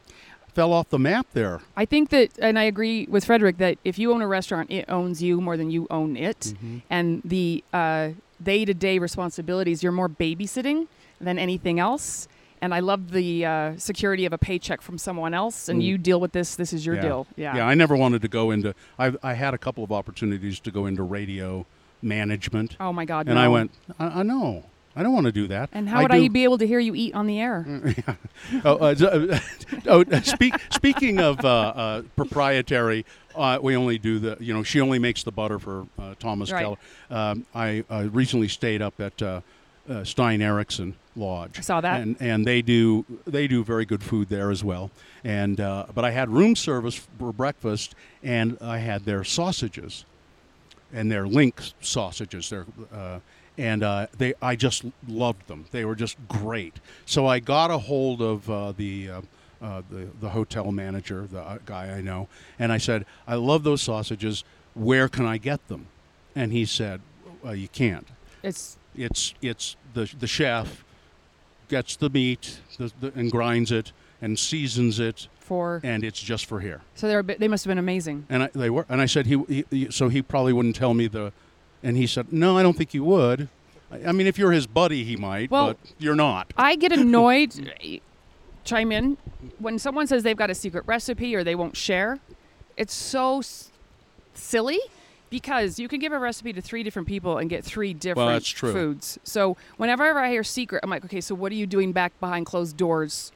fell 0.52 0.72
off 0.72 0.88
the 0.90 0.98
map 0.98 1.26
there. 1.32 1.60
I 1.76 1.84
think 1.84 2.10
that, 2.10 2.30
and 2.40 2.58
I 2.58 2.64
agree 2.64 3.06
with 3.08 3.24
Frederic 3.24 3.58
that 3.58 3.78
if 3.84 3.98
you 4.00 4.12
own 4.12 4.20
a 4.20 4.26
restaurant, 4.26 4.70
it 4.70 4.84
owns 4.88 5.22
you 5.22 5.40
more 5.40 5.56
than 5.56 5.70
you 5.70 5.86
own 5.90 6.16
it, 6.16 6.40
Mm-hmm. 6.40 6.78
and 6.90 7.22
the 7.24 7.62
uh, 7.72 8.08
day-to-day 8.42 8.98
responsibilities, 8.98 9.82
you're 9.82 9.92
more 10.02 10.08
babysitting 10.08 10.88
than 11.20 11.38
anything 11.38 11.78
else. 11.80 12.26
And 12.60 12.74
I 12.74 12.80
love 12.80 13.10
the 13.12 13.44
uh, 13.46 13.76
security 13.76 14.24
of 14.26 14.32
a 14.32 14.38
paycheck 14.38 14.80
from 14.80 14.98
someone 14.98 15.34
else, 15.34 15.68
and 15.68 15.80
Mm. 15.80 15.84
you 15.84 15.98
deal 15.98 16.20
with 16.20 16.32
this. 16.32 16.56
This 16.56 16.72
is 16.72 16.84
your 16.84 16.96
yeah. 16.96 17.02
deal. 17.02 17.26
Yeah. 17.36 17.56
Yeah, 17.56 17.66
I 17.66 17.74
never 17.74 17.96
wanted 17.96 18.22
to 18.22 18.28
go 18.28 18.50
into. 18.50 18.74
I 18.98 19.12
I 19.22 19.34
had 19.34 19.54
a 19.54 19.58
couple 19.58 19.84
of 19.84 19.92
opportunities 19.92 20.60
to 20.60 20.70
go 20.70 20.86
into 20.86 21.02
radio 21.02 21.66
management, 22.02 22.76
oh 22.80 22.92
my 22.92 23.04
God. 23.04 23.26
and 23.26 23.34
no. 23.36 23.40
I 23.42 23.48
went. 23.48 23.70
I, 23.98 24.20
I 24.20 24.22
know. 24.22 24.64
I 24.96 25.02
don't 25.04 25.12
want 25.12 25.26
to 25.26 25.32
do 25.32 25.46
that. 25.46 25.68
And 25.72 25.88
how 25.88 26.00
I 26.00 26.02
would 26.02 26.10
do- 26.10 26.24
I 26.24 26.28
be 26.28 26.42
able 26.42 26.58
to 26.58 26.66
hear 26.66 26.80
you 26.80 26.92
eat 26.96 27.14
on 27.14 27.28
the 27.28 27.38
air? 27.40 27.64
oh, 28.64 28.78
uh, 28.78 28.94
uh, 29.00 29.38
oh, 29.86 30.02
uh, 30.02 30.20
speak, 30.22 30.54
speaking 30.70 31.20
of 31.20 31.44
uh, 31.44 31.48
uh, 31.48 32.02
proprietary, 32.16 33.06
uh, 33.36 33.60
we 33.62 33.76
only 33.76 33.98
do 33.98 34.18
the. 34.18 34.36
You 34.40 34.52
know, 34.54 34.64
she 34.64 34.80
only 34.80 34.98
makes 34.98 35.22
the 35.22 35.30
butter 35.30 35.60
for 35.60 35.86
uh, 36.00 36.14
Thomas 36.18 36.50
Right. 36.50 36.62
Keller. 36.62 36.76
Um, 37.10 37.46
I 37.54 37.84
uh, 37.88 38.08
recently 38.10 38.48
stayed 38.48 38.82
up 38.82 39.00
at 39.00 39.22
uh, 39.88 40.04
Stein 40.04 40.40
Eriksen 40.42 40.94
Lodge. 41.16 41.58
I 41.58 41.62
saw 41.62 41.80
that. 41.80 42.00
and 42.00 42.16
and 42.20 42.44
they 42.46 42.62
do 42.62 43.04
they 43.26 43.46
do 43.48 43.64
very 43.64 43.84
good 43.84 44.02
food 44.02 44.28
there 44.28 44.50
as 44.50 44.62
well. 44.62 44.90
And 45.24 45.60
uh, 45.60 45.86
but 45.94 46.04
I 46.04 46.10
had 46.10 46.30
room 46.30 46.56
service 46.56 46.94
for 46.94 47.32
breakfast, 47.32 47.94
and 48.22 48.58
I 48.60 48.78
had 48.78 49.04
their 49.04 49.24
sausages, 49.24 50.04
and 50.92 51.10
their 51.10 51.26
link 51.26 51.60
sausages. 51.80 52.50
Their 52.50 52.66
uh, 52.92 53.20
and 53.56 53.82
uh, 53.82 54.06
they 54.16 54.34
I 54.40 54.56
just 54.56 54.84
loved 55.06 55.48
them. 55.48 55.66
They 55.70 55.84
were 55.84 55.96
just 55.96 56.16
great. 56.28 56.76
So 57.06 57.26
I 57.26 57.40
got 57.40 57.70
a 57.70 57.78
hold 57.78 58.22
of 58.22 58.48
uh, 58.50 58.72
the. 58.72 59.10
Uh, 59.10 59.20
uh, 59.60 59.82
the 59.90 60.06
the 60.20 60.28
hotel 60.28 60.70
manager, 60.70 61.26
the 61.26 61.58
guy 61.66 61.90
I 61.90 62.00
know, 62.00 62.28
and 62.60 62.70
I 62.70 62.78
said, 62.78 63.04
"I 63.26 63.34
love 63.34 63.64
those 63.64 63.82
sausages. 63.82 64.44
Where 64.74 65.08
can 65.08 65.26
I 65.26 65.36
get 65.36 65.66
them?" 65.66 65.88
And 66.36 66.52
he 66.52 66.64
said, 66.64 67.00
"You 67.44 67.66
can't 67.66 68.06
It's 68.44 68.76
it's 68.98 69.34
it's 69.40 69.76
the 69.94 70.10
the 70.18 70.26
chef 70.26 70.84
gets 71.68 71.96
the 71.96 72.10
meat 72.10 72.60
the, 72.78 72.92
the, 73.00 73.12
and 73.14 73.30
grinds 73.30 73.70
it 73.72 73.92
and 74.20 74.38
seasons 74.38 74.98
it 74.98 75.28
for 75.38 75.80
and 75.84 76.02
it's 76.04 76.20
just 76.20 76.46
for 76.46 76.60
here 76.60 76.80
so 76.94 77.06
they're 77.08 77.18
a 77.20 77.24
bit, 77.24 77.38
they 77.40 77.48
must 77.48 77.64
have 77.64 77.70
been 77.70 77.78
amazing. 77.78 78.26
and 78.28 78.44
I, 78.44 78.50
they 78.54 78.70
were 78.70 78.84
and 78.88 79.00
I 79.00 79.06
said 79.06 79.26
he, 79.26 79.64
he, 79.70 79.88
so 79.90 80.08
he 80.08 80.20
probably 80.22 80.52
wouldn't 80.52 80.76
tell 80.76 80.94
me 80.94 81.06
the 81.08 81.32
and 81.82 81.96
he 81.96 82.06
said 82.06 82.32
no 82.32 82.58
I 82.58 82.62
don't 82.62 82.76
think 82.76 82.92
you 82.94 83.04
would 83.04 83.48
I, 83.92 84.06
I 84.06 84.12
mean 84.12 84.26
if 84.26 84.38
you're 84.38 84.52
his 84.52 84.66
buddy 84.66 85.04
he 85.04 85.16
might 85.16 85.50
Well- 85.50 85.68
but 85.68 85.76
you're 85.98 86.16
not 86.16 86.52
I 86.56 86.74
get 86.76 86.92
annoyed. 86.98 87.72
Eh, 87.82 87.98
chime 88.64 88.92
in 88.92 89.16
when 89.58 89.78
someone 89.78 90.06
says 90.06 90.22
they've 90.22 90.36
got 90.36 90.50
a 90.50 90.54
secret 90.54 90.84
recipe 90.86 91.34
or 91.34 91.42
they 91.44 91.54
won't 91.54 91.74
share. 91.76 92.18
It's 92.76 92.92
so 92.92 93.38
s- 93.38 93.70
silly 94.34 94.78
because 95.30 95.78
you 95.78 95.88
can 95.88 95.98
give 96.00 96.12
a 96.12 96.18
recipe 96.18 96.52
to 96.52 96.60
three 96.60 96.82
different 96.82 97.08
people 97.08 97.38
and 97.38 97.50
get 97.50 97.64
three 97.64 97.94
different 97.94 98.30
that's 98.30 98.48
true. 98.48 98.72
foods. 98.72 99.18
So 99.24 99.56
whenever 99.76 100.18
I 100.18 100.30
hear 100.30 100.44
secret, 100.44 100.80
I'm 100.82 100.90
like, 100.90 101.04
okay, 101.04 101.20
so 101.20 101.34
what 101.34 101.52
are 101.52 101.56
you 101.56 101.66
doing 101.66 101.92
back 101.92 102.18
behind 102.20 102.46
closed 102.46 102.76
doors 102.76 103.32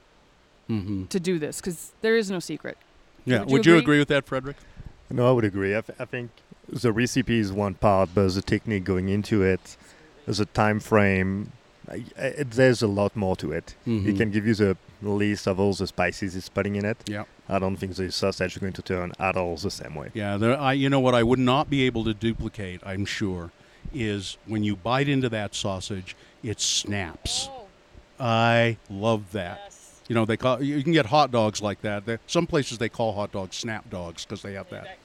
mm-hmm. 0.68 1.06
to 1.06 1.20
do 1.20 1.38
this? 1.38 1.60
Because 1.60 1.92
there 2.00 2.16
is 2.16 2.30
no 2.30 2.38
secret. 2.38 2.76
yeah 3.24 3.40
Would 3.40 3.50
would, 3.50 3.66
you 3.66 3.72
you, 3.72 3.78
agree? 3.78 3.84
agree 3.84 3.98
with 4.00 4.08
that 4.08 4.26
Frederic 4.26 4.56
No, 5.10 5.28
I 5.28 5.32
would 5.32 5.44
agree. 5.44 5.76
I, 5.76 5.80
think 5.82 6.30
the 6.68 6.92
recipe 6.92 7.38
is 7.38 7.52
one 7.52 7.74
part, 7.74 8.10
but 8.14 8.28
the 8.34 8.42
technique 8.42 8.84
going 8.84 9.08
into 9.08 9.42
it, 9.42 9.76
there's 10.24 10.40
a 10.40 10.46
time 10.46 10.80
frame, 10.80 11.52
I, 11.90 12.04
I, 12.18 12.42
there's 12.44 12.80
a 12.82 12.86
lot 12.86 13.14
more 13.16 13.36
to 13.36 13.52
it. 13.52 13.74
It 13.86 13.90
Mhm. 13.90 14.16
can 14.16 14.30
give 14.30 14.46
you 14.46 14.54
the 14.54 14.76
list 15.02 15.46
of 15.46 15.58
all 15.60 15.74
the 15.74 15.86
spices 15.86 16.36
it's 16.36 16.48
putting 16.48 16.76
in 16.76 16.84
it. 16.84 16.98
yeah 17.06 17.24
I 17.48 17.58
don't 17.58 17.76
think 17.76 17.94
the 17.96 18.10
sausage 18.10 18.52
is 18.52 18.58
going 18.58 18.72
to 18.74 18.82
turn 18.82 19.12
at 19.18 19.36
all 19.36 19.56
the 19.56 19.70
same 19.70 19.94
way. 19.94 20.10
Yeah, 20.14 20.36
there, 20.38 20.58
I, 20.58 20.72
you 20.72 20.88
know 20.88 21.00
what 21.00 21.14
I 21.14 21.22
would 21.22 21.38
not 21.38 21.68
be 21.68 21.82
able 21.82 22.04
to 22.04 22.14
duplicate, 22.14 22.80
I'm 22.84 23.04
sure, 23.04 23.50
is 23.92 24.38
when 24.46 24.62
you 24.62 24.74
bite 24.76 25.08
into 25.08 25.28
that 25.28 25.54
sausage, 25.54 26.16
it 26.42 26.60
snaps. 26.60 27.50
Oh. 27.52 27.66
I 28.18 28.78
love 28.88 29.32
that. 29.32 29.60
Yes. 29.64 30.00
You 30.08 30.14
know, 30.14 30.24
they 30.24 30.36
call 30.36 30.62
you 30.62 30.82
can 30.82 30.92
get 30.92 31.06
hot 31.06 31.30
dogs 31.30 31.60
like 31.60 31.82
that. 31.82 32.06
They, 32.06 32.18
some 32.26 32.46
places 32.46 32.78
they 32.78 32.88
call 32.88 33.12
hot 33.12 33.32
dogs 33.32 33.56
snap 33.56 33.88
dogs 33.90 34.24
because 34.24 34.42
they 34.42 34.54
have 34.54 34.68
that. 34.70 34.98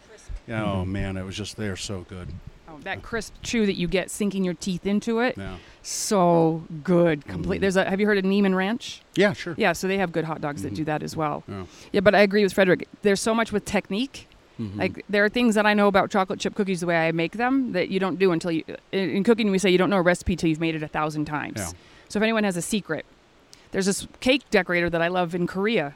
Yeah, 0.48 0.64
Oh 0.64 0.68
mm-hmm. 0.78 0.92
man, 0.92 1.18
it 1.18 1.24
was 1.24 1.36
just 1.36 1.58
they're 1.58 1.76
so 1.76 2.06
good. 2.08 2.30
Oh, 2.78 2.82
that 2.84 3.02
crisp 3.02 3.34
chew 3.44 3.66
that 3.66 3.76
you 3.76 3.88
get 3.88 4.10
sinking 4.12 4.44
your 4.44 4.54
teeth 4.54 4.86
into 4.86 5.20
it, 5.20 5.38
Yeah, 5.38 5.58
so 5.82 6.64
good. 6.84 7.26
Complete. 7.28 7.58
Mm. 7.58 7.62
There's 7.62 7.76
a. 7.76 7.90
Have 7.90 8.00
you 8.00 8.06
heard 8.06 8.18
of 8.18 8.24
Niman 8.26 8.56
Ranch? 8.56 9.02
yeah, 9.16 9.34
sure. 9.34 9.56
Yeah, 9.58 9.74
so 9.74 9.88
they 9.88 9.98
have 9.98 10.12
good 10.12 10.26
hot 10.26 10.42
dogs 10.42 10.64
that 10.64 10.74
Mhm. 10.74 10.78
do 10.78 10.84
that 10.86 11.04
as 11.04 11.16
well. 11.16 11.44
Yeah. 11.48 11.64
Yeah, 11.94 12.00
but 12.02 12.14
I 12.16 12.20
agree 12.20 12.44
with 12.44 12.54
Frederic. 12.54 12.88
There's 13.02 13.22
so 13.22 13.34
much 13.34 13.52
with 13.52 13.66
technique. 13.66 14.28
Mhm. 14.60 14.78
Like 14.78 15.06
there 15.08 15.24
are 15.24 15.30
things 15.30 15.56
that 15.56 15.66
I 15.66 15.74
know 15.74 15.88
about 15.88 16.10
chocolate 16.10 16.40
chip 16.40 16.56
cookies 16.56 16.80
the 16.82 16.88
way 16.88 17.08
I 17.08 17.12
make 17.12 17.34
them 17.34 17.74
that 17.74 17.90
you 17.90 18.00
don't 18.00 18.18
do 18.18 18.32
until 18.32 18.52
you. 18.52 18.64
In, 18.92 19.10
in 19.10 19.24
cooking, 19.24 19.52
we 19.52 19.60
say 19.60 19.70
you 19.70 19.78
don't 19.78 19.90
know 19.90 19.98
a 19.98 20.02
recipe 20.02 20.36
till 20.36 20.50
you've 20.50 20.60
made 20.60 20.76
it 20.76 20.84
a 20.84 20.88
thousand 20.88 21.26
times. 21.26 21.58
Yeah. 21.58 21.72
So 22.10 22.18
if 22.20 22.24
anyone 22.24 22.44
has 22.44 22.58
a 22.58 22.62
secret, 22.62 23.06
There's 23.72 23.86
this 23.86 24.08
cake 24.22 24.44
decorator 24.50 24.90
that 24.90 25.02
I 25.02 25.10
love 25.10 25.36
in 25.36 25.46
Korea, 25.46 25.94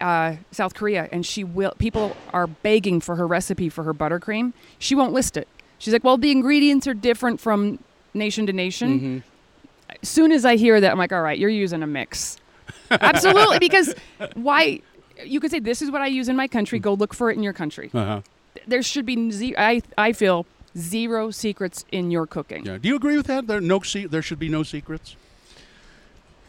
uh, 0.00 0.36
South 0.50 0.72
Korea, 0.74 1.06
and 1.12 1.24
she 1.24 1.44
will. 1.44 1.72
People 1.78 2.16
are 2.32 2.46
begging 2.46 2.98
for 2.98 3.16
her 3.16 3.26
recipe 3.26 3.68
for 3.68 3.84
her 3.84 3.92
buttercream. 3.92 4.54
She 4.78 4.94
won't 4.94 5.12
list 5.12 5.36
it. 5.36 5.46
She's 5.78 5.92
like, 5.92 6.04
"Well, 6.04 6.16
the 6.16 6.30
ingredients 6.30 6.86
are 6.86 6.94
different 6.94 7.40
from 7.40 7.78
nation 8.14 8.46
to 8.46 8.52
nation." 8.52 9.00
Mm-hmm. 9.00 9.18
As 10.02 10.08
soon 10.08 10.32
as 10.32 10.44
I 10.44 10.56
hear 10.56 10.80
that, 10.80 10.90
I'm 10.90 10.98
like, 10.98 11.12
"All 11.12 11.22
right, 11.22 11.38
you're 11.38 11.50
using 11.50 11.82
a 11.82 11.86
mix." 11.86 12.38
Absolutely, 12.90 13.58
because 13.58 13.94
why? 14.34 14.80
You 15.24 15.40
could 15.40 15.50
say 15.50 15.60
this 15.60 15.82
is 15.82 15.90
what 15.90 16.02
I 16.02 16.06
use 16.06 16.28
in 16.28 16.36
my 16.36 16.48
country. 16.48 16.78
Go 16.78 16.94
look 16.94 17.14
for 17.14 17.30
it 17.30 17.36
in 17.36 17.42
your 17.42 17.52
country. 17.52 17.90
Uh-huh. 17.92 18.20
There 18.66 18.82
should 18.82 19.06
be 19.06 19.30
zero. 19.30 19.54
I 19.58 19.82
I 19.96 20.12
feel 20.12 20.46
zero 20.76 21.30
secrets 21.30 21.84
in 21.92 22.10
your 22.10 22.26
cooking. 22.26 22.64
Yeah. 22.66 22.78
Do 22.78 22.88
you 22.88 22.96
agree 22.96 23.16
with 23.16 23.26
that? 23.26 23.46
There 23.46 23.60
no 23.60 23.80
se- 23.80 24.06
there 24.06 24.22
should 24.22 24.38
be 24.38 24.48
no 24.48 24.62
secrets. 24.62 25.16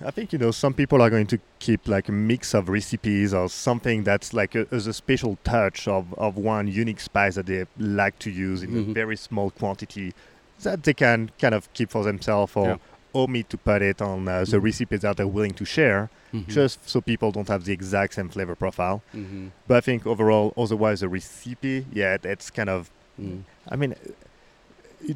I 0.06 0.12
think 0.12 0.32
you 0.34 0.40
know 0.40 0.52
some 0.52 0.74
people 0.74 1.02
are 1.02 1.10
going 1.10 1.26
to 1.28 1.40
keep 1.60 1.88
like 1.88 2.08
a 2.10 2.12
mix 2.12 2.54
of 2.54 2.70
recipes 2.70 3.34
or 3.34 3.50
something 3.50 4.04
that's 4.04 4.34
like 4.34 4.54
a, 4.56 4.68
as 4.72 4.86
a 4.88 4.94
special 4.94 5.38
touch 5.44 5.88
of, 5.88 6.14
of 6.16 6.38
one 6.38 6.68
unique 6.68 7.00
spice 7.00 7.36
that 7.36 7.48
they 7.48 7.66
like 7.80 8.20
to 8.20 8.30
use 8.30 8.62
in 8.62 8.70
Mhm. 8.72 8.90
a 8.92 8.94
very 8.94 9.18
small 9.18 9.50
quantity 9.50 10.14
that 10.62 10.84
they 10.84 10.94
can 10.94 11.32
kind 11.40 11.56
of 11.56 11.72
keep 11.74 11.90
for 11.90 12.04
themselves 12.04 12.54
or 12.56 12.68
Yeah. 12.68 12.78
omit 13.16 13.50
to 13.50 13.58
put 13.58 13.82
it 13.82 14.02
on 14.02 14.28
uh, 14.28 14.44
the 14.44 14.58
Mhm. 14.58 14.64
recipes 14.64 15.00
that 15.02 15.18
they're 15.18 15.28
willing 15.28 15.54
to 15.54 15.66
share, 15.66 16.10
Mhm. 16.34 16.48
just 16.48 16.88
so 16.88 17.02
people 17.02 17.32
don't 17.32 17.48
have 17.48 17.64
the 17.66 17.74
exact 17.74 18.14
same 18.14 18.30
flavor 18.30 18.56
profile. 18.56 19.02
Mhm. 19.14 19.52
But 19.68 19.78
I 19.78 19.82
think 19.82 20.06
overall, 20.06 20.54
otherwise, 20.58 21.00
the 21.00 21.10
recipe, 21.10 21.86
yeah, 21.92 22.18
it's 22.24 22.50
kind 22.52 22.70
of. 22.70 22.92
Mm. 23.20 23.44
I 23.72 23.76
mean, 23.78 23.96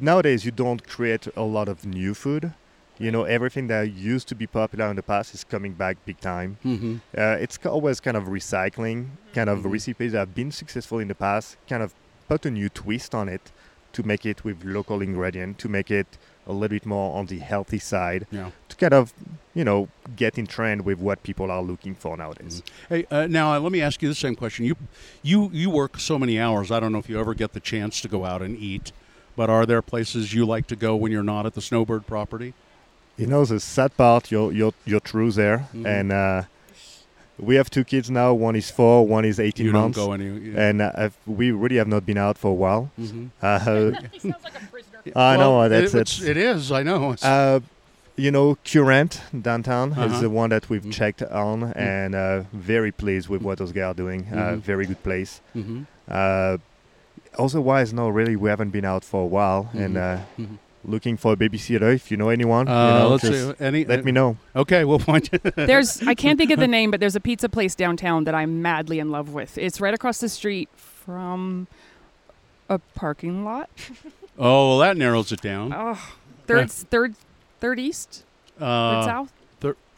nowadays 0.00 0.44
you 0.44 0.50
don't 0.50 0.86
create 0.88 1.28
a 1.36 1.42
lot 1.42 1.68
of 1.68 1.84
new 1.84 2.14
food. 2.14 2.52
You 3.00 3.10
know, 3.10 3.24
everything 3.24 3.68
that 3.68 3.90
used 3.94 4.28
to 4.28 4.34
be 4.34 4.46
popular 4.46 4.86
in 4.90 4.96
the 4.96 5.02
past 5.02 5.34
is 5.34 5.42
coming 5.42 5.72
back 5.72 5.96
big 6.04 6.20
time. 6.20 6.58
Mhm. 6.62 7.00
Uh, 7.16 7.38
it's 7.40 7.58
always 7.64 7.98
kind 7.98 8.14
of 8.16 8.24
recycling, 8.24 9.06
kind 9.32 9.48
of 9.48 9.60
Mhm. 9.60 9.72
recipes 9.72 10.12
that 10.12 10.18
have 10.18 10.34
been 10.34 10.52
successful 10.52 10.98
in 10.98 11.08
the 11.08 11.14
past, 11.14 11.56
kind 11.66 11.82
of 11.82 11.94
put 12.28 12.44
a 12.44 12.50
new 12.50 12.68
twist 12.68 13.14
on 13.14 13.26
it 13.30 13.50
to 13.94 14.02
make 14.02 14.26
it 14.26 14.44
with 14.44 14.62
local 14.64 15.00
ingredient, 15.00 15.58
to 15.60 15.68
make 15.68 15.90
it 15.90 16.18
a 16.46 16.52
little 16.52 16.68
bit 16.76 16.84
more 16.84 17.16
on 17.18 17.24
the 17.26 17.38
healthy 17.38 17.78
side, 17.78 18.26
Yeah. 18.30 18.50
to 18.68 18.76
kind 18.76 18.92
of, 18.92 19.14
you 19.54 19.64
know, 19.64 19.88
get 20.14 20.36
in 20.36 20.46
trend 20.46 20.84
with 20.84 20.98
what 20.98 21.22
people 21.22 21.50
are 21.50 21.62
looking 21.62 21.94
for 21.94 22.18
nowadays. 22.18 22.62
Hey, 22.90 23.06
uh, 23.10 23.26
now 23.26 23.54
uh, 23.54 23.60
let 23.60 23.72
me 23.72 23.80
ask 23.80 24.02
you 24.02 24.08
the 24.10 24.14
same 24.14 24.36
question. 24.36 24.66
You, 24.66 24.76
you, 25.22 25.48
you 25.54 25.70
work 25.70 25.98
so 25.98 26.18
many 26.18 26.38
hours. 26.38 26.70
I 26.70 26.78
don't 26.80 26.92
know 26.92 26.98
if 26.98 27.08
you 27.08 27.18
ever 27.18 27.32
get 27.32 27.54
the 27.54 27.60
chance 27.60 28.02
to 28.02 28.08
go 28.08 28.26
out 28.26 28.42
and 28.42 28.58
eat, 28.58 28.92
but 29.36 29.48
are 29.48 29.64
there 29.64 29.80
places 29.80 30.34
you 30.34 30.44
like 30.44 30.66
to 30.66 30.76
go 30.76 30.94
when 30.96 31.10
you're 31.10 31.22
not 31.22 31.46
at 31.46 31.54
the 31.54 31.62
Snowbird 31.62 32.06
property? 32.06 32.52
You 33.20 33.26
know, 33.26 33.44
the 33.44 33.60
sad 33.60 33.90
part, 33.96 34.30
you're 34.32 34.50
you're 34.52 34.72
you're 34.90 35.00
true 35.12 35.30
there, 35.32 35.58
Mhm. 35.74 35.86
and 35.86 36.12
uh, 36.12 36.42
we 37.38 37.56
have 37.56 37.68
two 37.70 37.84
kids 37.84 38.08
now. 38.10 38.32
One 38.48 38.56
is 38.58 38.70
four, 38.70 39.06
one 39.06 39.24
is 39.28 39.38
eighteen 39.38 39.66
you 39.66 39.72
months, 39.72 39.98
don't 39.98 40.06
go 40.08 40.12
any. 40.12 40.28
Yeah. 40.50 40.68
and 40.68 40.80
uh, 40.82 41.10
we 41.26 41.50
really 41.62 41.76
have 41.76 41.88
not 41.88 42.04
been 42.06 42.18
out 42.18 42.38
for 42.38 42.50
a 42.50 42.54
while. 42.64 42.84
Mhm. 42.98 43.30
Uh, 43.42 43.92
I 45.16 45.36
know 45.36 45.58
Well, 45.58 45.68
that's 45.68 45.94
it, 45.94 45.98
it. 45.98 46.00
it's, 46.00 46.22
it 46.22 46.36
is. 46.36 46.72
I 46.72 46.82
know. 46.82 47.14
Uh, 47.22 47.60
you 48.16 48.30
know, 48.30 48.56
Current 48.64 49.20
downtown 49.48 49.92
Uh-huh. 49.92 50.14
is 50.14 50.20
the 50.20 50.28
one 50.30 50.50
that 50.50 50.68
we've 50.70 50.84
Mm. 50.86 50.92
checked 50.92 51.22
on, 51.22 51.72
and 51.74 52.14
uh, 52.14 52.42
very 52.52 52.92
pleased 52.92 53.28
with 53.28 53.42
what 53.42 53.58
those 53.58 53.72
guys 53.72 53.84
are 53.92 53.94
doing. 54.04 54.26
Uh, 54.32 54.36
Mhm. 54.36 54.60
very 54.62 54.86
good 54.86 55.02
place. 55.02 55.40
Mhm. 55.54 55.86
Uh, 56.08 56.56
otherwise, 57.38 57.92
no, 57.94 58.08
really, 58.08 58.36
we 58.36 58.48
haven't 58.50 58.70
been 58.72 58.84
out 58.84 59.04
for 59.04 59.22
a 59.22 59.30
while, 59.36 59.68
and 59.74 59.96
uh. 59.96 60.18
Looking 60.84 61.16
for 61.16 61.32
a 61.32 61.36
babysitter. 61.36 61.94
If 61.94 62.10
you 62.10 62.16
know 62.16 62.28
anyone, 62.30 62.66
you 62.66 62.72
Uh, 62.72 62.98
know, 63.00 63.08
let's 63.10 63.22
just 63.28 63.58
see. 63.58 63.64
Any, 63.64 63.84
let 63.84 64.04
me 64.04 64.12
know. 64.12 64.36
Okay, 64.56 64.84
we'll 64.84 64.98
find 64.98 65.28
you. 65.32 65.38
There's 65.56 66.02
I 66.06 66.14
can't 66.14 66.38
think 66.38 66.50
of 66.50 66.58
the 66.58 66.68
name, 66.68 66.90
but 66.90 67.00
there's 67.00 67.16
a 67.16 67.20
pizza 67.20 67.48
place 67.48 67.74
downtown 67.74 68.24
that 68.24 68.34
I'm 68.34 68.62
madly 68.62 68.98
in 68.98 69.10
love 69.10 69.32
with. 69.32 69.58
It's 69.58 69.80
right 69.80 69.92
across 69.94 70.18
the 70.18 70.28
street 70.28 70.68
from 70.74 71.66
a 72.68 72.78
parking 72.94 73.44
lot. 73.44 73.68
oh, 74.38 74.68
well, 74.70 74.78
that 74.78 74.96
narrows 74.96 75.32
it 75.32 75.40
down. 75.42 75.72
Oh, 75.74 75.98
third 76.46 76.70
third 76.70 77.14
third 77.60 77.78
east, 77.78 78.24
third 78.58 78.64
Uh, 78.64 79.04
south. 79.04 79.32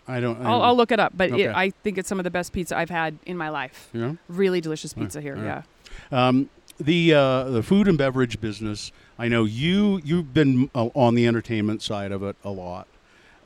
I 0.09 0.18
don't. 0.18 0.37
I 0.40 0.47
I'll, 0.47 0.59
don't- 0.59 0.62
I'll 0.66 0.77
look 0.77 0.90
it 0.90 0.99
up, 0.99 1.12
but 1.16 1.31
Okay. 1.31 1.45
it, 1.45 1.55
I 1.55 1.71
think 1.71 1.97
it's 1.97 2.09
some 2.09 2.18
of 2.18 2.25
the 2.25 2.31
best 2.31 2.53
pizza 2.53 2.77
I've 2.77 2.90
had 2.90 3.18
in 3.25 3.37
my 3.37 3.51
life. 3.51 3.88
Yeah. 3.92 4.14
Really 4.29 4.61
delicious 4.61 4.92
pizza 4.92 5.18
All 5.21 5.23
here. 5.23 5.37
right. 5.37 5.62
Yeah. 6.11 6.29
Um, 6.29 6.51
the 6.81 7.14
uh, 7.14 7.45
the 7.45 7.62
food 7.62 7.87
and 7.87 7.97
beverage 7.97 8.40
business. 8.40 8.90
I 9.23 9.29
know 9.29 9.45
you 9.45 10.01
you've 10.05 10.35
been 10.35 10.69
uh, 10.75 10.87
on 10.95 11.15
the 11.15 11.29
entertainment 11.29 11.81
side 11.81 12.11
of 12.11 12.25
it 12.25 12.35
a 12.43 12.51
lot, 12.51 12.89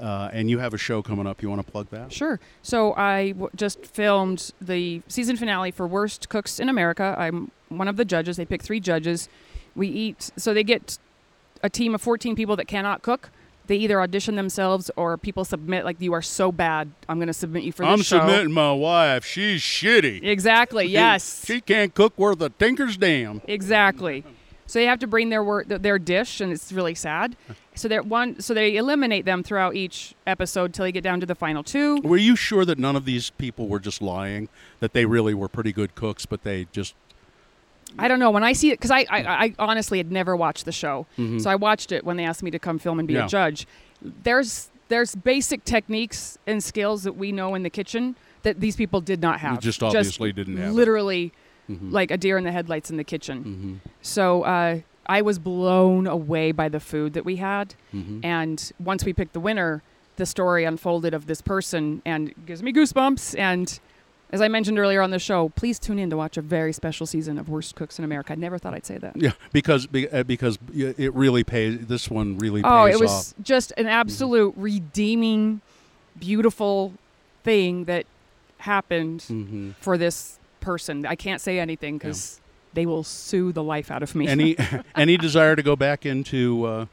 uh, 0.01 0.31
and 0.33 0.49
you 0.49 0.59
have 0.59 0.73
a 0.73 0.79
show 0.79 1.03
coming 1.03 1.27
up. 1.27 1.43
You 1.43 1.51
want 1.51 1.67
to 1.67 1.71
plug 1.71 1.91
that? 1.91 2.11
Sure. 2.15 2.41
So 2.62 2.95
I 2.95 3.33
w- 3.33 3.51
just 3.55 3.85
filmed 3.85 4.53
the 4.59 5.03
season 5.07 5.37
finale 5.37 5.71
for 5.71 5.87
Worst 5.87 6.31
Cooks 6.31 6.59
in 6.59 6.71
America. 6.71 7.15
I'm 7.19 7.51
one 7.69 7.89
of 7.89 7.99
the 7.99 8.07
judges. 8.07 8.39
They 8.39 8.47
pick 8.47 8.62
three 8.62 8.81
judges. 8.81 9.29
We 9.75 9.89
eat. 9.89 10.31
So 10.39 10.55
they 10.55 10.65
get 10.65 10.97
a 11.62 11.69
team 11.69 11.95
of 11.95 12.01
14 12.01 12.35
people 12.37 12.57
that 12.57 12.69
cannot 12.69 13.03
cook. 13.03 13.29
They 13.67 13.77
either 13.77 14.01
audition 14.01 14.37
themselves 14.37 14.91
or 14.97 15.19
people 15.19 15.45
submit 15.45 15.85
like 15.85 16.01
you 16.01 16.15
are 16.15 16.23
so 16.23 16.51
bad. 16.53 16.91
I'm 17.07 17.19
going 17.19 17.27
to 17.27 17.35
submit 17.35 17.65
you 17.65 17.73
for 17.73 17.83
this 17.83 17.89
show. 17.89 17.93
I'm 17.93 18.03
show. 18.23 18.27
submitting 18.27 18.53
my 18.53 18.73
wife. 18.73 19.27
She's 19.27 19.61
shitty. 19.61 20.25
Exactly. 20.25 20.87
Yes. 20.87 21.45
She 21.45 21.61
can't 21.61 21.93
cook 21.93 22.17
worth 22.17 22.41
a 22.41 22.49
tinker's 22.49 22.97
dam. 22.97 23.43
Exactly. 23.47 24.25
So 24.66 24.79
they 24.81 24.87
have 24.87 24.98
to 25.00 25.07
bring 25.07 25.29
their 25.31 25.64
their 25.66 25.98
dish, 25.98 26.40
and 26.40 26.52
it's 26.52 26.72
really 26.72 26.94
sad. 26.94 27.37
So 27.74 27.87
they 27.88 28.00
one, 28.00 28.40
so 28.40 28.52
they 28.55 28.76
eliminate 28.76 29.24
them 29.24 29.42
throughout 29.42 29.76
each 29.76 30.14
episode 30.26 30.74
till 30.74 30.85
they 30.85 30.92
get 30.92 31.05
down 31.05 31.20
to 31.20 31.26
the 31.26 31.35
final 31.37 31.62
two. 31.62 32.00
Were 32.02 32.16
you 32.16 32.35
sure 32.37 32.64
that 32.64 32.79
none 32.79 32.96
of 32.96 33.05
these 33.05 33.31
people 33.31 33.68
were 33.68 33.79
just 33.79 34.02
lying? 34.02 34.48
That 34.81 34.92
they 34.92 35.05
really 35.07 35.35
were 35.35 35.48
pretty 35.48 35.72
good 35.72 35.94
cooks, 35.94 36.26
but 36.26 36.42
they 36.42 36.66
just 36.72 36.94
I 37.98 38.09
don't 38.09 38.18
know 38.18 38.31
when 38.31 38.42
I 38.44 38.52
see 38.52 38.70
it 38.70 38.79
because 38.79 38.90
I, 38.90 39.07
I 39.09 39.44
I 39.44 39.55
honestly 39.59 39.98
had 39.98 40.11
never 40.11 40.35
watched 40.37 40.64
the 40.64 40.72
show, 40.72 41.07
Mhm. 41.16 41.40
so 41.40 41.48
I 41.48 41.55
watched 41.55 41.92
it 41.92 42.05
when 42.05 42.16
they 42.16 42.24
asked 42.24 42.42
me 42.42 42.50
to 42.50 42.59
come 42.59 42.79
film 42.79 42.98
and 42.98 43.07
be 43.07 43.14
Yeah. 43.14 43.26
a 43.26 43.29
judge. 43.29 43.66
There's 44.02 44.70
there's 44.88 45.14
basic 45.14 45.64
techniques 45.64 46.38
and 46.46 46.62
skills 46.62 47.02
that 47.05 47.16
we 47.16 47.33
know 47.33 47.55
in 47.55 47.62
the 47.62 47.70
kitchen 47.70 48.14
that 48.42 48.61
these 48.61 48.76
people 48.76 49.00
did 49.00 49.20
not 49.20 49.40
have. 49.40 49.61
just 49.61 49.83
obviously 49.83 50.33
didn't 50.33 50.57
have 50.59 50.72
it. 50.72 50.74
Mhm. 51.70 51.90
like 51.92 52.11
a 52.11 52.16
deer 52.16 52.38
in 52.38 52.44
the 52.44 52.52
headlights 52.52 52.90
in 52.90 52.96
the 52.96 53.05
kitchen. 53.05 53.81
Mhm. 53.85 53.90
So 54.02 54.42
uh, 54.42 54.81
I 55.07 55.22
was 55.22 55.38
blown 55.38 56.07
away 56.07 56.52
by 56.52 56.68
the 56.68 56.81
food 56.81 57.12
that 57.14 57.24
we 57.24 57.37
had. 57.37 57.74
Mhm. 57.94 58.24
And 58.24 58.72
once 58.79 59.05
we 59.05 59.12
picked 59.12 59.33
the 59.33 59.40
winner, 59.40 59.83
the 60.16 60.26
story 60.26 60.64
unfolded 60.64 61.12
of 61.14 61.26
this 61.26 61.40
person 61.42 62.02
and 62.05 62.33
gives 62.46 62.62
me 62.62 62.72
goosebumps. 62.72 63.38
And 63.38 63.79
as 64.33 64.40
I 64.40 64.48
mentioned 64.48 64.79
earlier 64.79 65.02
on 65.02 65.11
the 65.11 65.18
show, 65.18 65.50
please 65.50 65.79
tune 65.79 65.98
in 65.98 66.11
to 66.11 66.16
watch 66.16 66.37
a 66.37 66.42
very 66.42 66.72
special 66.72 67.07
season 67.07 67.38
of 67.38 67.48
Worst 67.48 67.74
Cooks 67.76 67.98
in 67.98 68.05
America. 68.05 68.33
I 68.33 68.37
never 68.37 68.59
thought 68.59 68.74
I'd 68.74 68.87
say 68.87 68.98
that. 68.98 69.16
Yeah, 69.16 69.33
because 69.52 69.87
uh, 70.12 70.22
because 70.24 70.59
it 70.74 71.14
really 71.14 71.44
pays. 71.44 71.87
This 71.87 72.11
one 72.11 72.38
really 72.38 72.62
Oh, 72.64 72.87
pays 72.87 72.94
it 72.96 73.00
was 73.00 73.11
off. 73.11 73.35
just 73.44 73.72
an 73.76 73.87
absolute 73.87 74.55
redeeming, 74.57 75.61
beautiful 76.18 76.92
thing 77.44 77.85
that 77.85 78.07
happened 78.59 79.20
Mhm. 79.29 79.74
for 79.81 79.96
this 79.98 80.38
person. 80.66 81.07
I 81.07 81.14
can't 81.14 81.40
say 81.40 81.59
anything 81.61 81.96
because 81.96 82.40
they 82.74 82.85
will 82.87 83.05
sue 83.05 83.52
the 83.52 83.62
life 83.62 83.90
out 83.90 84.02
of 84.02 84.14
me. 84.14 84.26
Any 84.29 84.57
any 84.96 85.16
desire 85.16 85.55
to 85.57 85.62
go 85.62 85.76
back 85.76 86.05
into 86.05 86.64
uh, 86.66 86.87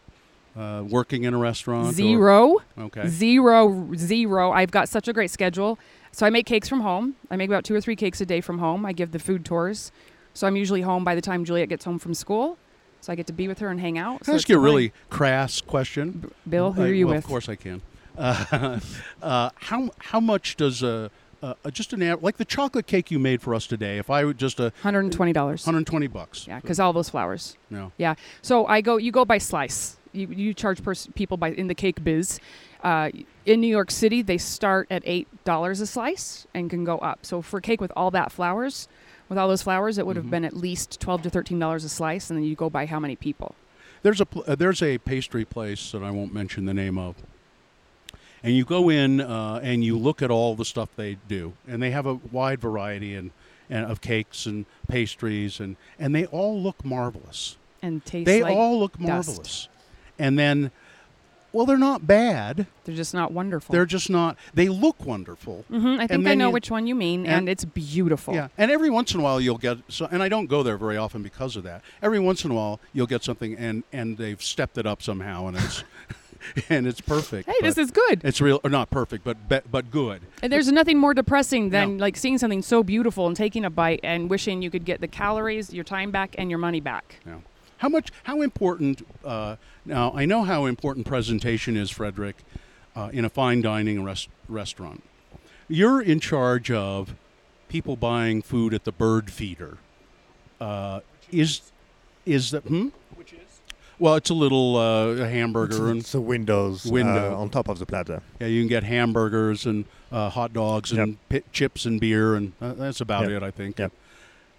uh, 0.57 0.83
working 0.87 1.23
in 1.23 1.33
a 1.33 1.37
restaurant? 1.37 1.89
or- 1.89 1.93
Zero. 1.93 2.57
okay. 2.77 3.07
Zero, 3.07 3.89
zero. 3.95 4.51
I've 4.51 4.71
got 4.71 4.87
such 4.87 5.07
a 5.07 5.13
great 5.13 5.31
schedule. 5.31 5.77
So 6.11 6.27
I 6.27 6.29
make 6.29 6.45
cakes 6.45 6.69
from 6.69 6.81
home. 6.81 7.15
I 7.31 7.35
make 7.35 7.49
about 7.49 7.63
two 7.63 7.73
or 7.73 7.81
three 7.81 7.95
cakes 7.95 8.21
a 8.21 8.25
day 8.25 8.39
from 8.41 8.59
home. 8.59 8.85
I 8.85 8.93
give 8.93 9.11
the 9.11 9.19
food 9.19 9.43
tours. 9.43 9.91
So 10.35 10.45
I'm 10.47 10.55
usually 10.55 10.81
home 10.81 11.03
by 11.03 11.15
the 11.15 11.21
time 11.21 11.43
Juliet 11.43 11.69
gets 11.69 11.85
home 11.85 11.97
from 11.97 12.13
school. 12.13 12.57
So 13.01 13.11
I 13.11 13.15
get 13.15 13.25
to 13.27 13.33
be 13.33 13.47
with 13.47 13.59
her 13.59 13.69
and 13.69 13.79
hang 13.79 13.97
out. 13.97 14.17
Can 14.19 14.25
So 14.25 14.31
I 14.33 14.35
ask 14.35 14.47
you 14.47 14.57
a 14.57 14.59
really 14.59 14.93
crass 15.09 15.59
question? 15.59 16.31
Bill, 16.47 16.73
who 16.73 16.83
I- 16.83 16.89
are 16.89 16.93
you 16.93 17.07
well, 17.07 17.15
with? 17.15 17.25
Of 17.25 17.29
course 17.29 17.49
I 17.49 17.55
can. 17.55 17.81
Uh, 18.15 18.79
uh, 19.23 19.49
how 19.55 19.89
how 19.97 20.19
much 20.19 20.55
does 20.55 20.83
a, 20.83 21.09
a 21.43 21.55
a- 21.65 21.71
just 21.71 21.93
an 21.93 22.17
like 22.21 22.37
the 22.37 22.45
chocolate 22.45 22.87
cake 22.87 23.11
you 23.11 23.19
made 23.19 23.41
for 23.41 23.53
us 23.53 23.67
today? 23.67 23.97
If 23.97 24.09
I 24.09 24.23
would 24.23 24.37
just 24.37 24.59
a 24.59 24.71
$120. 24.83 25.35
120 25.35 26.07
bucks. 26.07 26.47
Yeah, 26.47 26.59
because 26.59 26.79
all 26.79 26.93
those 26.93 27.09
flowers. 27.09 27.57
No. 27.69 27.91
Yeah. 27.97 28.15
So 28.41 28.65
I 28.67 28.81
go. 28.81 28.97
You 28.97 29.11
go 29.11 29.25
by 29.25 29.37
slice. 29.37 29.97
You 30.13 30.27
you 30.27 30.53
charge 30.53 30.83
pers- 30.83 31.07
people 31.15 31.37
by 31.37 31.49
in 31.51 31.67
the 31.67 31.75
cake 31.75 32.03
biz. 32.03 32.39
Uh, 32.83 33.09
in 33.45 33.61
New 33.61 33.67
York 33.67 33.89
City, 33.91 34.21
they 34.21 34.37
start 34.37 34.87
at 34.91 35.03
eight 35.05 35.27
dollars 35.45 35.79
a 35.81 35.87
slice 35.87 36.47
and 36.53 36.69
can 36.69 36.83
go 36.83 36.97
up. 36.99 37.25
So 37.25 37.41
for 37.41 37.57
a 37.57 37.61
cake 37.61 37.79
with 37.81 37.91
all 37.95 38.11
that 38.11 38.31
flowers, 38.31 38.87
with 39.29 39.37
all 39.37 39.47
those 39.47 39.61
flowers, 39.63 39.97
it 39.97 40.05
would 40.05 40.15
have 40.17 40.25
Mhm. 40.25 40.29
been 40.31 40.45
at 40.45 40.55
least 40.55 40.99
twelve 40.99 41.21
to 41.23 41.29
thirteen 41.29 41.59
dollars 41.59 41.83
a 41.83 41.89
slice, 41.89 42.29
and 42.29 42.37
then 42.37 42.43
you 42.45 42.55
go 42.55 42.69
by 42.69 42.85
how 42.85 42.99
many 42.99 43.15
people. 43.15 43.55
There's 44.01 44.19
a 44.19 44.25
pl- 44.25 44.43
uh, 44.47 44.55
there's 44.55 44.81
a 44.83 44.97
pastry 44.97 45.45
place 45.45 45.91
that 45.93 46.03
I 46.03 46.11
won't 46.11 46.33
mention 46.33 46.65
the 46.65 46.73
name 46.73 46.97
of, 46.97 47.15
and 48.43 48.55
you 48.55 48.65
go 48.65 48.89
in 48.89 49.21
uh, 49.21 49.59
and 49.63 49.83
you 49.83 49.97
look 49.97 50.21
at 50.21 50.29
all 50.29 50.55
the 50.55 50.65
stuff 50.65 50.89
they 50.95 51.17
do, 51.27 51.53
and 51.67 51.81
they 51.81 51.91
have 51.91 52.05
a 52.05 52.15
wide 52.31 52.59
variety 52.59 53.15
and, 53.15 53.31
and 53.69 53.85
of 53.89 54.01
cakes 54.01 54.45
and 54.45 54.65
pastries, 54.87 55.59
and 55.59 55.77
and 55.97 56.13
they 56.13 56.25
all 56.27 56.61
look 56.61 56.83
marvelous. 56.85 57.57
And 57.81 58.03
taste 58.05 58.25
They 58.25 58.41
like 58.43 58.55
all 58.55 58.79
look 58.79 58.93
dust. 58.97 59.01
marvelous, 59.07 59.67
and 60.19 60.37
then 60.37 60.71
well, 61.51 61.67
they're 61.67 61.77
not 61.77 62.07
bad. 62.07 62.65
They're 62.83 62.95
just 62.95 63.13
not 63.13 63.31
wonderful. 63.31 63.71
They're 63.73 63.85
just 63.85 64.09
not. 64.09 64.37
They 64.55 64.69
look 64.69 65.05
wonderful. 65.05 65.65
hmm 65.69 65.97
I 65.99 66.07
think 66.07 66.25
I 66.25 66.33
know 66.33 66.47
you- 66.47 66.53
which 66.53 66.71
one 66.71 66.87
you 66.87 66.95
mean, 66.95 67.25
and- 67.27 67.35
and, 67.35 67.49
it's 67.49 67.63
beautiful. 67.63 68.33
Yeah, 68.33 68.47
and 68.57 68.71
every 68.71 68.89
once 68.89 69.13
in 69.13 69.19
a 69.19 69.23
while 69.23 69.39
you'll 69.39 69.59
get 69.59 69.77
so, 69.87 70.07
and 70.11 70.23
I 70.23 70.29
don't 70.29 70.47
go 70.47 70.63
there 70.63 70.77
very 70.77 70.97
often 70.97 71.21
because 71.21 71.55
of 71.55 71.63
that. 71.63 71.83
Every 72.01 72.19
once 72.19 72.43
in 72.43 72.51
a 72.51 72.55
while 72.55 72.79
you'll 72.91 73.05
get 73.07 73.23
something, 73.23 73.55
and 73.55 73.83
and 73.93 74.17
they've 74.17 74.41
stepped 74.41 74.77
it 74.79 74.85
up 74.87 75.01
somehow, 75.03 75.47
and 75.47 75.57
it's 75.57 75.83
and 76.69 76.87
it's 76.87 77.01
perfect. 77.01 77.47
Hey, 77.47 77.55
this 77.61 77.77
is 77.77 77.91
good. 77.91 78.21
It's 78.23 78.41
real, 78.41 78.59
or 78.63 78.69
not 78.69 78.89
perfect, 78.89 79.23
but 79.23 79.37
but, 79.47 79.69
but 79.71 79.91
good. 79.91 80.21
And 80.41 80.51
there's 80.51 80.71
nothing 80.71 80.97
more 80.97 81.13
depressing 81.13 81.69
than 81.69 81.97
No. 81.97 82.01
like 82.01 82.17
seeing 82.17 82.37
something 82.37 82.61
so 82.61 82.83
beautiful 82.83 83.27
and 83.27 83.35
taking 83.35 83.65
a 83.65 83.69
bite 83.69 83.99
and 84.03 84.29
wishing 84.29 84.61
you 84.61 84.69
could 84.69 84.85
get 84.85 85.01
the 85.01 85.07
calories, 85.07 85.73
your 85.73 85.83
time 85.83 86.11
back, 86.11 86.35
and 86.37 86.49
your 86.49 86.59
money 86.59 86.79
back. 86.79 87.19
Yeah. 87.25 87.37
How 87.77 87.89
much? 87.89 88.11
How 88.23 88.41
important? 88.41 89.05
Uh, 89.25 89.57
now 89.85 90.13
I 90.15 90.25
know 90.25 90.43
how 90.43 90.65
important 90.65 91.05
presentation 91.05 91.75
is, 91.75 91.89
Frederic, 91.89 92.37
uh, 92.95 93.09
in 93.11 93.25
a 93.25 93.29
fine 93.29 93.61
dining 93.61 94.03
rest, 94.03 94.29
restaurant. 94.47 95.03
You're 95.67 96.01
in 96.01 96.19
charge 96.19 96.71
of 96.71 97.15
people 97.69 97.95
buying 97.95 98.41
food 98.41 98.73
at 98.73 98.83
the 98.83 98.91
Bird 98.91 99.31
Feeder. 99.31 99.77
Uh, 100.61 101.01
is 101.31 101.71
is 102.25 102.51
that? 102.51 102.63
Hmm? 102.63 102.89
Well, 104.03 104.15
it's 104.15 104.29
a 104.29 104.33
little 104.33 104.75
uh, 104.75 105.15
hamburger 105.15 105.87
and 105.89 106.01
It's 106.01 106.13
a 106.13 106.19
windows 106.19 106.85
Window. 106.85 107.33
uh, 107.35 107.37
on 107.37 107.49
top 107.49 107.69
of 107.69 107.79
the 107.79 107.85
platter. 107.85 108.21
Yeah, 108.41 108.47
you 108.47 108.61
can 108.61 108.67
get 108.67 108.83
hamburgers 108.83 109.65
and 109.65 109.85
uh, 110.11 110.29
hot 110.29 110.51
dogs 110.51 110.91
and 110.91 111.17
pi- 111.29 111.43
chips 111.53 111.85
and 111.85 112.01
beer, 112.01 112.35
and 112.35 112.51
uh, 112.61 112.73
that's 112.73 112.99
about 112.99 113.29
Yep. 113.29 113.31
it, 113.31 113.43
I 113.43 113.51
think. 113.51 113.79
Yep. 113.79 113.91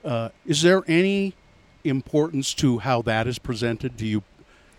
Uh, 0.02 0.28
is 0.46 0.62
there 0.62 0.82
any 0.88 1.34
importance 1.84 2.54
to 2.54 2.78
how 2.78 3.02
that 3.02 3.26
is 3.26 3.38
presented? 3.38 3.98
Do 3.98 4.06
you 4.06 4.22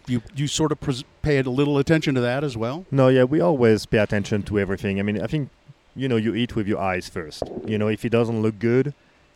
you 0.07 0.23
you 0.35 0.47
sort 0.47 0.71
of 0.71 0.79
pres- 0.79 1.03
pay 1.21 1.37
a 1.37 1.43
little 1.43 1.77
attention 1.77 2.15
to 2.15 2.21
that 2.21 2.43
as 2.43 2.57
well? 2.57 2.87
No, 2.89 3.07
yeah, 3.09 3.23
we 3.23 3.39
always 3.41 3.85
pay 3.85 3.99
attention 3.99 4.41
to 4.49 4.57
everything. 4.59 4.99
I 4.99 5.03
mean, 5.03 5.21
I 5.21 5.27
think 5.27 5.51
you 5.95 6.07
know 6.07 6.15
you 6.15 6.33
eat 6.33 6.55
with 6.55 6.67
your 6.67 6.79
eyes 6.79 7.07
first. 7.07 7.43
You 7.67 7.77
know, 7.77 7.87
if 7.87 8.03
it 8.03 8.09
doesn't 8.09 8.41
look 8.41 8.57
good, 8.57 8.95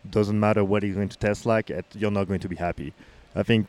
doesn't 0.10 0.40
matter 0.40 0.64
what 0.64 0.84
it's 0.84 0.96
going 0.96 1.10
to 1.10 1.18
taste 1.20 1.46
like, 1.46 1.70
you're 1.94 2.10
not 2.10 2.28
going 2.28 2.40
to 2.40 2.50
be 2.50 2.56
happy. 2.56 2.94
I 3.36 3.44
think 3.44 3.68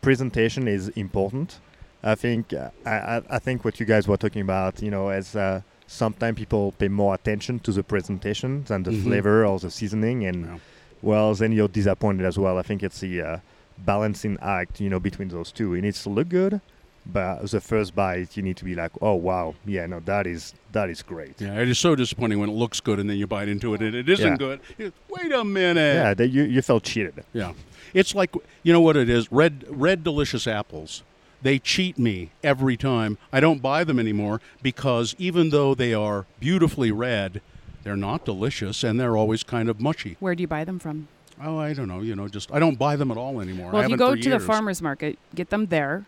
presentation 0.00 0.68
is 0.68 0.88
important. 0.90 1.58
I 2.02 2.14
think 2.14 2.52
uh, 2.52 2.70
I, 2.86 3.22
I, 3.28 3.38
think 3.38 3.64
what 3.64 3.80
you 3.80 3.86
guys 3.86 4.06
were 4.06 4.16
talking 4.16 4.40
about, 4.42 4.80
you 4.80 4.90
know, 4.90 5.08
as 5.08 5.34
uh, 5.34 5.62
sometimes 5.88 6.38
people 6.38 6.72
pay 6.78 6.88
more 6.88 7.14
attention 7.14 7.58
to 7.60 7.72
the 7.72 7.82
presentation 7.82 8.62
than 8.64 8.84
the 8.84 8.92
Mhm. 8.92 9.02
flavor 9.02 9.44
or 9.44 9.58
the 9.58 9.70
seasoning, 9.70 10.24
and 10.24 10.44
Yeah. 10.46 10.58
well, 11.02 11.34
then 11.34 11.50
you're 11.52 11.68
disappointed 11.68 12.24
as 12.24 12.38
well. 12.38 12.56
I 12.56 12.62
think 12.62 12.82
it's 12.84 13.00
the 13.00 13.20
uh, 13.22 13.38
balancing 13.78 14.38
act, 14.40 14.80
you 14.80 14.88
know, 14.88 15.00
between 15.00 15.28
those 15.28 15.50
two. 15.50 15.74
It 15.74 15.82
needs 15.82 16.02
to 16.04 16.08
look 16.10 16.28
good, 16.28 16.60
but 17.04 17.50
the 17.50 17.60
first 17.60 17.96
bite, 17.96 18.36
you 18.36 18.44
need 18.44 18.56
to 18.58 18.64
be 18.64 18.76
like, 18.76 18.92
oh 19.02 19.14
wow, 19.14 19.54
yeah, 19.66 19.86
no, 19.86 19.98
that 20.04 20.26
is 20.28 20.54
that 20.72 20.88
is 20.90 21.02
great. 21.02 21.40
Yeah, 21.40 21.58
it 21.60 21.68
is 21.68 21.78
so 21.80 21.96
disappointing 21.96 22.38
when 22.38 22.48
it 22.50 22.52
looks 22.54 22.78
good 22.80 23.00
and 23.00 23.10
then 23.10 23.16
you 23.16 23.26
bite 23.26 23.48
into 23.48 23.74
it 23.74 23.80
and 23.82 23.94
it 23.94 24.08
isn't 24.08 24.40
Yeah. 24.40 24.56
good. 24.78 24.92
Wait 25.08 25.32
a 25.32 25.42
minute. 25.44 25.94
Yeah, 25.96 26.14
that 26.14 26.28
you 26.28 26.44
you 26.44 26.62
felt 26.62 26.84
cheated. 26.84 27.24
Yeah. 27.32 27.52
It's 27.98 28.14
like 28.14 28.32
you 28.62 28.72
know 28.72 28.80
what 28.80 28.96
it 28.96 29.08
is? 29.08 29.30
Red 29.32 29.64
red 29.68 30.04
delicious 30.04 30.46
apples. 30.46 31.02
They 31.42 31.58
cheat 31.58 31.98
me 31.98 32.30
every 32.42 32.76
time. 32.76 33.18
I 33.32 33.40
don't 33.40 33.60
buy 33.62 33.84
them 33.84 33.98
anymore 33.98 34.40
because 34.62 35.14
even 35.18 35.50
though 35.50 35.74
they 35.74 35.94
are 35.94 36.26
beautifully 36.40 36.90
red, 36.92 37.40
they're 37.82 37.96
not 37.96 38.24
delicious 38.24 38.82
and 38.84 38.98
they're 39.00 39.16
always 39.16 39.42
kind 39.42 39.68
of 39.68 39.80
mushy. 39.80 40.16
Where 40.20 40.34
do 40.34 40.42
you 40.42 40.48
buy 40.48 40.64
them 40.64 40.78
from? 40.78 41.08
Oh, 41.42 41.56
I 41.58 41.72
don't 41.72 41.86
know, 41.88 42.00
you 42.00 42.16
know, 42.16 42.26
just 42.28 42.52
I 42.52 42.58
don't 42.58 42.78
buy 42.78 42.96
them 42.96 43.10
at 43.10 43.16
all 43.16 43.40
anymore. 43.40 43.70
I 43.70 43.72
Well, 43.72 43.82
if 43.84 43.90
you 43.90 43.96
go 43.96 44.14
to 44.16 44.30
the 44.30 44.40
farmers 44.40 44.80
market, 44.82 45.18
get 45.34 45.50
them 45.50 45.66
there 45.66 46.04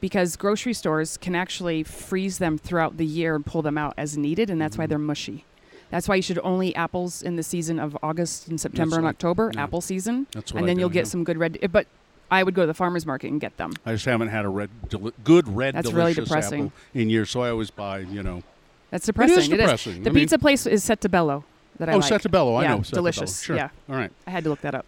because 0.00 0.36
grocery 0.36 0.72
stores 0.74 1.16
can 1.16 1.34
actually 1.34 1.82
freeze 1.82 2.38
them 2.38 2.58
throughout 2.58 2.96
the 2.96 3.06
year 3.06 3.34
and 3.34 3.44
pull 3.44 3.62
them 3.62 3.76
out 3.76 3.94
as 3.96 4.16
needed, 4.16 4.50
and 4.50 4.60
that's 4.60 4.74
Mm-hmm. 4.74 4.82
why 4.82 4.86
they're 4.86 4.98
mushy. 4.98 5.44
That's 5.90 6.08
why 6.08 6.16
you 6.16 6.22
should 6.22 6.38
only 6.40 6.74
apples 6.74 7.22
in 7.22 7.36
the 7.36 7.42
season 7.42 7.78
of 7.78 7.96
August 8.02 8.48
and 8.48 8.60
September 8.60 8.96
and 8.96 9.04
what- 9.04 9.10
October, 9.10 9.50
yeah. 9.54 9.62
apple 9.62 9.80
season, 9.80 10.26
That's 10.32 10.52
what 10.52 10.58
and 10.60 10.66
I 10.66 10.66
then 10.68 10.78
you'll 10.78 10.90
get 10.90 11.06
yeah. 11.06 11.10
some 11.10 11.24
good 11.24 11.38
red. 11.38 11.58
But 11.72 11.86
I 12.30 12.42
would 12.42 12.54
go 12.54 12.62
to 12.62 12.66
the 12.66 12.74
farmers 12.74 13.06
market 13.06 13.30
and 13.30 13.40
get 13.40 13.56
them. 13.56 13.72
I 13.86 13.92
just 13.92 14.04
haven't 14.04 14.28
had 14.28 14.44
a 14.44 14.48
red 14.48 14.68
deli- 14.90 15.12
good 15.24 15.48
red 15.48 15.74
That's 15.74 15.86
really 15.92 16.12
delicious 16.12 16.28
depressing. 16.28 16.66
apple 16.66 16.72
in 16.94 17.08
years, 17.10 17.30
so 17.30 17.40
I 17.42 17.50
always 17.50 17.70
buy, 17.70 18.00
you 18.00 18.22
know. 18.22 18.42
That's 18.90 19.06
depressing. 19.06 19.50
depressing. 19.50 20.02
The 20.02 20.10
I 20.10 20.12
mean- 20.12 20.22
pizza 20.24 20.38
place 20.38 20.66
is 20.66 20.84
Settebello 20.84 21.44
that 21.78 21.88
I 21.88 21.92
oh, 21.92 21.98
like. 21.98 22.08
Settebello, 22.08 22.54
I 22.56 22.62
yeah, 22.64 22.68
know. 22.74 22.82
Settebello. 22.82 23.02
delicious. 23.02 23.40
Sure. 23.42 23.56
Yeah, 23.56 23.70
All 23.88 23.96
right. 23.96 24.10
I 24.26 24.30
had 24.30 24.44
to 24.44 24.50
look 24.50 24.60
that 24.60 24.74
up. 24.74 24.84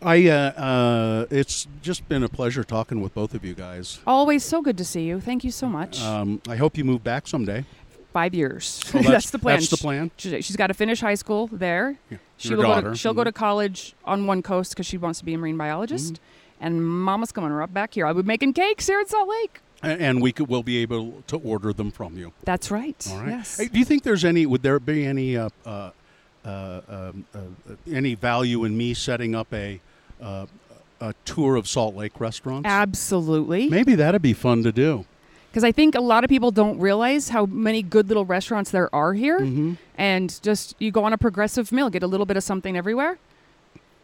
I 0.00 0.28
uh, 0.28 0.34
uh, 0.52 1.26
it's 1.28 1.66
just 1.82 2.08
been 2.08 2.22
a 2.22 2.28
pleasure 2.28 2.62
talking 2.62 3.00
with 3.00 3.14
both 3.14 3.34
of 3.34 3.44
you 3.44 3.54
guys. 3.54 3.98
Always 4.06 4.44
so 4.44 4.62
good 4.62 4.78
to 4.78 4.84
see 4.84 5.02
you. 5.02 5.20
Thank 5.20 5.42
you 5.42 5.50
so 5.50 5.66
much. 5.66 6.00
Um, 6.00 6.40
I 6.48 6.54
hope 6.54 6.78
you 6.78 6.84
move 6.84 7.02
back 7.02 7.26
someday. 7.26 7.64
Five 8.12 8.34
years. 8.34 8.80
Oh, 8.94 9.02
that's, 9.02 9.30
the 9.30 9.38
plan. 9.38 9.56
That's 9.58 9.68
the 9.70 9.76
plan. 9.76 10.10
She, 10.16 10.40
she's 10.40 10.56
got 10.56 10.68
to 10.68 10.74
finish 10.74 11.00
high 11.00 11.14
school 11.14 11.48
there. 11.52 11.98
Yeah. 12.10 12.18
She 12.36 12.48
Your 12.50 12.58
will 12.58 12.64
go 12.74 12.80
to, 12.90 12.96
she'll 12.96 13.14
go 13.14 13.22
Mhm. 13.22 13.26
to 13.26 13.32
college 13.32 13.94
on 14.04 14.26
one 14.26 14.42
coast 14.42 14.72
because 14.72 14.86
she 14.86 14.96
wants 14.96 15.18
to 15.20 15.24
be 15.24 15.34
a 15.34 15.38
marine 15.38 15.56
biologist. 15.56 16.14
Mm-hmm. 16.14 16.64
And 16.64 16.84
Mama's 16.86 17.30
coming 17.32 17.50
right 17.52 17.72
back 17.72 17.94
here. 17.94 18.06
I'll 18.06 18.14
be 18.14 18.22
making 18.22 18.54
cakes 18.54 18.86
here 18.86 18.98
at 19.00 19.08
Salt 19.08 19.28
Lake. 19.28 19.60
A- 19.82 19.86
and 19.86 20.20
we 20.22 20.32
could, 20.32 20.48
will 20.48 20.62
be 20.64 20.78
able 20.78 21.22
to 21.28 21.36
order 21.38 21.72
them 21.72 21.90
from 21.90 22.16
you. 22.18 22.32
That's 22.44 22.70
right. 22.70 23.06
All 23.10 23.18
right. 23.18 23.28
Yes. 23.28 23.58
Hey, 23.58 23.68
do 23.68 23.78
you 23.78 23.84
think 23.84 24.02
there's 24.02 24.24
any? 24.24 24.44
Would 24.46 24.62
there 24.62 24.80
be 24.80 25.06
any? 25.06 25.36
Uh, 25.36 25.50
uh, 25.64 25.90
uh, 26.44 26.80
um, 26.88 27.26
uh, 27.34 27.38
any 27.92 28.14
value 28.14 28.64
in 28.64 28.76
me 28.76 28.94
setting 28.94 29.34
up 29.34 29.52
a 29.52 29.80
uh, 30.20 30.46
a 31.00 31.14
tour 31.24 31.54
of 31.56 31.68
Salt 31.68 31.94
Lake 31.94 32.18
restaurants? 32.20 32.66
Absolutely. 32.68 33.68
Maybe 33.68 33.94
that'd 33.94 34.22
be 34.22 34.32
fun 34.32 34.62
to 34.64 34.72
do. 34.72 35.04
Because 35.50 35.64
I 35.64 35.72
think 35.72 35.94
a 35.94 36.00
lot 36.00 36.24
of 36.24 36.28
people 36.30 36.50
don't 36.50 36.78
realize 36.78 37.30
how 37.30 37.46
many 37.46 37.82
good 37.82 38.08
little 38.08 38.24
restaurants 38.24 38.70
there 38.70 38.94
are 38.94 39.14
here. 39.14 39.40
Mm-hmm. 39.40 39.74
And 39.96 40.40
just 40.42 40.74
you 40.78 40.90
go 40.90 41.04
on 41.04 41.12
a 41.12 41.18
progressive 41.18 41.72
meal, 41.72 41.88
get 41.90 42.02
a 42.02 42.06
little 42.06 42.26
bit 42.26 42.36
of 42.36 42.44
something 42.44 42.76
everywhere, 42.76 43.18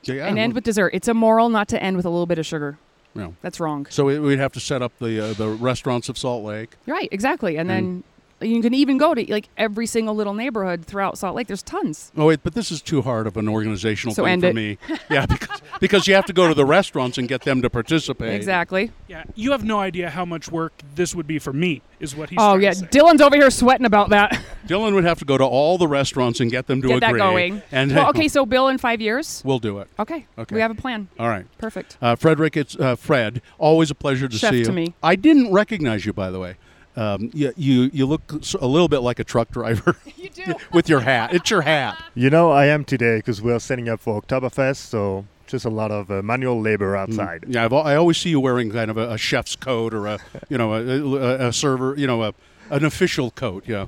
Yeah. 0.02 0.26
and 0.26 0.38
end 0.38 0.54
with 0.54 0.64
dessert. 0.64 0.90
It's 0.94 1.06
immoral 1.08 1.48
not 1.50 1.68
to 1.68 1.82
end 1.82 1.96
with 1.96 2.06
a 2.06 2.10
little 2.10 2.26
bit 2.26 2.38
of 2.38 2.46
sugar. 2.46 2.78
Yeah. 3.14 3.28
That's 3.42 3.60
wrong. 3.60 3.86
So 3.90 4.06
we- 4.06 4.18
we'd 4.18 4.40
have 4.40 4.52
to 4.54 4.60
set 4.60 4.82
up 4.82 4.92
the 4.98 5.20
uh, 5.20 5.32
the 5.34 5.48
restaurants 5.48 6.08
of 6.08 6.18
Salt 6.18 6.42
Lake. 6.44 6.70
Right, 6.86 7.08
exactly. 7.12 7.56
And, 7.56 7.70
And- 7.70 7.86
then 7.86 8.04
you 8.44 8.60
can 8.62 8.74
even 8.74 8.98
go 8.98 9.14
to 9.14 9.32
like 9.32 9.48
every 9.56 9.86
single 9.86 10.14
little 10.14 10.34
neighborhood 10.34 10.84
throughout 10.84 11.18
Salt 11.18 11.34
Lake. 11.36 11.46
There's 11.46 11.62
tons. 11.62 12.12
Oh 12.16 12.26
wait, 12.26 12.40
but 12.42 12.54
this 12.54 12.70
is 12.70 12.80
too 12.82 13.02
hard 13.02 13.26
of 13.26 13.36
an 13.36 13.48
organizational 13.48 14.14
So 14.14 14.24
thing 14.24 14.32
end 14.34 14.42
for 14.42 14.48
it. 14.48 14.54
me. 14.54 14.78
Yeah, 15.10 15.26
because 15.26 15.60
because 15.80 16.06
you 16.08 16.14
have 16.14 16.24
to 16.26 16.32
go 16.32 16.48
to 16.48 16.54
the 16.54 16.64
restaurants 16.64 17.18
and 17.18 17.28
get 17.28 17.42
them 17.42 17.62
to 17.62 17.70
participate. 17.70 18.34
Exactly. 18.34 18.90
yeah. 19.08 19.24
You 19.34 19.52
have 19.52 19.64
no 19.64 19.78
idea 19.80 20.10
how 20.10 20.24
much 20.24 20.50
work 20.50 20.72
this 20.94 21.14
would 21.14 21.26
be 21.26 21.38
for 21.38 21.52
me. 21.52 21.82
Is 22.00 22.14
what 22.16 22.30
he's. 22.30 22.38
Oh 22.40 22.56
yeah, 22.56 22.70
To 22.70 22.76
say. 22.80 22.86
Dylan's 22.86 23.20
over 23.20 23.36
here 23.36 23.50
sweating 23.50 23.86
about 23.86 24.10
that. 24.10 24.40
Dylan 24.66 24.94
would 24.94 25.04
have 25.04 25.18
to 25.20 25.24
go 25.24 25.38
to 25.38 25.44
all 25.44 25.78
the 25.78 25.88
restaurants 25.88 26.40
and 26.40 26.50
get 26.50 26.66
them 26.66 26.82
to 26.82 26.88
Get 26.88 27.00
that 27.00 27.14
going. 27.14 27.62
And 27.72 27.94
well, 27.94 28.08
okay, 28.10 28.28
so 28.28 28.44
Bill 28.44 28.68
in 28.68 28.78
five 28.78 29.00
years. 29.00 29.42
we'll 29.44 29.58
do 29.58 29.78
it. 29.78 29.88
Okay. 29.98 30.26
Okay. 30.38 30.54
We 30.54 30.60
have 30.60 30.70
a 30.70 30.74
plan. 30.74 31.08
All 31.18 31.28
right. 31.28 31.46
Perfect. 31.58 31.96
Uh, 32.02 32.16
Frederic, 32.16 32.56
it's 32.56 32.76
uh, 32.76 32.96
Fred. 32.96 33.40
Always 33.58 33.90
a 33.90 33.94
pleasure 33.94 34.28
to 34.28 34.36
Chef 34.36 34.50
see 34.50 34.58
you. 34.60 34.64
to 34.64 34.72
me. 34.72 34.94
I 35.02 35.16
didn't 35.16 35.52
recognize 35.52 36.04
you, 36.04 36.12
by 36.12 36.30
the 36.30 36.38
way. 36.40 36.56
Um, 36.96 37.30
you, 37.34 37.52
you 37.56 37.90
you 37.92 38.06
look 38.06 38.32
a 38.60 38.66
little 38.66 38.88
bit 38.88 39.00
like 39.00 39.18
a 39.18 39.24
truck 39.24 39.50
driver 39.50 39.96
You 40.16 40.30
do. 40.30 40.54
with 40.72 40.88
your 40.88 41.00
hat. 41.00 41.34
It's 41.34 41.50
your 41.50 41.62
hat. 41.62 42.00
You 42.14 42.30
know, 42.30 42.50
I 42.52 42.66
am 42.66 42.84
today 42.84 43.16
because 43.16 43.42
we're 43.42 43.58
setting 43.58 43.88
up 43.88 44.00
for 44.00 44.22
Oktoberfest, 44.22 44.76
so 44.76 45.26
just 45.46 45.64
a 45.64 45.70
lot 45.70 45.90
of 45.90 46.10
uh, 46.10 46.22
manual 46.22 46.60
labor 46.60 46.96
outside. 46.96 47.44
Yeah, 47.48 47.64
I've, 47.64 47.72
I 47.72 47.96
always 47.96 48.16
see 48.18 48.30
you 48.30 48.40
wearing 48.40 48.70
kind 48.70 48.90
of 48.90 48.96
a, 48.96 49.12
a 49.12 49.18
chef's 49.18 49.56
coat 49.56 49.92
or 49.92 50.06
a 50.06 50.18
you 50.48 50.56
know 50.56 50.74
a, 50.74 51.16
a, 51.44 51.48
a 51.48 51.52
server, 51.52 51.94
you 51.96 52.06
know, 52.06 52.22
a, 52.22 52.34
an 52.70 52.84
official 52.84 53.30
coat. 53.32 53.64
Yeah. 53.66 53.86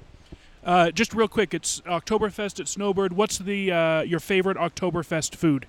Uh, 0.65 0.91
just 0.91 1.15
real 1.15 1.29
quick, 1.29 1.55
it's 1.55 1.81
Oktoberfest 1.83 2.59
at 2.59 2.67
Snowbird. 2.67 3.13
What's 3.13 3.39
the 3.39 3.71
uh, 3.71 4.01
your 4.03 4.19
favorite 4.19 4.57
Oktoberfest 4.57 5.37
food? 5.37 5.67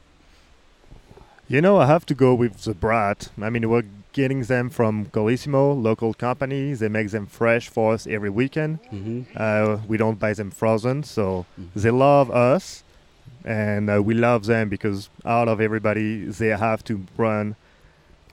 You 1.48 1.62
know, 1.62 1.78
I 1.78 1.86
have 1.86 2.06
to 2.08 2.16
go 2.16 2.34
with 2.34 2.64
the 2.64 2.74
brat. 2.74 3.30
I 3.42 3.50
mean, 3.52 3.70
we're 3.70 3.84
getting 4.18 4.42
them 4.54 4.68
from 4.70 5.06
Colosimo, 5.16 5.64
local 5.90 6.12
company. 6.14 6.74
They 6.74 6.90
make 6.90 7.10
them 7.12 7.28
fresh 7.28 7.70
for 7.70 7.94
us 7.94 8.08
every 8.08 8.32
weekend. 8.42 8.80
Mm-hmm. 8.92 9.22
Uh, 9.36 9.78
we 9.88 9.96
don't 9.98 10.18
buy 10.20 10.34
them 10.34 10.50
frozen, 10.52 11.04
so 11.04 11.46
they 11.76 11.92
love 11.92 12.32
us, 12.32 12.84
and 13.46 13.84
uh, 13.90 14.02
we 14.02 14.14
love 14.16 14.46
them 14.46 14.70
because 14.70 15.10
out 15.24 15.48
of 15.48 15.62
everybody, 15.62 16.26
they 16.26 16.48
have 16.48 16.84
to 16.86 17.06
run, 17.16 17.56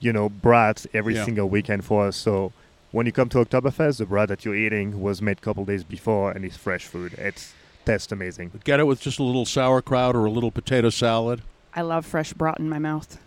you 0.00 0.12
know, 0.12 0.28
brats 0.30 0.86
every 0.94 1.14
Yeah. 1.16 1.24
single 1.26 1.48
weekend 1.50 1.84
for 1.84 2.06
us. 2.08 2.16
So 2.16 2.52
when 2.90 3.04
you 3.06 3.12
come 3.12 3.28
to 3.28 3.38
Oktoberfest, 3.44 3.98
the 3.98 4.06
brat 4.06 4.28
that 4.30 4.44
you're 4.44 4.56
eating 4.56 5.02
was 5.02 5.20
made 5.20 5.38
a 5.38 5.40
couple 5.42 5.64
days 5.66 5.84
before, 5.84 6.32
and 6.32 6.44
it's 6.46 6.56
fresh 6.56 6.86
food. 6.86 7.12
It's 7.18 7.52
tastes 7.84 8.10
amazing. 8.10 8.50
Get 8.64 8.80
it 8.80 8.84
with 8.84 9.00
just 9.02 9.18
a 9.18 9.22
little 9.22 9.44
sauerkraut 9.44 10.16
or 10.16 10.24
a 10.24 10.30
little 10.30 10.50
potato 10.50 10.88
salad. 10.88 11.42
I 11.74 11.82
love 11.82 12.06
fresh 12.06 12.32
brat 12.32 12.58
in 12.58 12.68
my 12.70 12.78
mouth. 12.78 13.18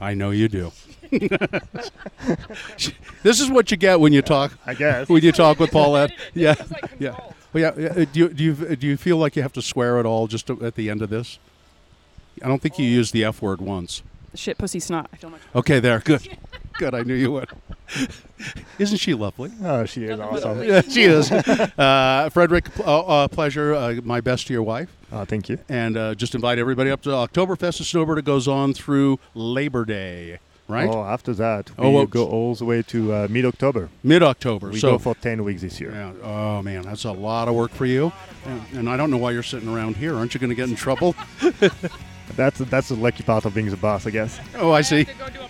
I 0.00 0.14
know 0.14 0.30
you 0.30 0.48
do. 0.48 0.72
this 3.22 3.40
is 3.40 3.50
what 3.50 3.70
you 3.70 3.76
get 3.76 4.00
when 4.00 4.12
you 4.12 4.22
talk 4.22 4.56
I 4.66 4.74
guess. 4.74 5.08
when 5.08 5.22
you 5.22 5.32
talk 5.32 5.58
with 5.60 5.70
Paulette. 5.72 6.12
Yeah, 6.34 6.54
yeah. 6.98 7.16
Well, 7.52 7.62
yeah. 7.62 7.72
yeah. 7.78 8.02
uh, 8.02 8.06
Do 8.12 8.18
you, 8.20 8.28
do 8.30 8.42
you 8.44 8.54
do 8.76 8.86
you 8.86 8.96
feel 8.96 9.16
like 9.18 9.36
you 9.36 9.42
have 9.42 9.52
to 9.54 9.62
swear 9.62 9.98
at 9.98 10.06
all 10.06 10.26
just 10.26 10.46
to- 10.48 10.64
at 10.64 10.74
the 10.74 10.88
end 10.90 11.02
of 11.02 11.10
this? 11.10 11.38
I 12.42 12.48
don't 12.48 12.62
think 12.62 12.78
you 12.78 12.86
used 12.86 13.12
the 13.12 13.24
F 13.24 13.42
word 13.42 13.60
once. 13.60 14.02
Shit, 14.34 14.56
pussy, 14.58 14.80
snot. 14.80 15.10
I 15.12 15.16
feel 15.16 15.30
much. 15.30 15.40
Okay, 15.54 15.78
there. 15.80 16.00
Good. 16.00 16.26
Good, 16.78 16.94
I 16.94 17.02
knew 17.02 17.14
you 17.14 17.30
would. 17.32 17.48
Isn't 18.78 18.98
she 18.98 19.14
lovely? 19.14 19.50
Oh, 19.62 19.84
she 19.84 20.04
is 20.04 20.18
awesome. 20.18 20.62
Yeah, 20.62 20.80
she 20.88 21.02
is. 21.04 21.30
Uh, 21.30 22.28
Frederic, 22.32 22.66
uh, 22.80 23.00
uh, 23.00 23.28
pleasure. 23.28 23.74
Uh, 23.74 24.00
my 24.02 24.20
best 24.20 24.46
to 24.48 24.52
your 24.52 24.62
wife. 24.62 24.90
Oh, 25.12 25.24
thank 25.24 25.48
you. 25.48 25.58
And 25.68 25.96
uh, 25.96 26.14
just 26.14 26.34
invite 26.34 26.58
everybody 26.58 26.90
up 26.90 27.02
to 27.02 27.10
Oktoberfest 27.10 27.80
in 27.80 27.84
Snowbird. 27.86 28.18
It 28.18 28.24
goes 28.24 28.48
on 28.48 28.72
through 28.74 29.18
Labor 29.34 29.84
Day, 29.84 30.38
right? 30.68 30.88
Oh, 30.88 31.04
after 31.04 31.34
that, 31.34 31.70
we 31.78 31.84
Oh, 31.84 31.90
well, 31.90 32.06
go 32.06 32.26
all 32.26 32.54
the 32.54 32.64
way 32.64 32.82
to 32.82 33.12
uh, 33.12 33.26
mid-October. 33.30 33.90
Mid 34.02 34.22
October. 34.22 34.70
We 34.70 34.80
so 34.80 34.92
go 34.92 34.98
for 34.98 35.14
10 35.14 35.44
weeks 35.44 35.60
this 35.62 35.80
year. 35.80 35.92
Yeah. 35.92 36.12
Oh 36.22 36.62
man, 36.62 36.82
that's 36.82 37.04
a 37.04 37.12
lot 37.12 37.48
of 37.48 37.54
work 37.54 37.72
for 37.72 37.84
you. 37.86 38.10
And, 38.46 38.62
and 38.72 38.88
I 38.88 38.96
don't 38.96 39.10
know 39.10 39.18
why 39.18 39.32
you're 39.32 39.42
sitting 39.42 39.68
around 39.68 39.96
here. 39.96 40.16
Aren't 40.16 40.32
you 40.34 40.40
going 40.40 40.50
to 40.50 40.56
get 40.56 40.68
in 40.68 40.74
trouble? 40.76 41.14
That's 42.34 42.60
that's 42.60 42.88
the 42.88 42.94
lucky 42.94 43.22
part 43.24 43.44
of 43.44 43.52
being 43.52 43.68
the 43.68 43.76
boss, 43.76 44.06
I 44.06 44.10
guess. 44.10 44.40
Oh, 44.56 44.70
I 44.72 44.80
see. 44.80 45.06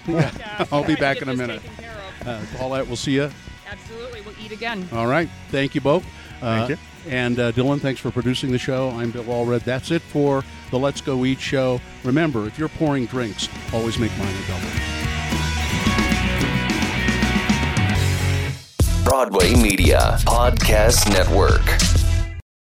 To 0.06 0.12
go 0.12 0.18
do 0.20 0.24
a 0.24 0.28
podcast. 0.30 0.68
I'll 0.72 0.84
be 0.84 0.96
back 0.96 1.22
in 1.22 1.28
a 1.28 1.34
minute. 1.36 1.60
taken 1.62 1.76
care. 1.84 1.96
Uh, 2.26 2.44
Paulette, 2.56 2.86
we'll 2.86 2.96
see 2.96 3.12
you. 3.14 3.30
Absolutely, 3.70 4.20
we'll 4.22 4.34
eat 4.44 4.52
again. 4.52 4.88
All 4.92 5.06
right. 5.06 5.28
Thank 5.50 5.74
you 5.74 5.80
both. 5.80 6.04
Uh, 6.42 6.66
Thank 6.66 6.70
you. 6.70 6.76
And 7.10 7.38
uh, 7.40 7.50
Dylan, 7.52 7.80
thanks 7.80 8.00
for 8.00 8.10
producing 8.12 8.52
the 8.52 8.58
show. 8.58 8.90
I'm 8.90 9.10
Bill 9.10 9.24
Allred. 9.24 9.64
That's 9.64 9.90
it 9.90 10.02
for 10.02 10.44
the 10.70 10.78
Let's 10.78 11.00
Go 11.00 11.24
Eat 11.24 11.40
show. 11.40 11.80
Remember, 12.04 12.46
if 12.46 12.58
you're 12.58 12.68
pouring 12.68 13.06
drinks, 13.06 13.48
always 13.72 13.98
make 13.98 14.16
mine 14.18 14.28
a 14.28 14.46
double. 14.48 14.68
Broadway 19.04 19.54
Media 19.54 20.16
Podcast 20.24 21.10
Network. 21.10 21.62